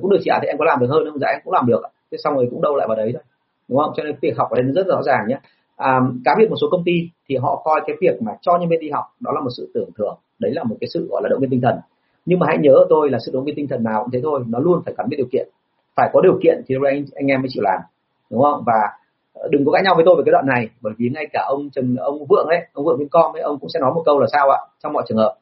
[0.00, 1.18] cũng được chị ạ thì em có làm được hơn không?
[1.18, 3.22] Dạ em cũng làm được thế xong rồi cũng đâu lại vào đấy thôi
[3.68, 3.92] đúng không?
[3.96, 5.38] Cho nên việc học ở đây nó rất rõ ràng nhé.
[5.76, 8.68] À, cá biệt một số công ty thì họ coi cái việc mà cho nhân
[8.68, 11.22] viên đi học đó là một sự tưởng thưởng đấy là một cái sự gọi
[11.22, 11.76] là động viên tinh thần.
[12.26, 14.44] Nhưng mà hãy nhớ tôi là sự động viên tinh thần nào cũng thế thôi
[14.48, 15.48] nó luôn phải gắn với điều kiện.
[15.96, 17.80] Phải có điều kiện thì anh anh em mới chịu làm
[18.30, 18.62] đúng không?
[18.66, 18.78] Và
[19.34, 21.44] ờ, đừng có cãi nhau với tôi về cái đoạn này bởi vì ngay cả
[21.48, 24.20] ông trần ông vượng ấy ông vượng vincom ấy ông cũng sẽ nói một câu
[24.20, 24.58] là sao ạ?
[24.82, 25.34] Trong mọi trường hợp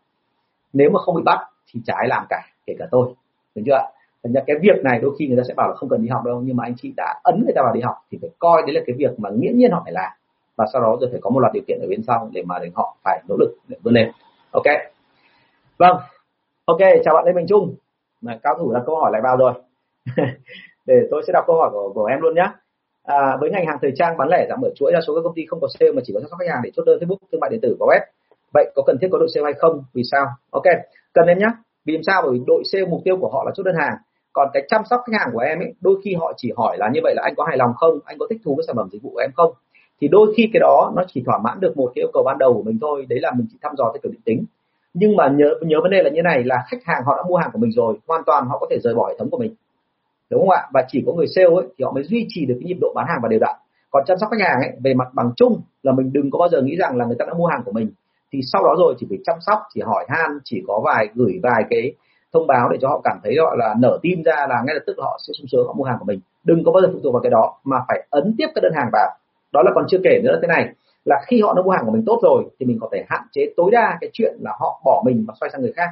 [0.73, 1.39] nếu mà không bị bắt
[1.73, 3.09] thì trái làm cả kể cả tôi
[3.55, 3.79] đúng chưa
[4.25, 6.09] thành ra cái việc này đôi khi người ta sẽ bảo là không cần đi
[6.09, 8.31] học đâu nhưng mà anh chị đã ấn người ta vào đi học thì phải
[8.39, 10.11] coi đấy là cái việc mà nghiễm nhiên họ phải làm.
[10.57, 12.59] Và sau đó rồi phải có một loạt điều kiện ở bên sau để mà
[12.59, 14.11] để họ phải nỗ lực để vươn lên.
[14.51, 14.67] Ok.
[15.79, 15.97] Vâng.
[16.65, 17.75] Ok chào bạn lê minh trung.
[18.21, 19.53] Mà cao thủ đặt câu hỏi lại vào rồi.
[20.87, 22.47] Để tôi sẽ đọc câu hỏi của, của em luôn nhé
[23.05, 25.35] à, với ngành hàng thời trang bán lẻ giảm mở chuỗi đa số các công
[25.35, 27.17] ty không có sale mà chỉ có chăm sóc khách hàng để chốt đơn facebook
[27.33, 28.01] thương mại điện tử có web.
[28.55, 29.85] Vậy có cần thiết có đội sale hay không?
[29.95, 30.27] Vì sao?
[30.51, 30.65] Ok.
[31.13, 31.49] Cần em nhé
[31.85, 32.23] vì sao?
[32.23, 33.97] Bởi vì đội sale mục tiêu của họ là chốt đơn hàng
[34.33, 36.91] còn cái chăm sóc khách hàng của em ấy, đôi khi họ chỉ hỏi là
[36.93, 37.99] như vậy là anh có hài lòng không?
[38.05, 39.53] Anh có thích thú với sản phẩm dịch vụ của em không?
[40.01, 42.39] Thì đôi khi cái đó nó chỉ thỏa mãn được một cái yêu cầu ban
[42.39, 44.45] đầu của mình thôi, đấy là mình chỉ thăm dò theo kiểu định tính.
[44.95, 47.37] Nhưng mà nhớ nhớ vấn đề là như này, là khách hàng họ đã mua
[47.37, 49.55] hàng của mình rồi, hoàn toàn họ có thể rời bỏ hệ thống của mình.
[50.31, 50.63] Đúng không ạ?
[50.73, 52.93] Và chỉ có người sale ấy, thì họ mới duy trì được cái nhịp độ
[52.95, 53.57] bán hàng và đều đặn.
[53.91, 56.49] Còn chăm sóc khách hàng ấy, về mặt bằng chung là mình đừng có bao
[56.49, 57.91] giờ nghĩ rằng là người ta đã mua hàng của mình.
[58.33, 61.41] Thì sau đó rồi chỉ phải chăm sóc, chỉ hỏi han, chỉ có vài, gửi
[61.43, 61.93] vài cái
[62.33, 64.83] thông báo để cho họ cảm thấy gọi là nở tim ra là ngay lập
[64.87, 66.21] tức họ sẽ sung sướng, họ mua hàng của mình.
[66.45, 68.73] Đừng có bao giờ phụ thuộc vào cái đó, mà phải ấn tiếp các đơn
[68.77, 69.11] hàng vào.
[69.53, 70.69] Đó là còn chưa kể nữa thế này,
[71.05, 73.23] là khi họ đã mua hàng của mình tốt rồi, thì mình có thể hạn
[73.33, 75.91] chế tối đa cái chuyện là họ bỏ mình và xoay sang người khác.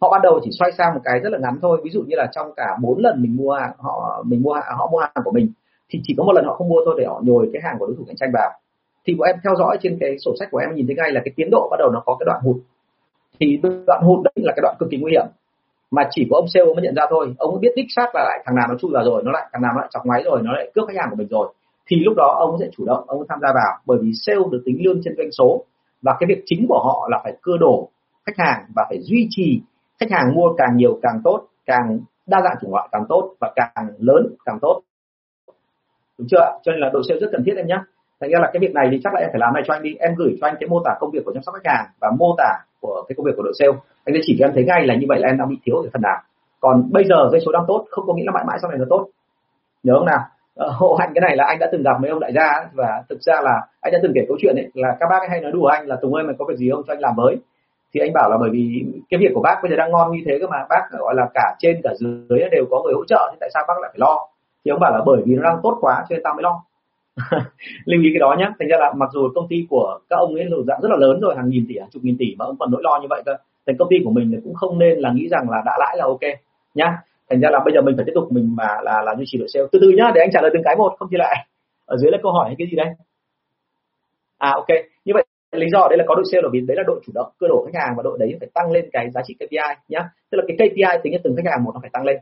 [0.00, 2.16] Họ ban đầu chỉ xoay sang một cái rất là ngắn thôi, ví dụ như
[2.16, 5.30] là trong cả bốn lần mình mua hàng, họ, mình mua, họ mua hàng của
[5.30, 5.52] mình,
[5.90, 7.86] thì chỉ có một lần họ không mua thôi để họ nhồi cái hàng của
[7.86, 8.50] đối thủ cạnh tranh vào.
[9.06, 11.20] Thì bọn em theo dõi trên cái sổ sách của em nhìn thấy ngay là
[11.24, 12.56] cái tiến độ bắt đầu nó có cái đoạn hụt.
[13.40, 15.26] Thì đoạn hụt đấy là cái đoạn cực kỳ nguy hiểm
[15.96, 17.34] mà chỉ có ông sale mới nhận ra thôi.
[17.38, 19.62] Ông biết đích xác là lại thằng nào nó chui vào rồi, nó lại, thằng
[19.62, 21.52] nào nó lại chọc máy rồi, nó lại cướp khách hàng của mình rồi.
[21.86, 23.72] Thì lúc đó ông sẽ chủ động, ông tham gia vào.
[23.86, 25.64] Bởi vì sale được tính lương trên doanh số.
[26.02, 27.88] Và cái việc chính của họ là phải cơ đổ
[28.26, 29.60] khách hàng và phải duy trì
[30.00, 33.52] khách hàng mua càng nhiều càng tốt, càng đa dạng chủng loại càng tốt và
[33.56, 34.80] càng lớn càng tốt.
[36.18, 37.78] Đúng chưa cho nên là đội sale rất cần thiết em nhé.
[38.20, 39.82] Thành ra là cái việc này thì chắc là em phải làm này cho anh
[39.82, 39.94] đi.
[39.98, 42.10] Em gửi cho anh cái mô tả công việc của chăm sóc khách hàng và
[42.18, 43.72] mô tả của cái công việc của đội sale
[44.04, 45.76] anh sẽ chỉ cho em thấy ngay là như vậy là em đang bị thiếu
[45.76, 46.18] ở phần nào.
[46.60, 48.78] Còn bây giờ doanh số đang tốt, không có nghĩa là mãi mãi sau này
[48.78, 49.08] nó tốt.
[49.82, 50.20] Nhớ không nào?
[50.56, 53.02] Ờ, Hộ hạnh, cái này là anh đã từng gặp mấy ông đại gia và
[53.08, 55.52] thực ra là anh đã từng kể câu chuyện ấy, là các bác hay nói
[55.52, 56.82] đùa anh là tùng ơi, mày có việc gì không?
[56.86, 57.36] Cho anh làm với
[57.94, 60.22] thì anh bảo là bởi vì cái việc của bác bây giờ đang ngon như
[60.26, 61.90] thế cơ mà, bác gọi là cả trên cả
[62.28, 64.28] dưới đều có người hỗ trợ, thì tại sao bác lại phải lo?
[64.64, 66.62] Thì ông bảo là bởi vì nó đang tốt quá, cho nên tao mới lo.
[67.84, 70.34] Lưu ý cái đó nhé thành ra là mặc dù công ty của các ông
[70.34, 72.44] ấy là dạng rất là lớn rồi, hàng nghìn tỷ, hàng chục nghìn tỷ mà
[72.44, 73.32] ông còn nỗi lo như vậy cơ
[73.66, 76.04] thành công ty của mình cũng không nên là nghĩ rằng là đã lãi là
[76.04, 76.24] ok
[76.74, 76.98] nhá.
[77.30, 79.38] Thành ra là bây giờ mình phải tiếp tục mình mà là là duy trì
[79.38, 79.66] đội sale.
[79.72, 81.46] Từ từ nhá để anh trả lời từng cái một không thì lại
[81.86, 82.86] ở dưới là câu hỏi cái gì đây?
[84.38, 84.68] À ok.
[85.04, 87.12] Như vậy lý do đây là có đội sale là vì đấy là đội chủ
[87.14, 89.56] động cơ đổ khách hàng và đội đấy phải tăng lên cái giá trị KPI
[89.88, 90.08] nhá.
[90.30, 92.16] Tức là cái KPI tính cho từng khách hàng một nó phải tăng lên.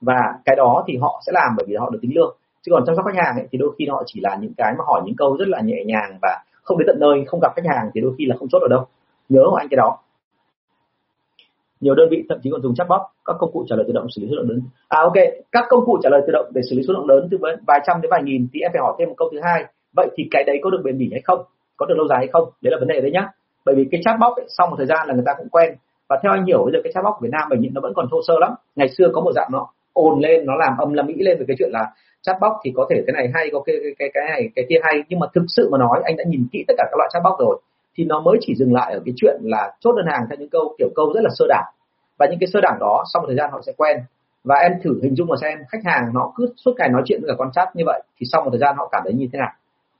[0.00, 2.36] Và cái đó thì họ sẽ làm bởi vì họ được tính lương.
[2.62, 4.72] Chứ còn chăm sóc khách hàng ấy, thì đôi khi họ chỉ là những cái
[4.78, 7.52] mà hỏi những câu rất là nhẹ nhàng và không đến tận nơi không gặp
[7.56, 8.86] khách hàng thì đôi khi là không chốt ở đâu.
[9.28, 9.98] Nhớ của anh cái đó?
[11.84, 14.06] Nhiều đơn vị thậm chí còn dùng chatbot các công cụ trả lời tự động
[14.14, 14.60] xử lý số lượng lớn.
[14.88, 15.18] À ok
[15.52, 17.80] các công cụ trả lời tự động để xử lý số lượng lớn từ vài
[17.86, 19.64] trăm đến vài nghìn thì em phải hỏi thêm một câu thứ hai.
[19.96, 21.40] Vậy thì cái đấy có được bền bỉ hay không?
[21.76, 22.44] Có được lâu dài hay không?
[22.62, 23.28] Đấy là vấn đề đấy nhá.
[23.66, 25.74] Bởi vì cái chatbot ấy, sau một thời gian là người ta cũng quen.
[26.08, 28.06] Và theo anh hiểu bây giờ cái chatbot của Việt Nam mình nó vẫn còn
[28.10, 28.52] thô sơ lắm.
[28.76, 31.44] Ngày xưa có một dạng nó ồn lên nó làm âm làm mỹ lên về
[31.48, 31.84] cái chuyện là
[32.22, 34.94] chatbot thì có thể cái này hay có cái cái cái này cái kia hay.
[35.08, 37.38] Nhưng mà thực sự mà nói anh đã nhìn kỹ tất cả các loại chatbot
[37.38, 37.60] rồi
[37.94, 40.50] thì nó mới chỉ dừng lại ở cái chuyện là chốt đơn hàng theo những
[40.50, 41.64] câu, kiểu câu rất là sơ đẳng.
[42.18, 43.96] Và những cái sơ đẳng đó, sau một thời gian họ sẽ quen.
[44.44, 47.20] Và em thử hình dung mà xem, khách hàng nó cứ suốt ngày nói chuyện
[47.20, 49.28] với cả con chat như vậy, thì sau một thời gian họ cảm thấy như
[49.32, 49.50] thế nào?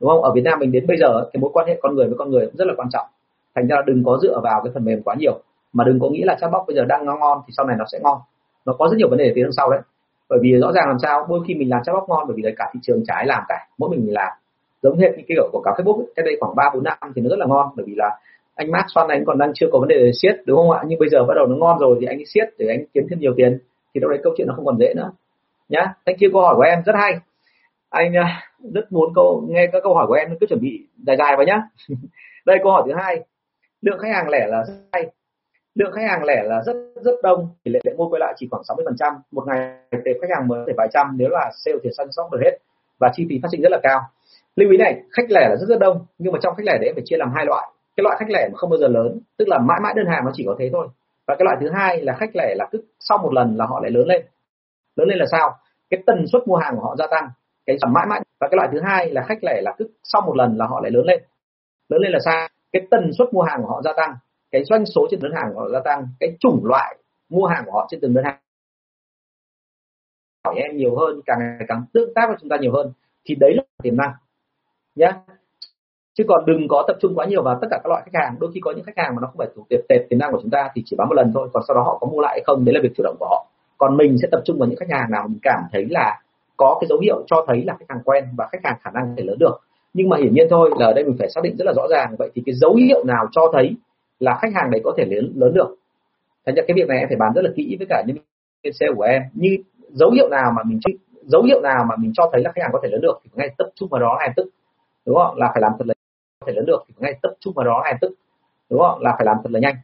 [0.00, 0.22] Đúng không?
[0.22, 2.30] Ở Việt Nam mình đến bây giờ cái mối quan hệ con người với con
[2.30, 3.06] người cũng rất là quan trọng.
[3.54, 5.40] Thành ra đừng có dựa vào cái phần mềm quá nhiều,
[5.72, 7.84] mà đừng có nghĩ là chatbot bây giờ đang ngon ngon thì sau này nó
[7.92, 8.18] sẽ ngon.
[8.66, 9.80] Nó có rất nhiều vấn đề phía đằng sau đấy.
[10.28, 12.50] Bởi vì rõ ràng làm sao, đôi khi mình làm chatbot ngon bởi vì là
[12.56, 14.32] cả thị trường trái làm cả, mỗi mình làm
[14.84, 17.22] giống như cái kiểu của cả Facebook ấy, cách đây khoảng ba bốn năm thì
[17.22, 18.10] nó rất là ngon bởi vì là
[18.54, 20.82] anh Mark Xuân anh còn đang chưa có vấn đề siết đúng không ạ?
[20.86, 23.18] Nhưng bây giờ bắt đầu nó ngon rồi thì anh siết để anh kiếm thêm
[23.18, 23.58] nhiều tiền
[23.94, 25.12] thì đâu đấy câu chuyện nó không còn dễ nữa.
[25.68, 27.12] Nhá thank you câu hỏi của em rất hay.
[27.90, 28.42] Anh à,
[28.74, 31.46] rất muốn câu nghe các câu hỏi của em cứ chuẩn bị dài dài vào
[31.46, 31.62] nhá.
[32.46, 33.20] Đây câu hỏi thứ hai.
[33.82, 35.10] Lượng khách hàng lẻ là rất hay
[35.74, 38.64] lượng khách hàng lẻ là rất rất đông tỷ lệ mua quay lại chỉ khoảng
[38.64, 39.14] 60 phần trăm.
[39.30, 42.32] Một ngày tệp khách hàng mới thể vài trăm nếu là sale thì săn sóc
[42.32, 42.58] được hết
[42.98, 44.00] và chi phí phát sinh rất là cao
[44.56, 46.90] lưu ý này, khách lẻ là rất rất đông, nhưng mà trong khách lẻ đấy
[46.94, 47.66] phải chia làm hai loại.
[47.96, 50.24] Cái loại khách lẻ mà không bao giờ lớn, tức là mãi mãi đơn hàng
[50.24, 50.88] nó chỉ có thế thôi.
[51.26, 53.80] Và cái loại thứ hai là khách lẻ là cứ sau một lần là họ
[53.80, 54.26] lại lớn lên.
[54.96, 55.56] Lớn lên là sao?
[55.90, 57.28] Cái tần suất mua hàng của họ gia tăng,
[57.66, 58.20] cái sản mãi mãi.
[58.40, 60.80] Và cái loại thứ hai là khách lẻ là cứ sau một lần là họ
[60.80, 61.22] lại lớn lên.
[61.88, 62.48] Lớn lên là sao?
[62.72, 64.16] Cái tần suất mua hàng của họ gia tăng,
[64.50, 66.96] cái doanh số trên đơn hàng của họ gia tăng, cái chủng loại
[67.28, 68.38] mua hàng của họ trên từng đơn hàng.
[70.44, 72.92] Hỏi em nhiều hơn, càng ngày càng tương tác với chúng ta nhiều hơn,
[73.24, 74.12] thì đấy là tiềm năng
[74.94, 75.12] nhé
[76.14, 78.36] chứ còn đừng có tập trung quá nhiều vào tất cả các loại khách hàng.
[78.40, 80.32] Đôi khi có những khách hàng mà nó không phải thuộc tiệp tệp tiềm năng
[80.32, 82.20] của chúng ta thì chỉ bán một lần thôi, còn sau đó họ có mua
[82.20, 83.46] lại hay không, đấy là việc chủ động của họ.
[83.78, 86.20] Còn mình sẽ tập trung vào những khách hàng nào mình cảm thấy là
[86.56, 89.16] có cái dấu hiệu cho thấy là khách hàng quen và khách hàng khả năng
[89.16, 89.60] thể lớn được.
[89.94, 91.82] Nhưng mà hiển nhiên thôi, là ở đây mình phải xác định rất là rõ
[91.90, 92.16] ràng.
[92.18, 93.76] Vậy thì cái dấu hiệu nào cho thấy
[94.18, 95.76] là khách hàng đấy có thể lớn lớn được?
[96.46, 98.16] Thành ra cái việc này em phải bàn rất là kỹ với cả nhân
[98.62, 99.22] viên sale của em.
[99.34, 99.56] Như
[99.88, 100.78] dấu hiệu nào mà mình
[101.22, 103.30] dấu hiệu nào mà mình cho thấy là khách hàng có thể lớn được thì
[103.34, 104.48] ngay tập trung vào đó ngay tức
[105.06, 105.36] đúng không?
[105.36, 105.94] Là phải làm thật là
[106.40, 106.84] có thể lớn được.
[106.88, 108.14] Thì ngay tập trung vào đó ngay tức.
[108.70, 109.02] Đúng không?
[109.02, 109.74] Là phải làm thật là nhanh.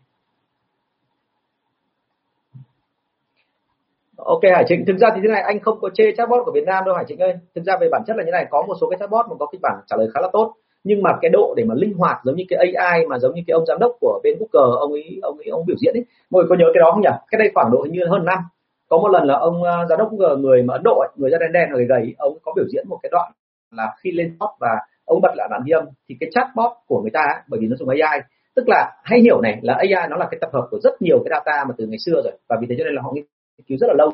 [4.24, 6.64] Ok Hải Trịnh, thực ra thì thế này anh không có chê chatbot của Việt
[6.66, 7.34] Nam đâu Hải Trịnh ơi.
[7.54, 9.46] Thực ra về bản chất là như này, có một số cái chatbot mà có
[9.52, 10.54] kịch bản trả lời khá là tốt.
[10.84, 13.42] nhưng mà cái độ để mà linh hoạt giống như cái AI mà giống như
[13.46, 16.04] cái ông giám đốc của bên Google ông ấy ông ấy ông biểu diễn ấy.
[16.30, 17.16] Mọi người có nhớ cái đó không nhỉ?
[17.30, 18.38] Cái đây khoảng độ hình như hơn năm.
[18.88, 21.30] Có một lần là ông uh, giám đốc Google người mà Ấn Độ ấy, người
[21.30, 23.32] da đen đen người gầy ông có biểu diễn một cái đoạn
[23.70, 24.78] là khi lên top và
[25.10, 27.66] ông bật lại bản ghi âm thì cái chatbot của người ta ấy, bởi vì
[27.66, 28.20] nó dùng AI
[28.56, 31.18] tức là hay hiểu này là AI nó là cái tập hợp của rất nhiều
[31.24, 32.32] cái data mà từ ngày xưa rồi.
[32.48, 33.24] Và vì thế cho nên là họ nghiên
[33.68, 34.10] cứu rất là lâu.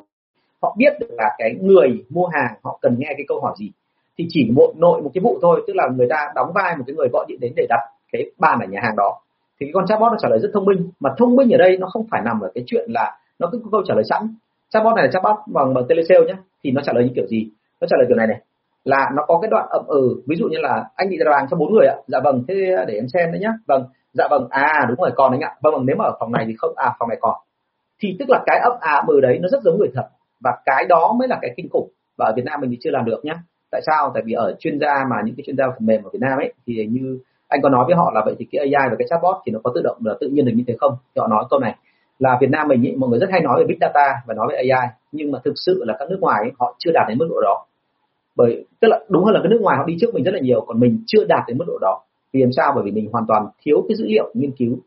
[0.62, 3.70] Họ biết được là cái người mua hàng họ cần nghe cái câu hỏi gì.
[4.18, 6.84] Thì chỉ một nội một cái vụ thôi tức là người ta đóng vai một
[6.86, 7.80] cái người gọi điện đến để đặt
[8.12, 9.20] cái bàn ở nhà hàng đó.
[9.60, 11.76] Thì cái con chatbot nó trả lời rất thông minh mà thông minh ở đây
[11.76, 14.34] nó không phải nằm ở cái chuyện là nó cứ có câu trả lời sẵn.
[14.70, 16.34] Chatbot này là chatbot bằng bằng telesale nhé
[16.64, 17.50] thì nó trả lời như kiểu gì?
[17.80, 18.40] Nó trả lời kiểu này này
[18.86, 20.22] là nó có cái đoạn ậm ừ.
[20.26, 21.96] Ví dụ như là anh bị ra hàng cho bốn người ạ.
[22.06, 22.54] Dạ vâng thế
[22.88, 23.52] để em xem đấy nhá.
[23.66, 24.46] Vâng dạ vâng.
[24.50, 25.54] À đúng rồi còn anh ạ.
[25.62, 27.34] Vâng vâng nếu mà ở phòng này thì không à phòng này còn.
[28.00, 30.08] Thì tức là cái ấp à mừ đấy nó rất giống người thật.
[30.40, 31.88] Và cái đó mới là cái kinh khủng.
[32.18, 33.34] Và ở Việt Nam mình thì chưa làm được nhá.
[33.70, 34.10] Tại sao?
[34.14, 36.38] Tại vì ở chuyên gia mà những cái chuyên gia phần mềm ở Việt Nam
[36.38, 37.18] ấy thì như
[37.48, 39.58] anh có nói với họ là vậy thì cái AI và cái chatbot thì nó
[39.64, 40.92] có tự động là tự nhiên được như thế không?
[41.14, 41.74] Thì họ nói câu này
[42.18, 44.46] là Việt Nam mình ý, mọi người rất hay nói về big data và nói
[44.50, 47.18] về AI nhưng mà thực sự là các nước ngoài ấy, họ chưa đạt đến
[47.18, 47.65] mức độ đó
[48.36, 50.40] bởi tức là đúng hơn là cái nước ngoài họ đi trước mình rất là
[50.40, 52.00] nhiều còn mình chưa đạt đến mức độ đó.
[52.32, 52.72] Vì làm sao?
[52.74, 54.78] Bởi vì mình hoàn toàn thiếu cái dữ liệu nghiên cứu.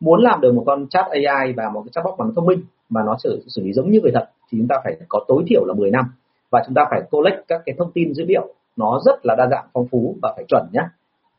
[0.00, 3.02] Muốn làm được một con chat AI và một cái chatbot bằng thông minh mà
[3.06, 5.64] nó xử, xử lý giống như người thật thì chúng ta phải có tối thiểu
[5.64, 6.04] là 10 năm.
[6.50, 9.46] Và chúng ta phải collect các cái thông tin dữ liệu nó rất là đa
[9.50, 10.82] dạng phong phú và phải chuẩn nhé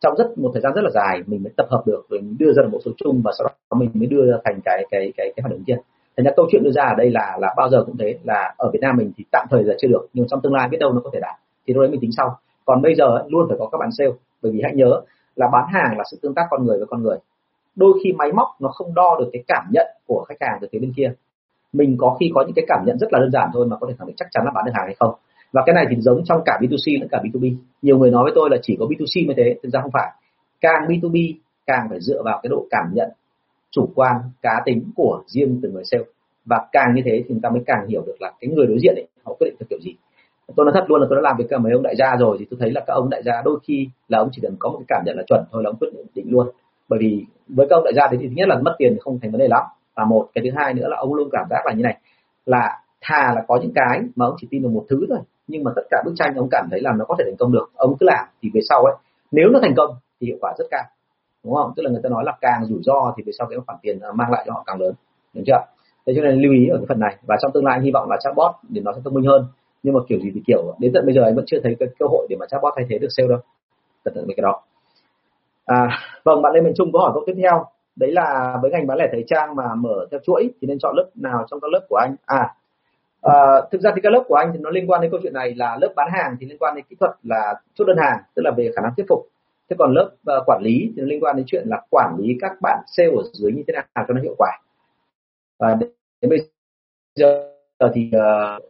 [0.02, 2.36] trong rất một thời gian rất là dài mình mới tập hợp được rồi mình
[2.40, 4.86] đưa ra được một số chung và sau đó mình mới đưa ra thành cái
[4.92, 5.76] cái cái cái phản ứng kia.
[6.18, 8.54] Thành ra câu chuyện đưa ra ở đây là là bao giờ cũng thế là
[8.58, 10.78] ở Việt Nam mình thì tạm thời là chưa được nhưng trong tương lai biết
[10.80, 11.36] đâu nó có thể đạt
[11.68, 12.40] thì lúc đấy mình tính sau.
[12.66, 14.12] Còn bây giờ luôn phải có các bạn sale,
[14.42, 15.02] bởi vì hãy nhớ
[15.36, 17.18] là bán hàng là sự tương tác con người với con người.
[17.76, 20.68] Đôi khi máy móc nó không đo được cái cảm nhận của khách hàng từ
[20.72, 21.14] phía bên kia.
[21.74, 23.88] Mình có khi có những cái cảm nhận rất là đơn giản thôi mà có
[23.88, 25.14] thể khẳng định chắc chắn là bán được hàng hay không.
[25.52, 28.32] Và cái này thì giống trong cả B2C lẫn cả B2B nhiều người nói với
[28.36, 30.12] tôi là chỉ có B2C mới thế, thực ra không phải.
[30.62, 31.34] Càng B2B
[31.66, 33.10] càng phải dựa vào cái độ cảm nhận,
[33.72, 36.04] chủ quan, cá tính của riêng từng người sale.
[36.46, 38.78] Và càng như thế thì chúng ta mới càng hiểu được là cái người đối
[38.80, 39.96] diện ấy, họ quyết định theo kiểu gì
[40.56, 42.38] tôi nói thật luôn là tôi đã làm việc cả mấy ông đại gia rồi
[42.40, 44.70] thì tôi thấy là các ông đại gia đôi khi là ông chỉ cần có
[44.70, 46.48] một cái cảm nhận là chuẩn thôi là ông quyết định luôn.
[46.90, 49.32] Bởi vì với các ông đại gia thì thứ nhất là mất tiền không thành
[49.32, 49.64] vấn đề lắm.
[49.96, 51.98] Và một, cái thứ hai nữa là ông luôn cảm giác là như này,
[52.46, 55.64] là thà là có những cái mà ông chỉ tin được một thứ thôi, nhưng
[55.64, 57.70] mà tất cả bức tranh ông cảm thấy là nó có thể thành công được.
[57.76, 58.96] Ông cứ làm thì về sau ấy,
[59.32, 60.84] nếu nó thành công thì hiệu quả rất cao.
[61.44, 61.74] Đúng không?
[61.76, 64.00] Tức là người ta nói là càng rủi ro thì về sau cái khoản tiền
[64.00, 64.94] à, mang lại cho họ càng lớn.
[65.34, 65.66] Đúng chưa?
[66.08, 67.18] Thế cho nên lưu ý ở cái phần này.
[67.28, 69.46] Và trong tương lai hy vọng là chatbot để nó sẽ thông minh hơn
[69.88, 71.90] nhưng mà kiểu gì thì kiểu đến tận bây giờ anh vẫn chưa thấy cái
[72.00, 73.40] cơ hội để mà chatbot thay thế được sale đâu.
[74.04, 74.62] Cẩn thận cái đó.
[75.66, 77.66] À, vâng bạn Lê Minh Trung có hỏi câu tiếp theo.
[77.96, 80.96] Đấy là với ngành bán lẻ thời trang mà mở theo chuỗi thì nên chọn
[80.96, 82.16] lớp nào trong các lớp của anh?
[82.26, 82.56] À,
[83.22, 83.34] à
[83.72, 85.56] thực ra thì các lớp của anh thì nó liên quan đến câu chuyện này
[85.56, 88.42] là lớp bán hàng thì liên quan đến kỹ thuật là chốt đơn hàng tức
[88.46, 89.28] là về khả năng thuyết phục.
[89.70, 92.38] Thế còn lớp uh, quản lý thì nó liên quan đến chuyện là quản lý
[92.42, 94.52] các bạn sale ở dưới như thế nào cho nó hiệu quả.
[95.60, 95.76] Và
[96.22, 96.40] đến bây
[97.16, 97.52] giờ
[97.94, 98.64] thì uh,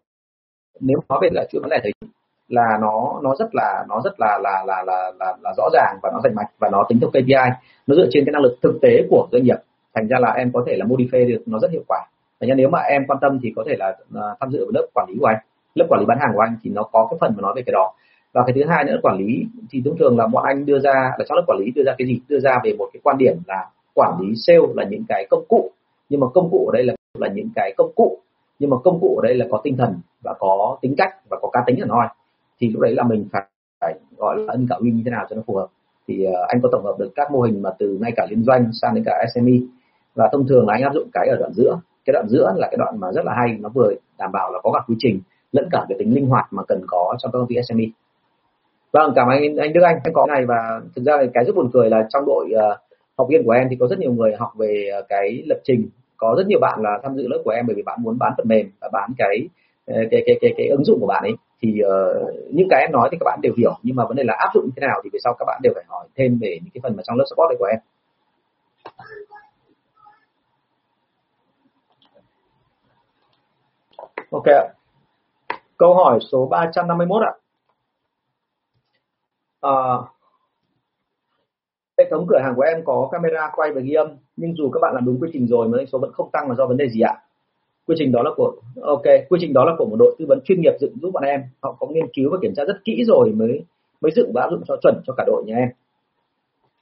[0.80, 2.10] nếu nói về là chuyện vấn đề tài chính
[2.48, 6.00] là nó nó rất là nó rất là là là là là, là rõ ràng
[6.04, 7.50] và nó rành mạch và nó tính theo KPI
[7.88, 9.58] nó dựa trên cái năng lực thực tế của doanh nghiệp.
[9.96, 12.00] Thành ra là em có thể là modify được nó rất hiệu quả.
[12.40, 14.72] Thành ra nếu mà em quan tâm thì có thể là ờ, tham dự vào
[14.74, 15.38] lớp quản lý của anh.
[15.76, 17.62] Lớp quản lý bán hàng của anh thì nó có cái phần mà nói về
[17.66, 17.94] cái đó.
[18.34, 21.12] Và cái thứ hai nữa quản lý thì thông thường là bọn anh đưa ra
[21.18, 22.20] là trong lớp quản lý đưa ra cái gì?
[22.30, 25.44] Đưa ra về một cái quan điểm là quản lý sale là những cái công
[25.48, 25.72] cụ.
[26.10, 28.20] Nhưng mà công cụ ở đây là là những cái công cụ
[28.60, 31.38] nhưng mà công cụ ở đây là có tinh thần và có tính cách và
[31.42, 32.08] có cá tính ở nói
[32.60, 33.44] thì lúc đấy là mình phải,
[33.82, 35.68] phải gọi là ân cả win như thế nào cho nó phù hợp.
[36.08, 38.44] Thì uh, anh có tổng hợp được các mô hình mà từ ngay cả liên
[38.44, 39.54] doanh sang đến cả SME
[40.16, 41.80] và thông thường là anh áp dụng cái ở đoạn giữa.
[42.06, 44.60] Cái đoạn giữa là cái đoạn mà rất là hay nó vừa đảm bảo là
[44.64, 47.40] có cả quy trình lẫn cả cái tính linh hoạt mà cần có trong các
[47.40, 47.86] công ty SME
[48.92, 51.56] vâng cảm ơn anh anh Đức Anh anh có này và thực ra cái rất
[51.56, 52.78] buồn cười là trong đội uh,
[53.18, 55.90] học viên của em thì có rất nhiều người học về ờ, cái lập trình
[56.18, 58.34] có rất nhiều bạn là tham dự lớp của em bởi vì bạn muốn bán
[58.38, 59.50] phần mềm và bán cái
[59.86, 61.36] ờ, cái cái cái, cái, ứng dụng của bạn ấy.
[61.62, 64.24] Thì uh, những cái em nói thì các bạn đều hiểu nhưng mà vấn đề
[64.24, 66.38] là áp dụng như thế nào thì về sau các bạn đều phải hỏi thêm
[66.42, 67.80] về những cái phần mà trong lớp support này của em.
[74.32, 74.78] Ok
[75.78, 77.34] câu hỏi số 351 ạ.
[79.62, 79.74] À,
[81.98, 84.08] hệ thống cửa hàng của em có camera quay và ghi âm
[84.38, 86.50] nhưng dù các bạn làm đúng quy trình rồi mà doanh số vẫn không tăng
[86.50, 87.14] là do vấn đề gì ạ?
[87.88, 90.40] Quy trình đó là của ok quy trình đó là của một đội tư vấn
[90.44, 91.42] chuyên nghiệp dựng giúp bọn em.
[91.62, 93.66] Họ có nghiên cứu và kiểm tra rất kỹ rồi mới
[94.02, 95.70] mới dựng và áp dụng cho chuẩn cho cả đội nhà em.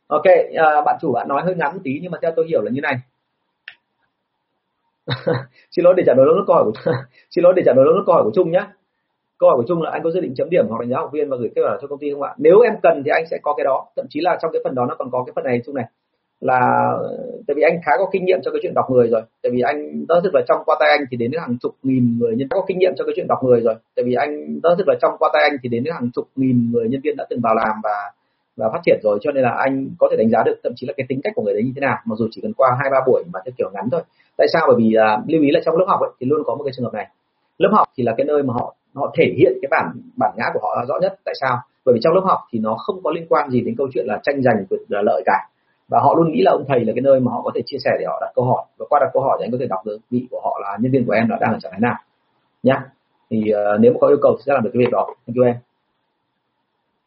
[0.07, 0.25] Ok
[0.55, 2.71] à, bạn chủ bạn nói hơi ngắn một tí nhưng mà theo tôi hiểu là
[2.71, 2.95] như này.
[5.71, 6.91] Xin lỗi để trả lời lúc câu hỏi của
[7.29, 8.67] xin lỗi để trả lời lúc câu hỏi của trung nhé
[9.37, 11.09] câu hỏi của Trung là anh có dự định chấm điểm hoặc đánh giá học
[11.13, 12.35] viên và gửi kết quả cho công ty không ạ?
[12.37, 13.87] Nếu em cần thì anh sẽ có cái đó.
[13.95, 15.85] Thậm chí là trong cái phần đó nó còn có cái phần này Trung này
[16.41, 16.91] là
[17.47, 19.21] tại vì anh khá có kinh nghiệm cho cái chuyện đọc người rồi.
[19.43, 22.17] Tại vì anh rất thực là trong qua tay anh thì đến hàng chục nghìn
[22.19, 23.75] người nhân có kinh nghiệm cho cái chuyện đọc người rồi.
[23.95, 26.71] Tại vì anh rất thực là trong qua tay anh thì đến hàng chục nghìn
[26.71, 28.11] người nhân viên đã từng vào làm và
[28.57, 29.19] và phát triển rồi.
[29.21, 31.33] Cho nên là anh có thể đánh giá được thậm chí là cái tính cách
[31.35, 31.97] của người đấy như thế nào.
[32.05, 34.01] Mặc dù chỉ cần qua hai ba buổi mà theo kiểu ngắn thôi.
[34.37, 34.63] Tại sao?
[34.67, 36.71] Bởi vì uh, lưu ý là trong lớp học ấy, thì luôn có một cái
[36.75, 37.07] trường hợp này.
[37.57, 39.85] Lớp học thì là cái nơi mà họ họ thể hiện cái bản
[40.17, 41.19] bản ngã của họ rõ nhất.
[41.25, 41.57] Tại sao?
[41.85, 44.05] Bởi vì trong lớp học thì nó không có liên quan gì đến câu chuyện
[44.07, 45.37] là tranh giành quyền lợi cả
[45.87, 47.77] và họ luôn nghĩ là ông thầy là cái nơi mà họ có thể chia
[47.83, 48.65] sẻ để họ đặt câu hỏi.
[48.77, 50.77] Và qua đặt câu hỏi thì anh có thể đọc được vị của họ là
[50.81, 51.95] nhân viên của em là đang ở trạng thái nào.
[52.63, 52.85] Nhá.
[53.29, 55.07] Thì uh, nếu mà có yêu cầu thì sẽ làm được cái việc đó.
[55.27, 55.55] Thank you em.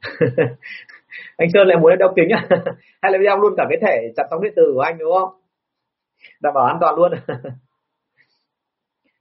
[1.37, 2.49] Anh sơn lại muốn em đeo kính à
[3.03, 5.31] hay là đeo luôn cả cái thẻ chặt sóng điện tử của anh đúng không?
[6.41, 7.13] Đảm bảo an toàn luôn.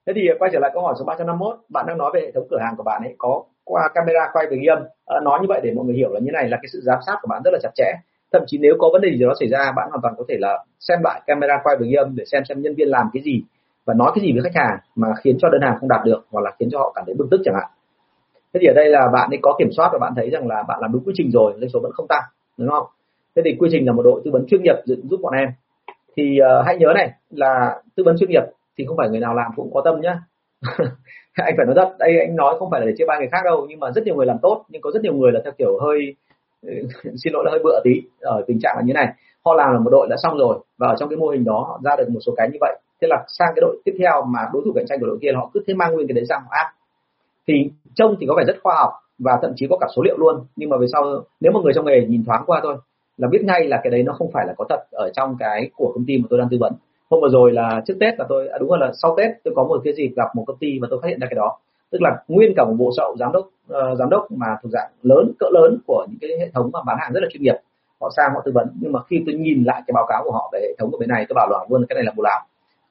[0.05, 2.47] Thế thì quay trở lại câu hỏi số 351 bạn đang nói về hệ thống
[2.49, 3.15] cửa hàng của bạn ấy.
[3.17, 4.83] Có qua camera quay về ghi âm.
[5.05, 6.99] À, nói như vậy để mọi người hiểu là như này là cái sự giám
[7.05, 7.91] sát của bạn rất là chặt chẽ
[8.34, 10.36] thậm chí nếu có vấn đề gì đó xảy ra bạn hoàn toàn có thể
[10.39, 13.23] là xem lại camera quay về ghi âm để xem xem nhân viên làm cái
[13.23, 13.43] gì
[13.86, 16.25] và nói cái gì với khách hàng mà khiến cho đơn hàng không đạt được
[16.32, 17.69] hoặc là khiến cho họ cảm thấy bực tức chẳng hạn.
[18.53, 20.63] Thế thì ở đây là bạn ấy có kiểm soát và bạn thấy rằng là
[20.67, 22.23] bạn làm đúng quy trình rồi doanh số vẫn không tăng
[22.57, 22.86] đúng không?
[23.36, 25.49] Thế thì quy trình là một đội tư vấn chuyên nghiệp giúp bọn em.
[26.17, 28.43] Thì uh, hãy nhớ này là tư vấn chuyên nghiệp
[28.78, 30.19] thì không phải người nào làm cũng có tâm nhá.
[31.34, 33.41] Anh phải nói thật đây anh nói không phải là để chia ba người khác
[33.45, 35.53] đâu nhưng mà rất nhiều người làm tốt nhưng có rất nhiều người là theo
[35.57, 36.15] kiểu hơi
[36.63, 36.73] Ờ,
[37.23, 37.91] xin lỗi là hơi bựa tí.
[38.19, 39.07] Ở tình trạng là như này.
[39.45, 41.65] Họ làm là một đội đã xong rồi và ở trong cái mô hình đó
[41.67, 42.79] họ ra được một số cái như vậy.
[43.01, 45.31] Thế là sang cái đội tiếp theo mà đối thủ cạnh tranh của đội kia
[45.35, 46.71] họ cứ thế mang nguyên cái đấy sang họ áp.
[47.47, 50.17] Thì trông thì có vẻ rất khoa học và thậm chí có cả số liệu
[50.17, 50.45] luôn.
[50.55, 52.75] Nhưng mà về sau nếu mà người trong nghề nhìn thoáng qua thôi
[53.17, 55.69] là biết ngay là cái đấy nó không phải là có thật ở trong cái
[55.75, 56.73] của công ty mà tôi đang tư vấn.
[57.09, 59.53] Hôm vừa rồi là trước tết là tôi à, đúng rồi là sau tết tôi
[59.55, 61.57] có một cái gì gặp một công ty và tôi phát hiện ra cái đó
[61.91, 64.89] tức là nguyên cả một bộ sậu giám đốc uh, giám đốc mà thuộc dạng
[65.01, 67.55] lớn cỡ lớn của những cái hệ thống mà bán hàng rất là chuyên nghiệp.
[68.01, 68.67] Họ sang họ tư vấn.
[68.81, 70.97] Nhưng mà khi tôi nhìn lại cái báo cáo của họ về hệ thống của
[70.97, 72.39] bên này tôi bảo là luôn cái này là bù lão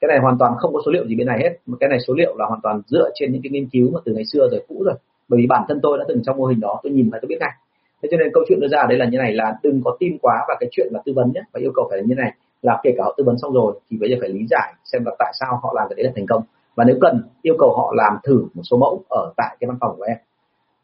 [0.00, 1.52] cái này hoàn toàn không có số liệu gì bên này hết.
[1.66, 4.00] Mà cái này số liệu là hoàn toàn dựa trên những cái nghiên cứu mà
[4.04, 4.94] từ ngày xưa rồi cũ rồi.
[5.28, 7.28] Bởi vì bản thân tôi đã từng trong mô hình đó tôi nhìn thấy tôi
[7.28, 7.52] biết ngay.
[8.02, 10.18] Thế cho nên câu chuyện đưa ra đây là như này là đừng có tin
[10.22, 12.32] quá vào cái chuyện là tư vấn nhé và yêu cầu phải là như này.
[12.62, 15.04] Là kể cả họ tư vấn xong rồi thì bây giờ phải lý giải xem
[15.04, 16.42] là tại sao họ làm cái đấy là thành công
[16.76, 19.76] và nếu cần, yêu cầu họ làm thử một số mẫu ở tại cái văn
[19.80, 20.16] phòng của em.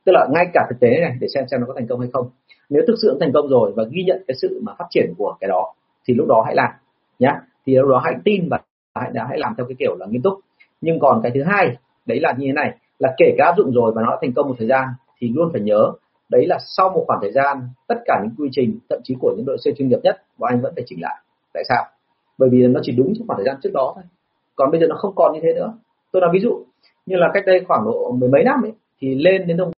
[0.04, 2.08] Tức là ngay cả thực tế này, để xem xem nó có thành công hay
[2.12, 2.30] không.
[2.68, 5.36] Nếu thực sự thành công rồi và ghi nhận cái sự mà phát triển của
[5.40, 5.74] cái đó,
[6.08, 6.70] thì lúc đó hãy làm
[7.18, 7.32] nhé
[7.66, 8.60] thì lúc đó hãy tin và
[8.94, 10.38] hãy hãy làm theo cái kiểu là nghiêm túc.
[10.80, 11.76] Nhưng còn cái thứ hai,
[12.06, 14.32] đấy là như thế này, là kể cả áp dụng rồi và nó đã thành
[14.32, 14.88] công một thời gian,
[15.18, 15.92] thì luôn phải nhớ,
[16.28, 19.34] đấy là sau một khoảng thời gian, tất cả những quy trình, thậm chí của
[19.36, 21.16] những đội xe chuyên nghiệp nhất, bọn anh vẫn phải chỉnh lại.
[21.54, 21.84] Tại sao?
[22.38, 24.04] Bởi vì nó chỉ đúng trong khoảng thời gian trước đó thôi
[24.54, 25.72] còn bây giờ nó không còn như thế nữa.
[26.12, 26.64] Tôi nói ví dụ
[27.06, 29.72] như là cách đây khoảng độ mười mấy năm ấy, thì lên đến đồng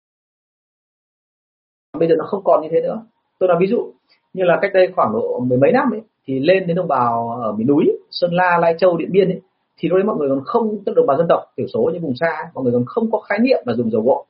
[1.98, 3.02] bây giờ nó không còn như thế nữa.
[3.38, 3.92] Tôi nói ví dụ
[4.32, 7.30] như là cách đây khoảng độ mười mấy năm ấy, thì lên đến đồng bào
[7.30, 9.40] ở miền núi, sơn la, lai châu, điện biên ấy,
[9.78, 12.02] thì lúc đấy mọi người còn không, tức đồng bào dân tộc thiểu số những
[12.02, 14.24] vùng xa mọi người còn không có khái niệm là dùng dầu gội.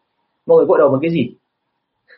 [0.46, 1.34] Mọi người gội đầu bằng cái gì?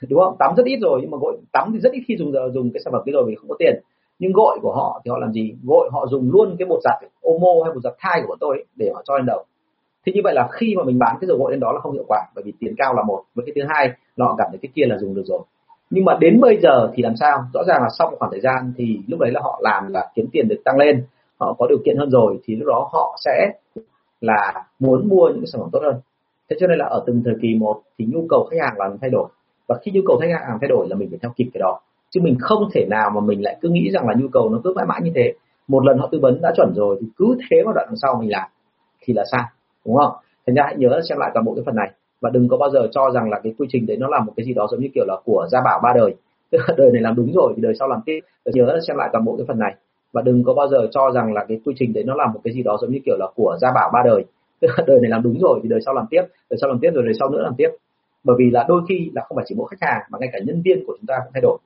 [0.08, 0.36] Đúng không?
[0.38, 2.80] Tắm rất ít rồi, nhưng mà gội tắm thì rất ít khi dùng dùng cái
[2.84, 3.82] sản phẩm cái rồi vì không có tiền
[4.18, 5.54] nhưng gội của họ thì họ làm gì?
[5.64, 8.56] Gội họ dùng luôn cái bột giặt omo hay bột giặt thai của bọn tôi
[8.56, 9.44] ấy, để họ cho lên đầu.
[10.06, 11.92] Thì như vậy là khi mà mình bán cái dầu gội lên đó là không
[11.92, 13.22] hiệu quả bởi vì tiền cao là một.
[13.34, 15.40] Với cái thứ hai là họ cảm thấy cái kia là dùng được rồi.
[15.90, 17.44] Nhưng mà đến bây giờ thì làm sao?
[17.54, 20.10] Rõ ràng là sau một khoảng thời gian thì lúc đấy là họ làm là
[20.14, 21.04] kiếm tiền được tăng lên.
[21.40, 23.52] Họ có điều kiện hơn rồi thì lúc đó họ sẽ
[24.20, 26.00] là muốn mua những cái sản phẩm tốt hơn.
[26.50, 28.90] Thế cho nên là ở từng thời kỳ một thì nhu cầu khách hàng là
[29.00, 29.28] thay đổi.
[29.68, 31.80] Và khi nhu cầu khách hàng thay đổi là mình phải theo kịp cái đó
[32.10, 34.60] chứ mình không thể nào mà mình lại cứ nghĩ rằng là nhu cầu nó
[34.64, 35.32] cứ mãi mãi như thế.
[35.68, 38.30] Một lần họ tư vấn đã chuẩn rồi, thì cứ thế mà đoạn sau mình
[38.30, 38.48] làm,
[39.00, 39.42] thì là sai,
[39.86, 40.12] đúng không?
[40.46, 41.90] Thành ra hãy nhớ xem lại toàn bộ cái phần này.
[42.20, 44.32] Và đừng có bao giờ cho rằng là cái quy trình đấy nó là một
[44.36, 46.14] cái gì đó giống như kiểu là của gia bảo ba đời.
[46.50, 48.20] Tức là đời này làm đúng rồi, thì đời sau làm tiếp.
[48.44, 49.74] Nhớ xem lại toàn bộ cái phần này.
[50.12, 52.40] Và đừng có bao giờ cho rằng là cái quy trình đấy nó là một
[52.44, 54.24] cái gì đó giống như kiểu là của gia bảo ba đời.
[54.60, 56.78] Tức là đời này làm đúng rồi, thì đời sau làm tiếp, đời sau làm
[56.82, 57.68] tiếp, rồi đời sau nữa làm tiếp.
[58.24, 60.38] Bởi vì là đôi khi là không phải chỉ mỗi khách hàng, mà ngay cả
[60.46, 61.58] nhân viên của chúng ta cũng thay đổi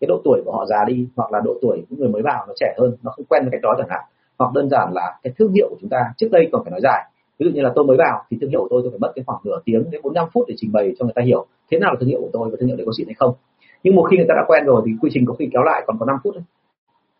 [0.00, 2.44] cái độ tuổi của họ già đi, hoặc là độ tuổi những người mới vào
[2.48, 4.00] nó trẻ hơn, nó không quen với cách đó chẳng hạn.
[4.38, 6.80] Hoặc đơn giản là cái thương hiệu của chúng ta, trước đây còn phải nói
[6.82, 7.04] dài.
[7.38, 9.12] Ví dụ như là tôi mới vào thì thương hiệu của tôi tôi phải mất
[9.14, 11.78] cái khoảng nửa tiếng đến 45 phút để trình bày cho người ta hiểu thế
[11.78, 13.34] nào là thương hiệu của tôi và thương hiệu đấy có xịn hay không.
[13.82, 15.84] Nhưng một khi người ta đã quen rồi thì quy trình có khi kéo lại
[15.86, 16.42] còn có 5 phút thôi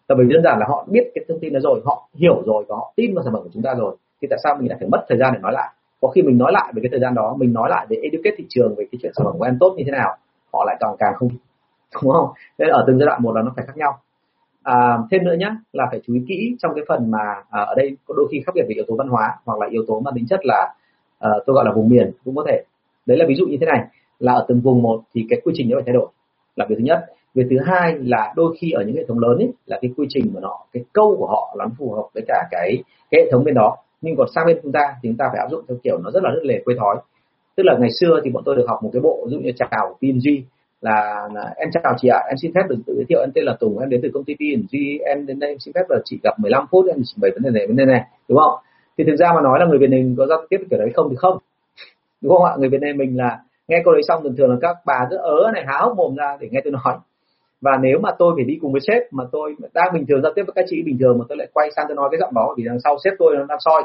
[0.09, 2.65] tại vì đơn giản là họ biết cái thông tin đó rồi, họ hiểu rồi
[2.69, 4.77] và họ tin vào sản phẩm của chúng ta rồi, thì tại sao mình lại
[4.81, 5.69] phải mất thời gian để nói lại?
[6.01, 8.35] Có khi mình nói lại về cái thời gian đó, mình nói lại về educate
[8.39, 10.17] thị trường về cái chuyện sản phẩm của em tốt như thế nào,
[10.53, 11.29] họ lại càng càng không
[12.03, 12.29] đúng không?
[12.59, 13.99] Nên ở từng giai đoạn một là nó phải khác nhau.
[14.63, 17.19] À, thêm nữa nhé là phải chú ý kỹ trong cái phần mà
[17.51, 19.67] à, ở đây có đôi khi khác biệt về yếu tố văn hóa hoặc là
[19.71, 20.75] yếu tố mà tính chất là
[21.19, 22.63] à, tôi gọi là vùng miền cũng có thể.
[23.07, 23.85] Đấy là ví dụ như thế này
[24.19, 26.09] là ở từng vùng một thì cái quy trình nó phải thay đổi.
[26.57, 27.07] Là việc thứ nhất.
[27.35, 30.07] Việc thứ hai là đôi khi ở những hệ thống lớn ấy là cái quy
[30.09, 33.31] trình của nó cái câu của họ là phù hợp với cả cái cái hệ
[33.31, 33.77] thống bên đó.
[34.01, 36.11] Nhưng còn sang bên chúng ta thì chúng ta phải áp dụng theo kiểu nó
[36.11, 36.97] rất là rất lề quê thói.
[37.57, 39.53] Tức là ngày xưa thì bọn tôi được học một cái bộ ví dụ như
[39.57, 40.45] chào PNG
[40.81, 43.45] là, là em chào chị ạ em xin phép được tự giới thiệu em tên
[43.45, 44.75] là Tùng em đến từ công ty PNG
[45.07, 47.43] em đến đây em xin phép là chị gặp 15 phút em trình bày vấn
[47.43, 48.59] đề này vấn đề này đúng không?
[48.99, 51.07] Thì thực ra mà nói là người Việt Nam có giao tiếp kiểu đấy không
[51.11, 51.39] thì không
[52.21, 52.53] đúng không ạ?
[52.59, 55.17] Người Việt Nam mình là nghe câu đấy xong thường thường là các bà rất
[55.17, 56.97] ớ này há hốc mồm ra để nghe tôi nói.
[57.61, 60.33] Và nếu mà tôi phải đi cùng với sếp mà tôi đang bình thường giao
[60.37, 62.35] tiếp với các chị bình thường mà tôi lại quay sang tôi nói cái giọng
[62.35, 63.83] đó vì đằng sau sếp tôi nó đang soi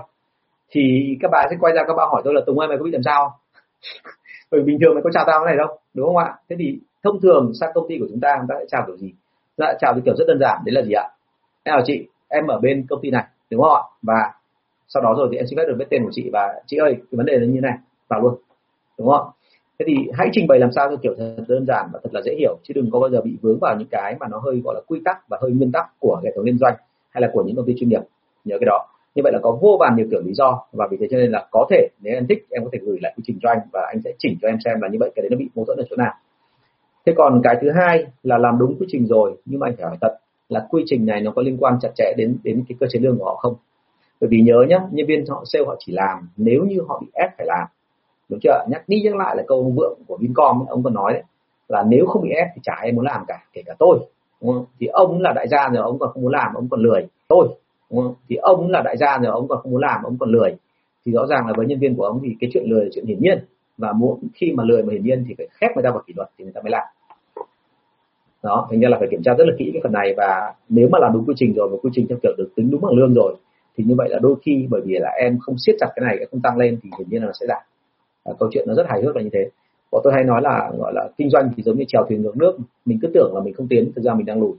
[0.71, 0.81] thì
[1.21, 2.91] các bà sẽ quay ra các bà hỏi tôi là Tùng ơi mày có bị
[2.91, 3.31] làm sao?
[4.54, 6.34] Bởi bình thường mày có chào tao cái này đâu đúng không ạ?
[6.49, 8.97] Thế thì thông thường sang công ty của chúng ta chúng ta sẽ chào kiểu
[8.97, 9.14] gì?
[9.58, 11.10] Dạ, chào cái kiểu rất đơn giản đấy là gì ạ?
[11.64, 13.84] Em chào chị em ở bên công ty này đúng không ạ?
[14.01, 14.34] Và
[14.88, 16.93] sau đó rồi thì em xin phép được biết tên của chị và chị ơi
[16.95, 17.74] cái vấn đề là như này
[18.08, 18.36] vào luôn
[18.99, 19.28] đúng không
[19.80, 22.22] thế thì hãy trình bày làm sao cho kiểu thật đơn giản và thật là
[22.26, 24.62] dễ hiểu chứ đừng có bao giờ bị vướng vào những cái mà nó hơi
[24.64, 26.74] gọi là quy tắc và hơi nguyên tắc của hệ thống liên doanh
[27.10, 28.01] hay là của những công ty chuyên nghiệp.
[28.45, 30.97] Nhớ cái đó như vậy là có vô vàn nhiều kiểu lý do và vì
[30.99, 33.24] thế cho nên là có thể nếu em thích em có thể gửi lại quy
[33.26, 35.30] trình cho anh và anh sẽ chỉnh cho em xem là như vậy cái đấy
[35.30, 36.14] nó bị mâu thuẫn ở chỗ nào.
[37.05, 39.86] Thế còn cái thứ hai là làm đúng quy trình rồi nhưng mà anh phải
[39.86, 40.18] hỏi thật
[40.49, 42.99] là quy trình này nó có liên quan chặt chẽ đến đến cái cơ chế
[42.99, 43.55] lương của họ không?
[44.22, 47.07] Bởi vì nhớ nhá nhân viên họ sale họ chỉ làm nếu như họ bị
[47.14, 47.68] ép phải làm.
[48.30, 51.14] Đúng chưa nhắc đi nhắc lại là câu vượng của Vincom ấy, ông còn nói
[51.14, 51.24] đấy
[51.68, 53.99] là nếu không bị ép thì chả ai muốn làm cả kể cả tôi
[54.41, 54.66] đúng không?
[54.80, 57.07] thì ông là đại gia rồi ông còn không muốn làm ông còn lười.
[57.28, 57.47] Tôi
[57.91, 58.15] đúng không?
[58.29, 60.55] thì ông là đại gia rồi ông còn không muốn làm ông còn lười.
[61.05, 63.05] Thì rõ ràng là với nhân viên của ông thì cái chuyện lười là chuyện
[63.05, 63.39] hiển nhiên.
[63.77, 66.13] Và muốn khi mà lười mà hiển nhiên thì phải khép người ta vào kỷ
[66.17, 66.84] luật thì người ta mới làm.
[68.43, 70.13] Đó thành ra là phải kiểm tra rất là kỹ cái phần này.
[70.17, 72.71] Và nếu mà làm đúng quy trình rồi và quy trình theo kiểu được tính
[72.71, 73.36] đúng bằng lương rồi
[73.77, 76.17] thì như vậy là đôi khi bởi vì là em không siết chặt cái này
[76.19, 77.61] em không tăng lên thì hiển nhiên là nó sẽ giảm.
[78.23, 79.49] À, câu chuyện nó rất hài hước là như thế.
[79.91, 82.38] Bọn tôi hay nói là gọi là kinh doanh thì giống như trèo thuyền ngược
[82.38, 82.57] nước.
[82.86, 84.53] Mình cứ tưởng là mình không tiến thực ra mình đang lùi.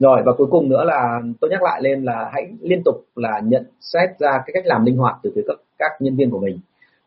[0.00, 3.40] Rồi và cuối cùng nữa là tôi nhắc lại lên là hãy liên tục là
[3.44, 6.38] nhận xét ra cái cách làm linh hoạt từ phía các, các nhân viên của
[6.38, 6.58] mình.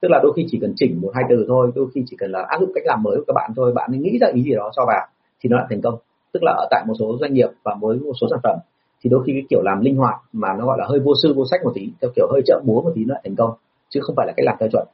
[0.01, 2.31] Tức là đôi khi chỉ cần chỉnh một hai từ thôi đôi khi chỉ cần
[2.31, 4.55] là áp dụng cách làm mới của các bạn thôi bạn nghĩ ra ý gì
[4.55, 5.07] đó cho vào
[5.41, 5.95] thì nó lại thành công.
[6.33, 8.57] Tức là ở tại một số doanh nghiệp và với một số sản phẩm
[9.01, 11.33] thì đôi khi cái kiểu làm linh hoạt mà nó gọi là hơi vô sư
[11.35, 13.51] vô sách một tí theo kiểu hơi chậm búa một tí nó lại thành công
[13.89, 14.87] chứ không phải là cách làm theo chuẩn.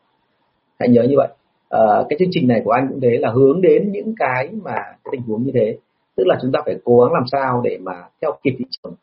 [0.80, 1.28] Hãy nhớ như vậy.
[1.70, 4.74] À, cái chương trình này của anh cũng thế là hướng đến những cái mà
[4.74, 5.78] cái tình huống như thế
[6.20, 8.94] tức là chúng ta phải cố gắng làm sao để mà theo kịp thị trường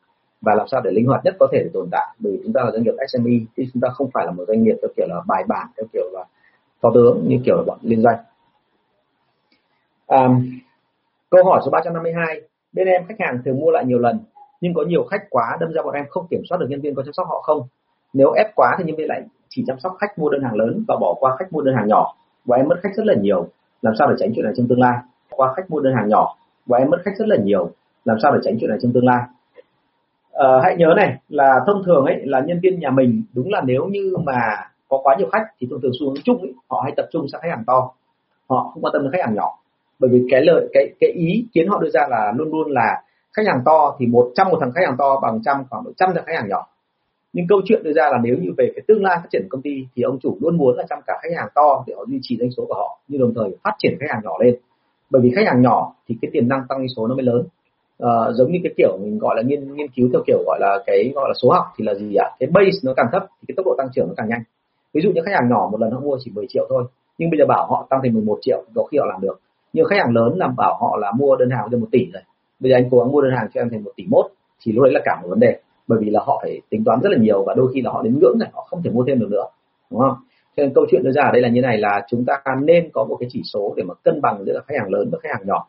[0.41, 2.07] và làm sao để linh hoạt nhất có thể để tồn tại.
[2.19, 4.45] Bởi vì chúng ta là doanh nghiệp SME thì chúng ta không phải là một
[4.49, 6.25] doanh nghiệp theo kiểu là bài bản theo kiểu là
[6.81, 8.19] to tướng như kiểu là bọn liên doanh.
[10.07, 10.29] À,
[11.31, 12.41] câu hỏi số 352
[12.73, 14.21] bên em khách hàng thường mua lại nhiều lần
[14.61, 16.95] nhưng có nhiều khách quá đâm ra bọn em không kiểm soát được nhân viên
[16.95, 17.63] có chăm sóc họ không?
[18.13, 20.85] Nếu ép quá thì nhân viên lại chỉ chăm sóc khách mua đơn hàng lớn
[20.89, 22.15] và bỏ qua khách mua đơn hàng nhỏ.
[22.45, 23.49] Và em mất khách rất là nhiều
[23.83, 24.99] làm sao để tránh chuyện này trong tương lai?
[25.31, 26.37] Qua khách mua đơn hàng nhỏ
[26.67, 27.71] và em mất khách rất là nhiều.
[28.05, 29.23] Làm sao để tránh chuyện này trong tương lai?
[30.33, 33.63] À, hãy nhớ này là thông thường ấy là nhân viên nhà mình đúng là
[33.67, 34.41] nếu như mà
[34.89, 37.29] có quá nhiều khách thì thông thường xu hướng chung ấy, họ hay tập trung
[37.29, 37.91] sang khách hàng to.
[38.49, 39.59] Họ không quan tâm đến khách hàng nhỏ.
[39.99, 43.03] Bởi vì cái lời cái cái ý kiến họ đưa ra là luôn luôn là
[43.33, 45.91] khách hàng to thì một trăm một thằng khách hàng to bằng trăm khoảng một
[45.97, 46.67] trăm thằng khách hàng nhỏ.
[47.33, 49.63] Nhưng câu chuyện đưa ra là nếu như về cái tương lai phát triển công
[49.63, 52.19] ty thì ông chủ luôn muốn là trong cả khách hàng to để họ duy
[52.23, 54.55] trì doanh số của họ nhưng đồng thời phát triển khách hàng nhỏ lên
[55.11, 57.43] bởi vì khách hàng nhỏ thì cái tiềm năng tăng doanh số nó mới lớn.
[57.99, 60.79] À, giống như cái kiểu mình gọi là nghiên nghiên cứu theo kiểu gọi là
[60.87, 62.31] cái gọi là số học thì là gì ạ?
[62.39, 64.43] Cái base nó càng thấp thì cái tốc độ tăng trưởng nó càng nhanh.
[64.95, 66.85] Ví dụ như khách hàng nhỏ một lần họ mua chỉ 10 triệu thôi
[67.19, 69.41] nhưng bây giờ bảo họ tăng thành 11 triệu có khi họ làm được.
[69.73, 72.23] Nhưng khách hàng lớn làm bảo họ là mua đơn hàng được một tỷ rồi.
[72.61, 74.27] Bây giờ anh cố gắng mua đơn hàng cho em thành một tỷ mốt
[74.63, 75.61] thì lúc đấy là cả một vấn đề.
[75.87, 78.03] Bởi vì là họ phải tính toán rất là nhiều và đôi khi là họ
[78.03, 79.45] đến ngưỡng này họ không thể mua thêm được nữa.
[79.91, 80.15] Đúng không?
[80.57, 82.91] Cho nên câu chuyện đưa ra ở đây là như này, là chúng ta nên
[82.93, 85.29] có một cái chỉ số để mà cân bằng giữa khách hàng lớn và khách
[85.33, 85.67] hàng nhỏ.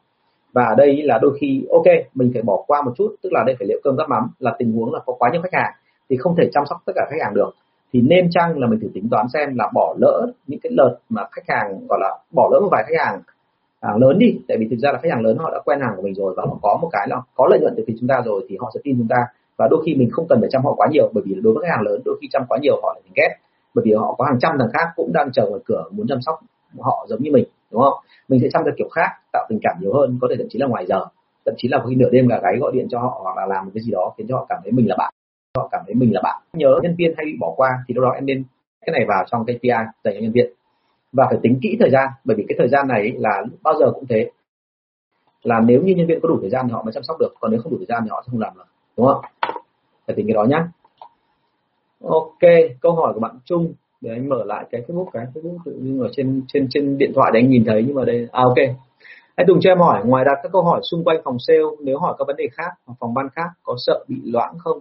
[0.54, 3.44] Và ở đây là đôi khi, ok, mình phải bỏ qua một chút, tức là
[3.46, 5.72] đây phải liệu cơm gắp mắm, là tình huống là có quá nhiều khách hàng
[6.10, 7.52] thì không thể chăm sóc tất cả khách hàng được.
[7.94, 10.98] Thì nên chăng là mình thử tính toán xem là bỏ lỡ những cái lượt
[11.10, 13.22] mà khách hàng, gọi là bỏ lỡ một vài khách hàng
[13.82, 14.40] hàng lớn đi.
[14.48, 16.34] Tại vì thực ra là khách hàng lớn họ đã quen hàng của mình rồi
[16.38, 18.58] và họ có một cái là có lợi nhuận từ phía chúng ta rồi thì
[18.60, 19.18] họ sẽ tin chúng ta.
[19.58, 21.64] Và đôi khi mình không cần phải chăm họ quá nhiều, bởi vì đối với
[21.64, 23.36] khách hàng lớn, đôi khi chăm quá nhiều họ lại ghét
[23.78, 26.22] bởi vì họ có hàng trăm thằng khác cũng đang chờ ngoài cửa muốn chăm
[26.22, 26.40] sóc
[26.80, 27.94] họ giống như mình, đúng không?
[28.28, 30.60] Mình sẽ chăm theo kiểu khác, tạo tình cảm nhiều hơn, có thể thậm chí
[30.60, 31.06] là ngoài giờ,
[31.46, 33.66] thậm chí là khi nửa đêm gà gáy gọi điện cho họ hoặc là làm
[33.66, 35.14] một cái gì đó khiến cho họ cảm thấy mình là bạn.
[35.58, 36.42] Họ cảm thấy mình là bạn.
[36.54, 38.44] Nhớ nhân viên hay bị bỏ qua thì lúc đó em nên
[38.86, 39.70] cái này vào trong KPI
[40.04, 40.54] dành cho nhân viên.
[41.12, 43.92] Và phải tính kỹ thời gian, bởi vì cái thời gian này là bao giờ
[43.94, 44.32] cũng thế.
[45.44, 47.34] Là nếu như nhân viên có đủ thời gian thì họ mới chăm sóc được,
[47.40, 48.66] còn nếu không đủ thời gian thì họ sẽ không làm được,
[48.98, 49.22] đúng không?
[50.08, 50.68] Phải tính cái đó nhá
[52.04, 53.74] ok câu hỏi của bạn Trung.
[54.02, 55.26] Để anh mở lại cái Facebook cái.
[55.34, 58.06] Facebook tự nhiên ở trên trên trên điện thoại để anh nhìn thấy nhưng mà
[58.06, 58.58] đây à ok.
[59.36, 62.00] Anh Tùng cho em hỏi ngoài đặt các câu hỏi xung quanh phòng sale nếu
[62.00, 64.80] hỏi các vấn đề khác hoặc phòng ban khác có sợ bị loãng không?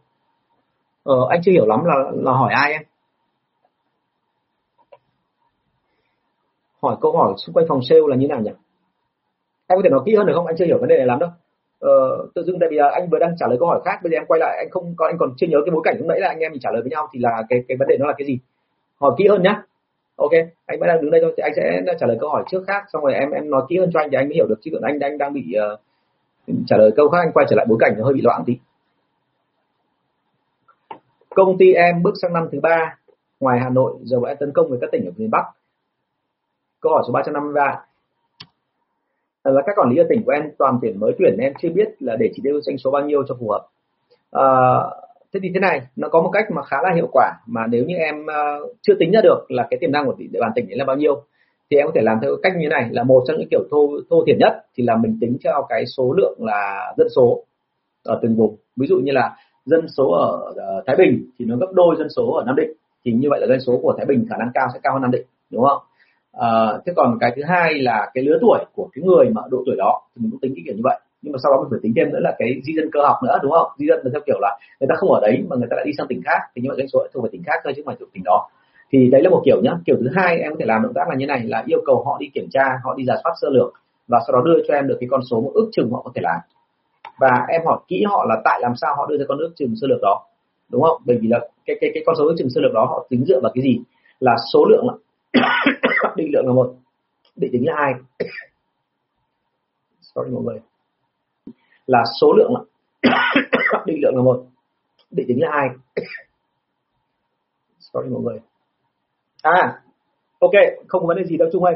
[1.03, 2.83] Ờ, anh chưa hiểu lắm là là hỏi ai em?
[6.83, 8.51] Hỏi câu hỏi xung quanh phòng sale là như nào nhỉ?
[9.67, 10.47] Em có thể nói kỹ hơn được không?
[10.47, 11.31] Anh chưa hiểu vấn đề này lắm đâu
[11.85, 14.11] uh, tự dưng tại vì là anh vừa đang trả lời câu hỏi khác bây
[14.11, 16.07] giờ em quay lại anh không có anh còn chưa nhớ cái bối cảnh lúc
[16.07, 17.97] nãy là anh em mình trả lời với nhau thì là cái cái vấn đề
[17.99, 18.39] nó là cái gì?
[19.01, 19.63] Hỏi kỹ hơn nhá.
[20.17, 20.33] Ok
[20.67, 22.85] anh vẫn đang đứng đây thôi thì anh sẽ trả lời câu hỏi trước khác
[22.93, 24.71] xong rồi em em nói kỹ hơn cho anh thì anh mới hiểu được chứ
[24.75, 25.81] còn anh đang đang bị uh,
[26.67, 28.59] trả lời câu khác anh quay trở lại bối cảnh nó hơi bị loãng tí.
[31.35, 32.99] Công ty em bước sang năm thứ ba
[33.41, 35.45] ngoài Hà Nội giờ đã tấn công với các tỉnh ở miền Bắc.
[36.81, 37.85] Câu hỏi số 353
[39.47, 41.69] Ờ, là các quản lý ở tỉnh của em toàn tuyển mới tuyển em chưa
[41.69, 43.67] biết là để chỉ tiêu doanh số bao nhiêu cho phù hợp.
[44.33, 44.47] À,
[45.33, 47.85] thế thì thế này nó có một cách mà khá là hiệu quả mà nếu
[47.85, 50.71] như em uh, chưa tính ra được là cái tiềm năng của địa bàn tỉnh
[50.71, 51.23] ấy là bao nhiêu
[51.71, 53.89] thì em có thể làm theo cách như này là một trong những kiểu thô
[54.11, 57.45] thô thiển nhất thì là mình tính theo cái số lượng là dân số
[58.05, 58.57] ở từng vùng.
[58.77, 62.09] Ví dụ như là dân số ở uh, Thái Bình thì nó gấp đôi dân
[62.09, 62.71] số ở Nam Định
[63.05, 65.03] thì như vậy là dân số của Thái Bình khả năng cao sẽ cao hơn
[65.03, 65.79] Nam Định đúng không?
[66.41, 66.49] À,
[66.87, 69.77] thế còn cái thứ hai là cái lứa tuổi của cái người mà độ tuổi
[69.79, 71.01] đó thì mình cũng tính cái kiểu như vậy.
[71.23, 73.17] Nhưng mà sau đó mình phải tính thêm nữa là cái di dân cơ học
[73.25, 73.69] nữa đúng không?
[73.79, 75.85] Di dân là theo kiểu là người ta không ở đấy mà người ta lại
[75.87, 77.83] đi sang tỉnh khác thì như vậy doanh số thuộc về tỉnh khác thôi chứ
[77.83, 78.49] không phải thuộc tỉnh đó.
[78.91, 79.73] Thì đấy là một kiểu nhá.
[79.87, 82.05] Kiểu thứ hai em có thể làm động tác là như này là yêu cầu
[82.07, 83.73] họ đi kiểm tra họ đi giả soát sơ lược
[84.09, 86.11] và sau đó đưa cho em được cái con số một ước chừng họ có
[86.15, 86.41] thể làm.
[87.19, 89.75] Và em hỏi kỹ họ là tại làm sao họ đưa ra con ước chừng
[89.81, 90.23] sơ lược đó
[90.71, 91.03] đúng không?
[91.07, 93.25] Bởi vì là cái cái cái con số ước chừng sơ lược đó họ tính
[93.25, 93.79] dựa vào cái gì?
[94.21, 94.87] Là số lượng
[96.17, 96.75] định lượng là một.
[97.37, 97.95] Định tính là hai.
[100.01, 100.61] Sorry mọi người.
[101.87, 102.61] Là số lượng là
[103.87, 104.47] định lượng là một.
[105.11, 105.69] Định tính là hai.
[107.79, 108.39] Sorry mọi người.
[109.43, 109.81] À
[110.39, 110.53] ok,
[110.89, 111.75] không có vấn đề gì đâu chung ơi.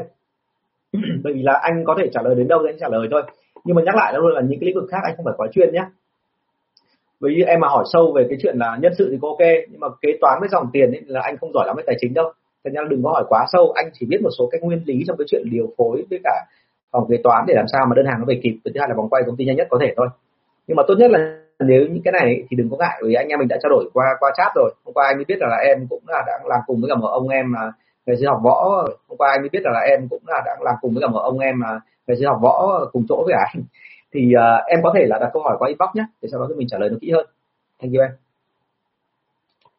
[1.23, 3.23] Bởi vì là anh có thể trả lời đến đâu thì anh trả lời thôi.
[3.63, 5.47] Nhưng mà nhắc lại luôn là những cái lĩnh vực khác anh không phải quá
[5.53, 5.85] chuyên nhé
[7.21, 9.47] bởi vì em mà hỏi sâu về cái chuyện là nhân sự thì có ok,
[9.69, 11.95] nhưng mà kế toán với dòng tiền ấy là anh không giỏi lắm về tài
[11.99, 12.31] chính đâu
[12.63, 15.03] thành ra đừng có hỏi quá sâu anh chỉ biết một số cái nguyên lý
[15.07, 16.45] trong cái chuyện điều phối với cả
[16.91, 18.57] phòng kế toán để làm sao mà đơn hàng nó về kịp.
[18.65, 20.07] Thứ hai là vòng quay công ty nhanh nhất có thể thôi.
[20.67, 23.27] Nhưng mà tốt nhất là nếu những cái này thì đừng có ngại vì anh
[23.27, 24.71] em mình đã trao đổi qua qua chat rồi.
[24.85, 26.95] Hôm qua anh mới biết là, là em cũng là đang làm cùng với cả
[26.95, 27.71] một ông em mà
[28.05, 30.61] ngày xưa học võ hôm qua anh mới biết là, là em cũng là đang
[30.61, 33.33] làm cùng với cả một ông em mà ngày xưa học võ cùng chỗ với
[33.33, 33.63] anh.
[34.13, 36.45] Thì uh, em có thể là đặt câu hỏi qua inbox nhé để sau đó
[36.49, 37.25] thì mình trả lời nó kỹ hơn.
[37.81, 38.30] Thank you em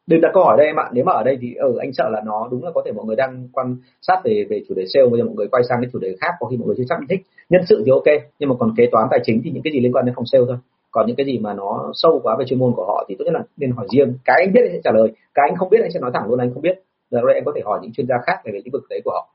[0.07, 1.93] đừng đặt câu hỏi đây em ạ nếu mà ở đây thì ở ừ, anh
[1.93, 4.75] sợ là nó đúng là có thể mọi người đang quan sát về về chủ
[4.75, 6.67] đề sale bây giờ mọi người quay sang cái chủ đề khác có khi mọi
[6.67, 7.21] người chưa chắc thích.
[7.49, 9.79] Nhân sự thì ok nhưng mà còn kế toán tài chính thì những cái gì
[9.79, 10.57] liên quan đến phòng sale thôi.
[10.91, 13.25] Còn những cái gì mà nó sâu quá về chuyên môn của họ thì tốt
[13.25, 14.13] nhất là nên hỏi riêng.
[14.25, 16.29] Cái anh biết anh sẽ trả lời cái anh không biết anh sẽ nói thẳng
[16.29, 16.79] luôn anh không biết.
[17.11, 19.29] Rồi anh có thể hỏi những chuyên gia khác về lĩnh vực đấy của họ.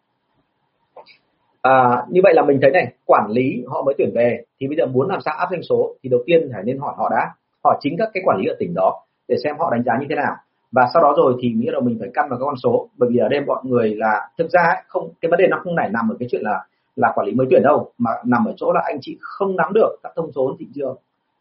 [1.63, 4.77] À, như vậy là mình thấy này quản lý họ mới tuyển về thì bây
[4.77, 7.31] giờ muốn làm sao áp doanh số thì đầu tiên phải nên hỏi họ đã.
[7.65, 10.07] Hỏi chính các cái quản lý ở tỉnh đó để xem họ đánh giá như
[10.09, 10.35] thế nào
[10.73, 12.89] và sau đó rồi thì nghĩa là mình phải căn vào các con số.
[12.97, 15.61] Bởi vì ở đây bọn người là thực ra ấy, không cái vấn đề nó
[15.65, 16.65] không nảy nằm ở cái chuyện là
[16.97, 19.73] là quản lý mới tuyển đâu mà nằm ở chỗ là anh chị không nắm
[19.75, 20.97] được các thông số thị trường.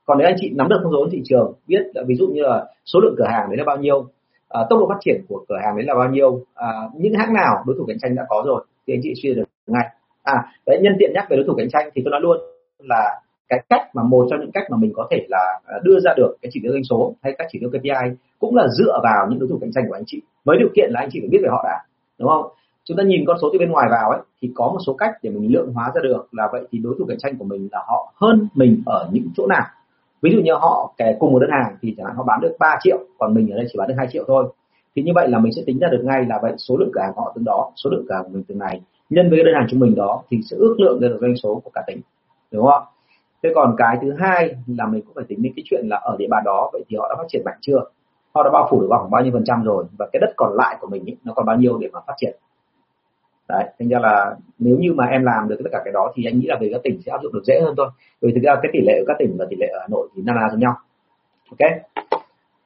[0.06, 2.42] Còn nếu anh chị nắm được thông số thị trường biết là ví dụ như
[2.42, 4.06] là số lượng cửa hàng đấy là bao nhiêu
[4.50, 7.34] à, tốc độ phát triển của cửa hàng đấy là bao nhiêu à, những hãng
[7.34, 9.86] nào đối thủ cạnh tranh đã có rồi thì anh chị suy được ngay.
[10.24, 10.34] À
[10.66, 12.38] đấy nhân tiện nhắc về đối thủ cạnh tranh thì tôi nói luôn
[12.80, 16.00] là cái cách mà một trong những cách mà mình có thể là à, đưa
[16.00, 19.00] ra được cái chỉ tiêu doanh số hay các chỉ tiêu KPI cũng là dựa
[19.04, 20.22] vào những đối thủ cạnh tranh của anh chị.
[20.46, 21.84] Với điều kiện là anh chị phải biết về họ đã,
[22.20, 22.46] đúng không?
[22.86, 25.12] Chúng ta nhìn con số từ bên ngoài vào ấy, thì có một số cách
[25.22, 27.68] để mình lượng hóa ra được là vậy thì đối thủ cạnh tranh của mình
[27.72, 29.66] là họ hơn mình ở những chỗ nào.
[30.22, 32.56] Ví dụ như họ kể cùng một đơn hàng thì chẳng hạn họ bán được
[32.60, 34.46] 3 triệu, còn mình ở đây chỉ bán được 2 triệu thôi.
[34.96, 37.02] Thì như vậy là mình sẽ tính ra được ngay là vậy số lượng cửa
[37.02, 38.82] hàng họ từng đó, số lượng cửa hàng của mình từng này.
[39.10, 41.36] Nhân với cái đơn hàng trung bình đó thì sẽ ước lượng ra được doanh
[41.36, 42.02] số của cả tỉnh,
[42.52, 42.84] đúng không
[43.44, 46.16] thế còn cái thứ hai là mình cũng phải tính đến cái chuyện là ở
[46.20, 47.80] địa bàn đó vậy thì họ đã phát triển mạnh chưa?
[48.34, 49.86] Họ đã bao phủ được khoảng bao nhiêu phần trăm rồi?
[49.98, 52.14] Và cái đất còn lại của mình ý, nó còn bao nhiêu để mà phát
[52.18, 52.36] triển?
[53.50, 56.26] Đấy thành ra là nếu như mà em làm được tất cả cái đó thì
[56.26, 57.88] anh nghĩ là về các tỉnh sẽ áp dụng được dễ hơn thôi.
[58.22, 60.08] Vì thực ra cái tỷ lệ ở các tỉnh và tỷ lệ ở hà nội
[60.16, 60.74] thì na na giống nhau.
[61.52, 61.72] Ok?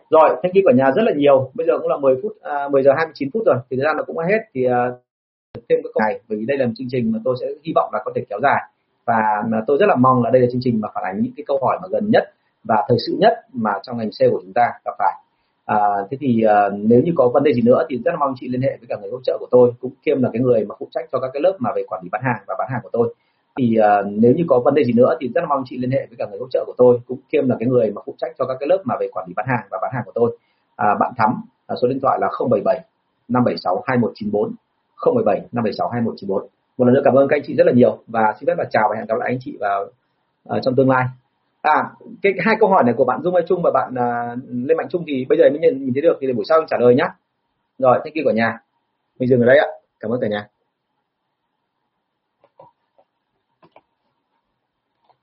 [0.10, 1.52] Rồi thank you cả nhà rất là nhiều.
[1.54, 3.56] Bây giờ cũng là 10 phút à, 10 giờ 29 phút rồi.
[3.70, 4.40] Thì thời gian nó cũng hết.
[4.54, 4.90] Thì à,
[5.54, 6.20] thêm cái câu này.
[6.30, 8.26] Bởi vì đây là một chương trình mà tôi sẽ hy vọng là có thể
[8.30, 8.62] kéo dài
[9.52, 11.44] và tôi rất là mong là đây là chương trình mà phản ánh những cái
[11.48, 12.24] câu hỏi mà gần nhất
[12.64, 15.14] và thời sự nhất mà trong ngành sale của chúng ta gặp phải.
[15.66, 15.78] À,
[16.12, 18.48] thế thì à, nếu như có vấn đề gì nữa thì rất là mong chị
[18.48, 20.76] liên hệ với cả người hỗ trợ của tôi cũng kiêm là cái người mà
[20.80, 22.82] phụ trách cho các cái lớp mà về quản lý bán hàng và bán hàng
[22.84, 23.16] của tôi.
[23.58, 25.92] Thì à, nếu như có vấn đề gì nữa thì rất là mong chị liên
[25.92, 28.16] hệ với cả người hỗ trợ của tôi cũng kiêm là cái người mà phụ
[28.18, 30.12] trách cho các cái lớp mà về quản lý bán hàng và bán hàng của
[30.16, 30.38] tôi.
[30.76, 32.80] À, bạn thắm à, số điện thoại là 077
[33.28, 34.56] 576 2194
[35.16, 38.34] 017 576 2194 một lần nữa cảm ơn các anh chị rất là nhiều và
[38.40, 39.86] xin phép là chào và hẹn gặp lại anh chị vào
[40.50, 41.06] uh, trong tương lai.
[41.62, 41.84] À
[42.22, 44.90] cái hai câu hỏi này của bạn Dung Mai Trung và bạn uh, Lê Mạnh
[44.90, 46.96] Trung thì bây giờ mới nhìn, nhìn thấy được thì để buổi sau trả lời
[46.96, 47.08] nhé
[47.78, 48.60] rồi thank you cả nhà.
[49.20, 49.68] Mình dừng ở đây ạ.
[50.00, 50.48] Cảm ơn cả nhà.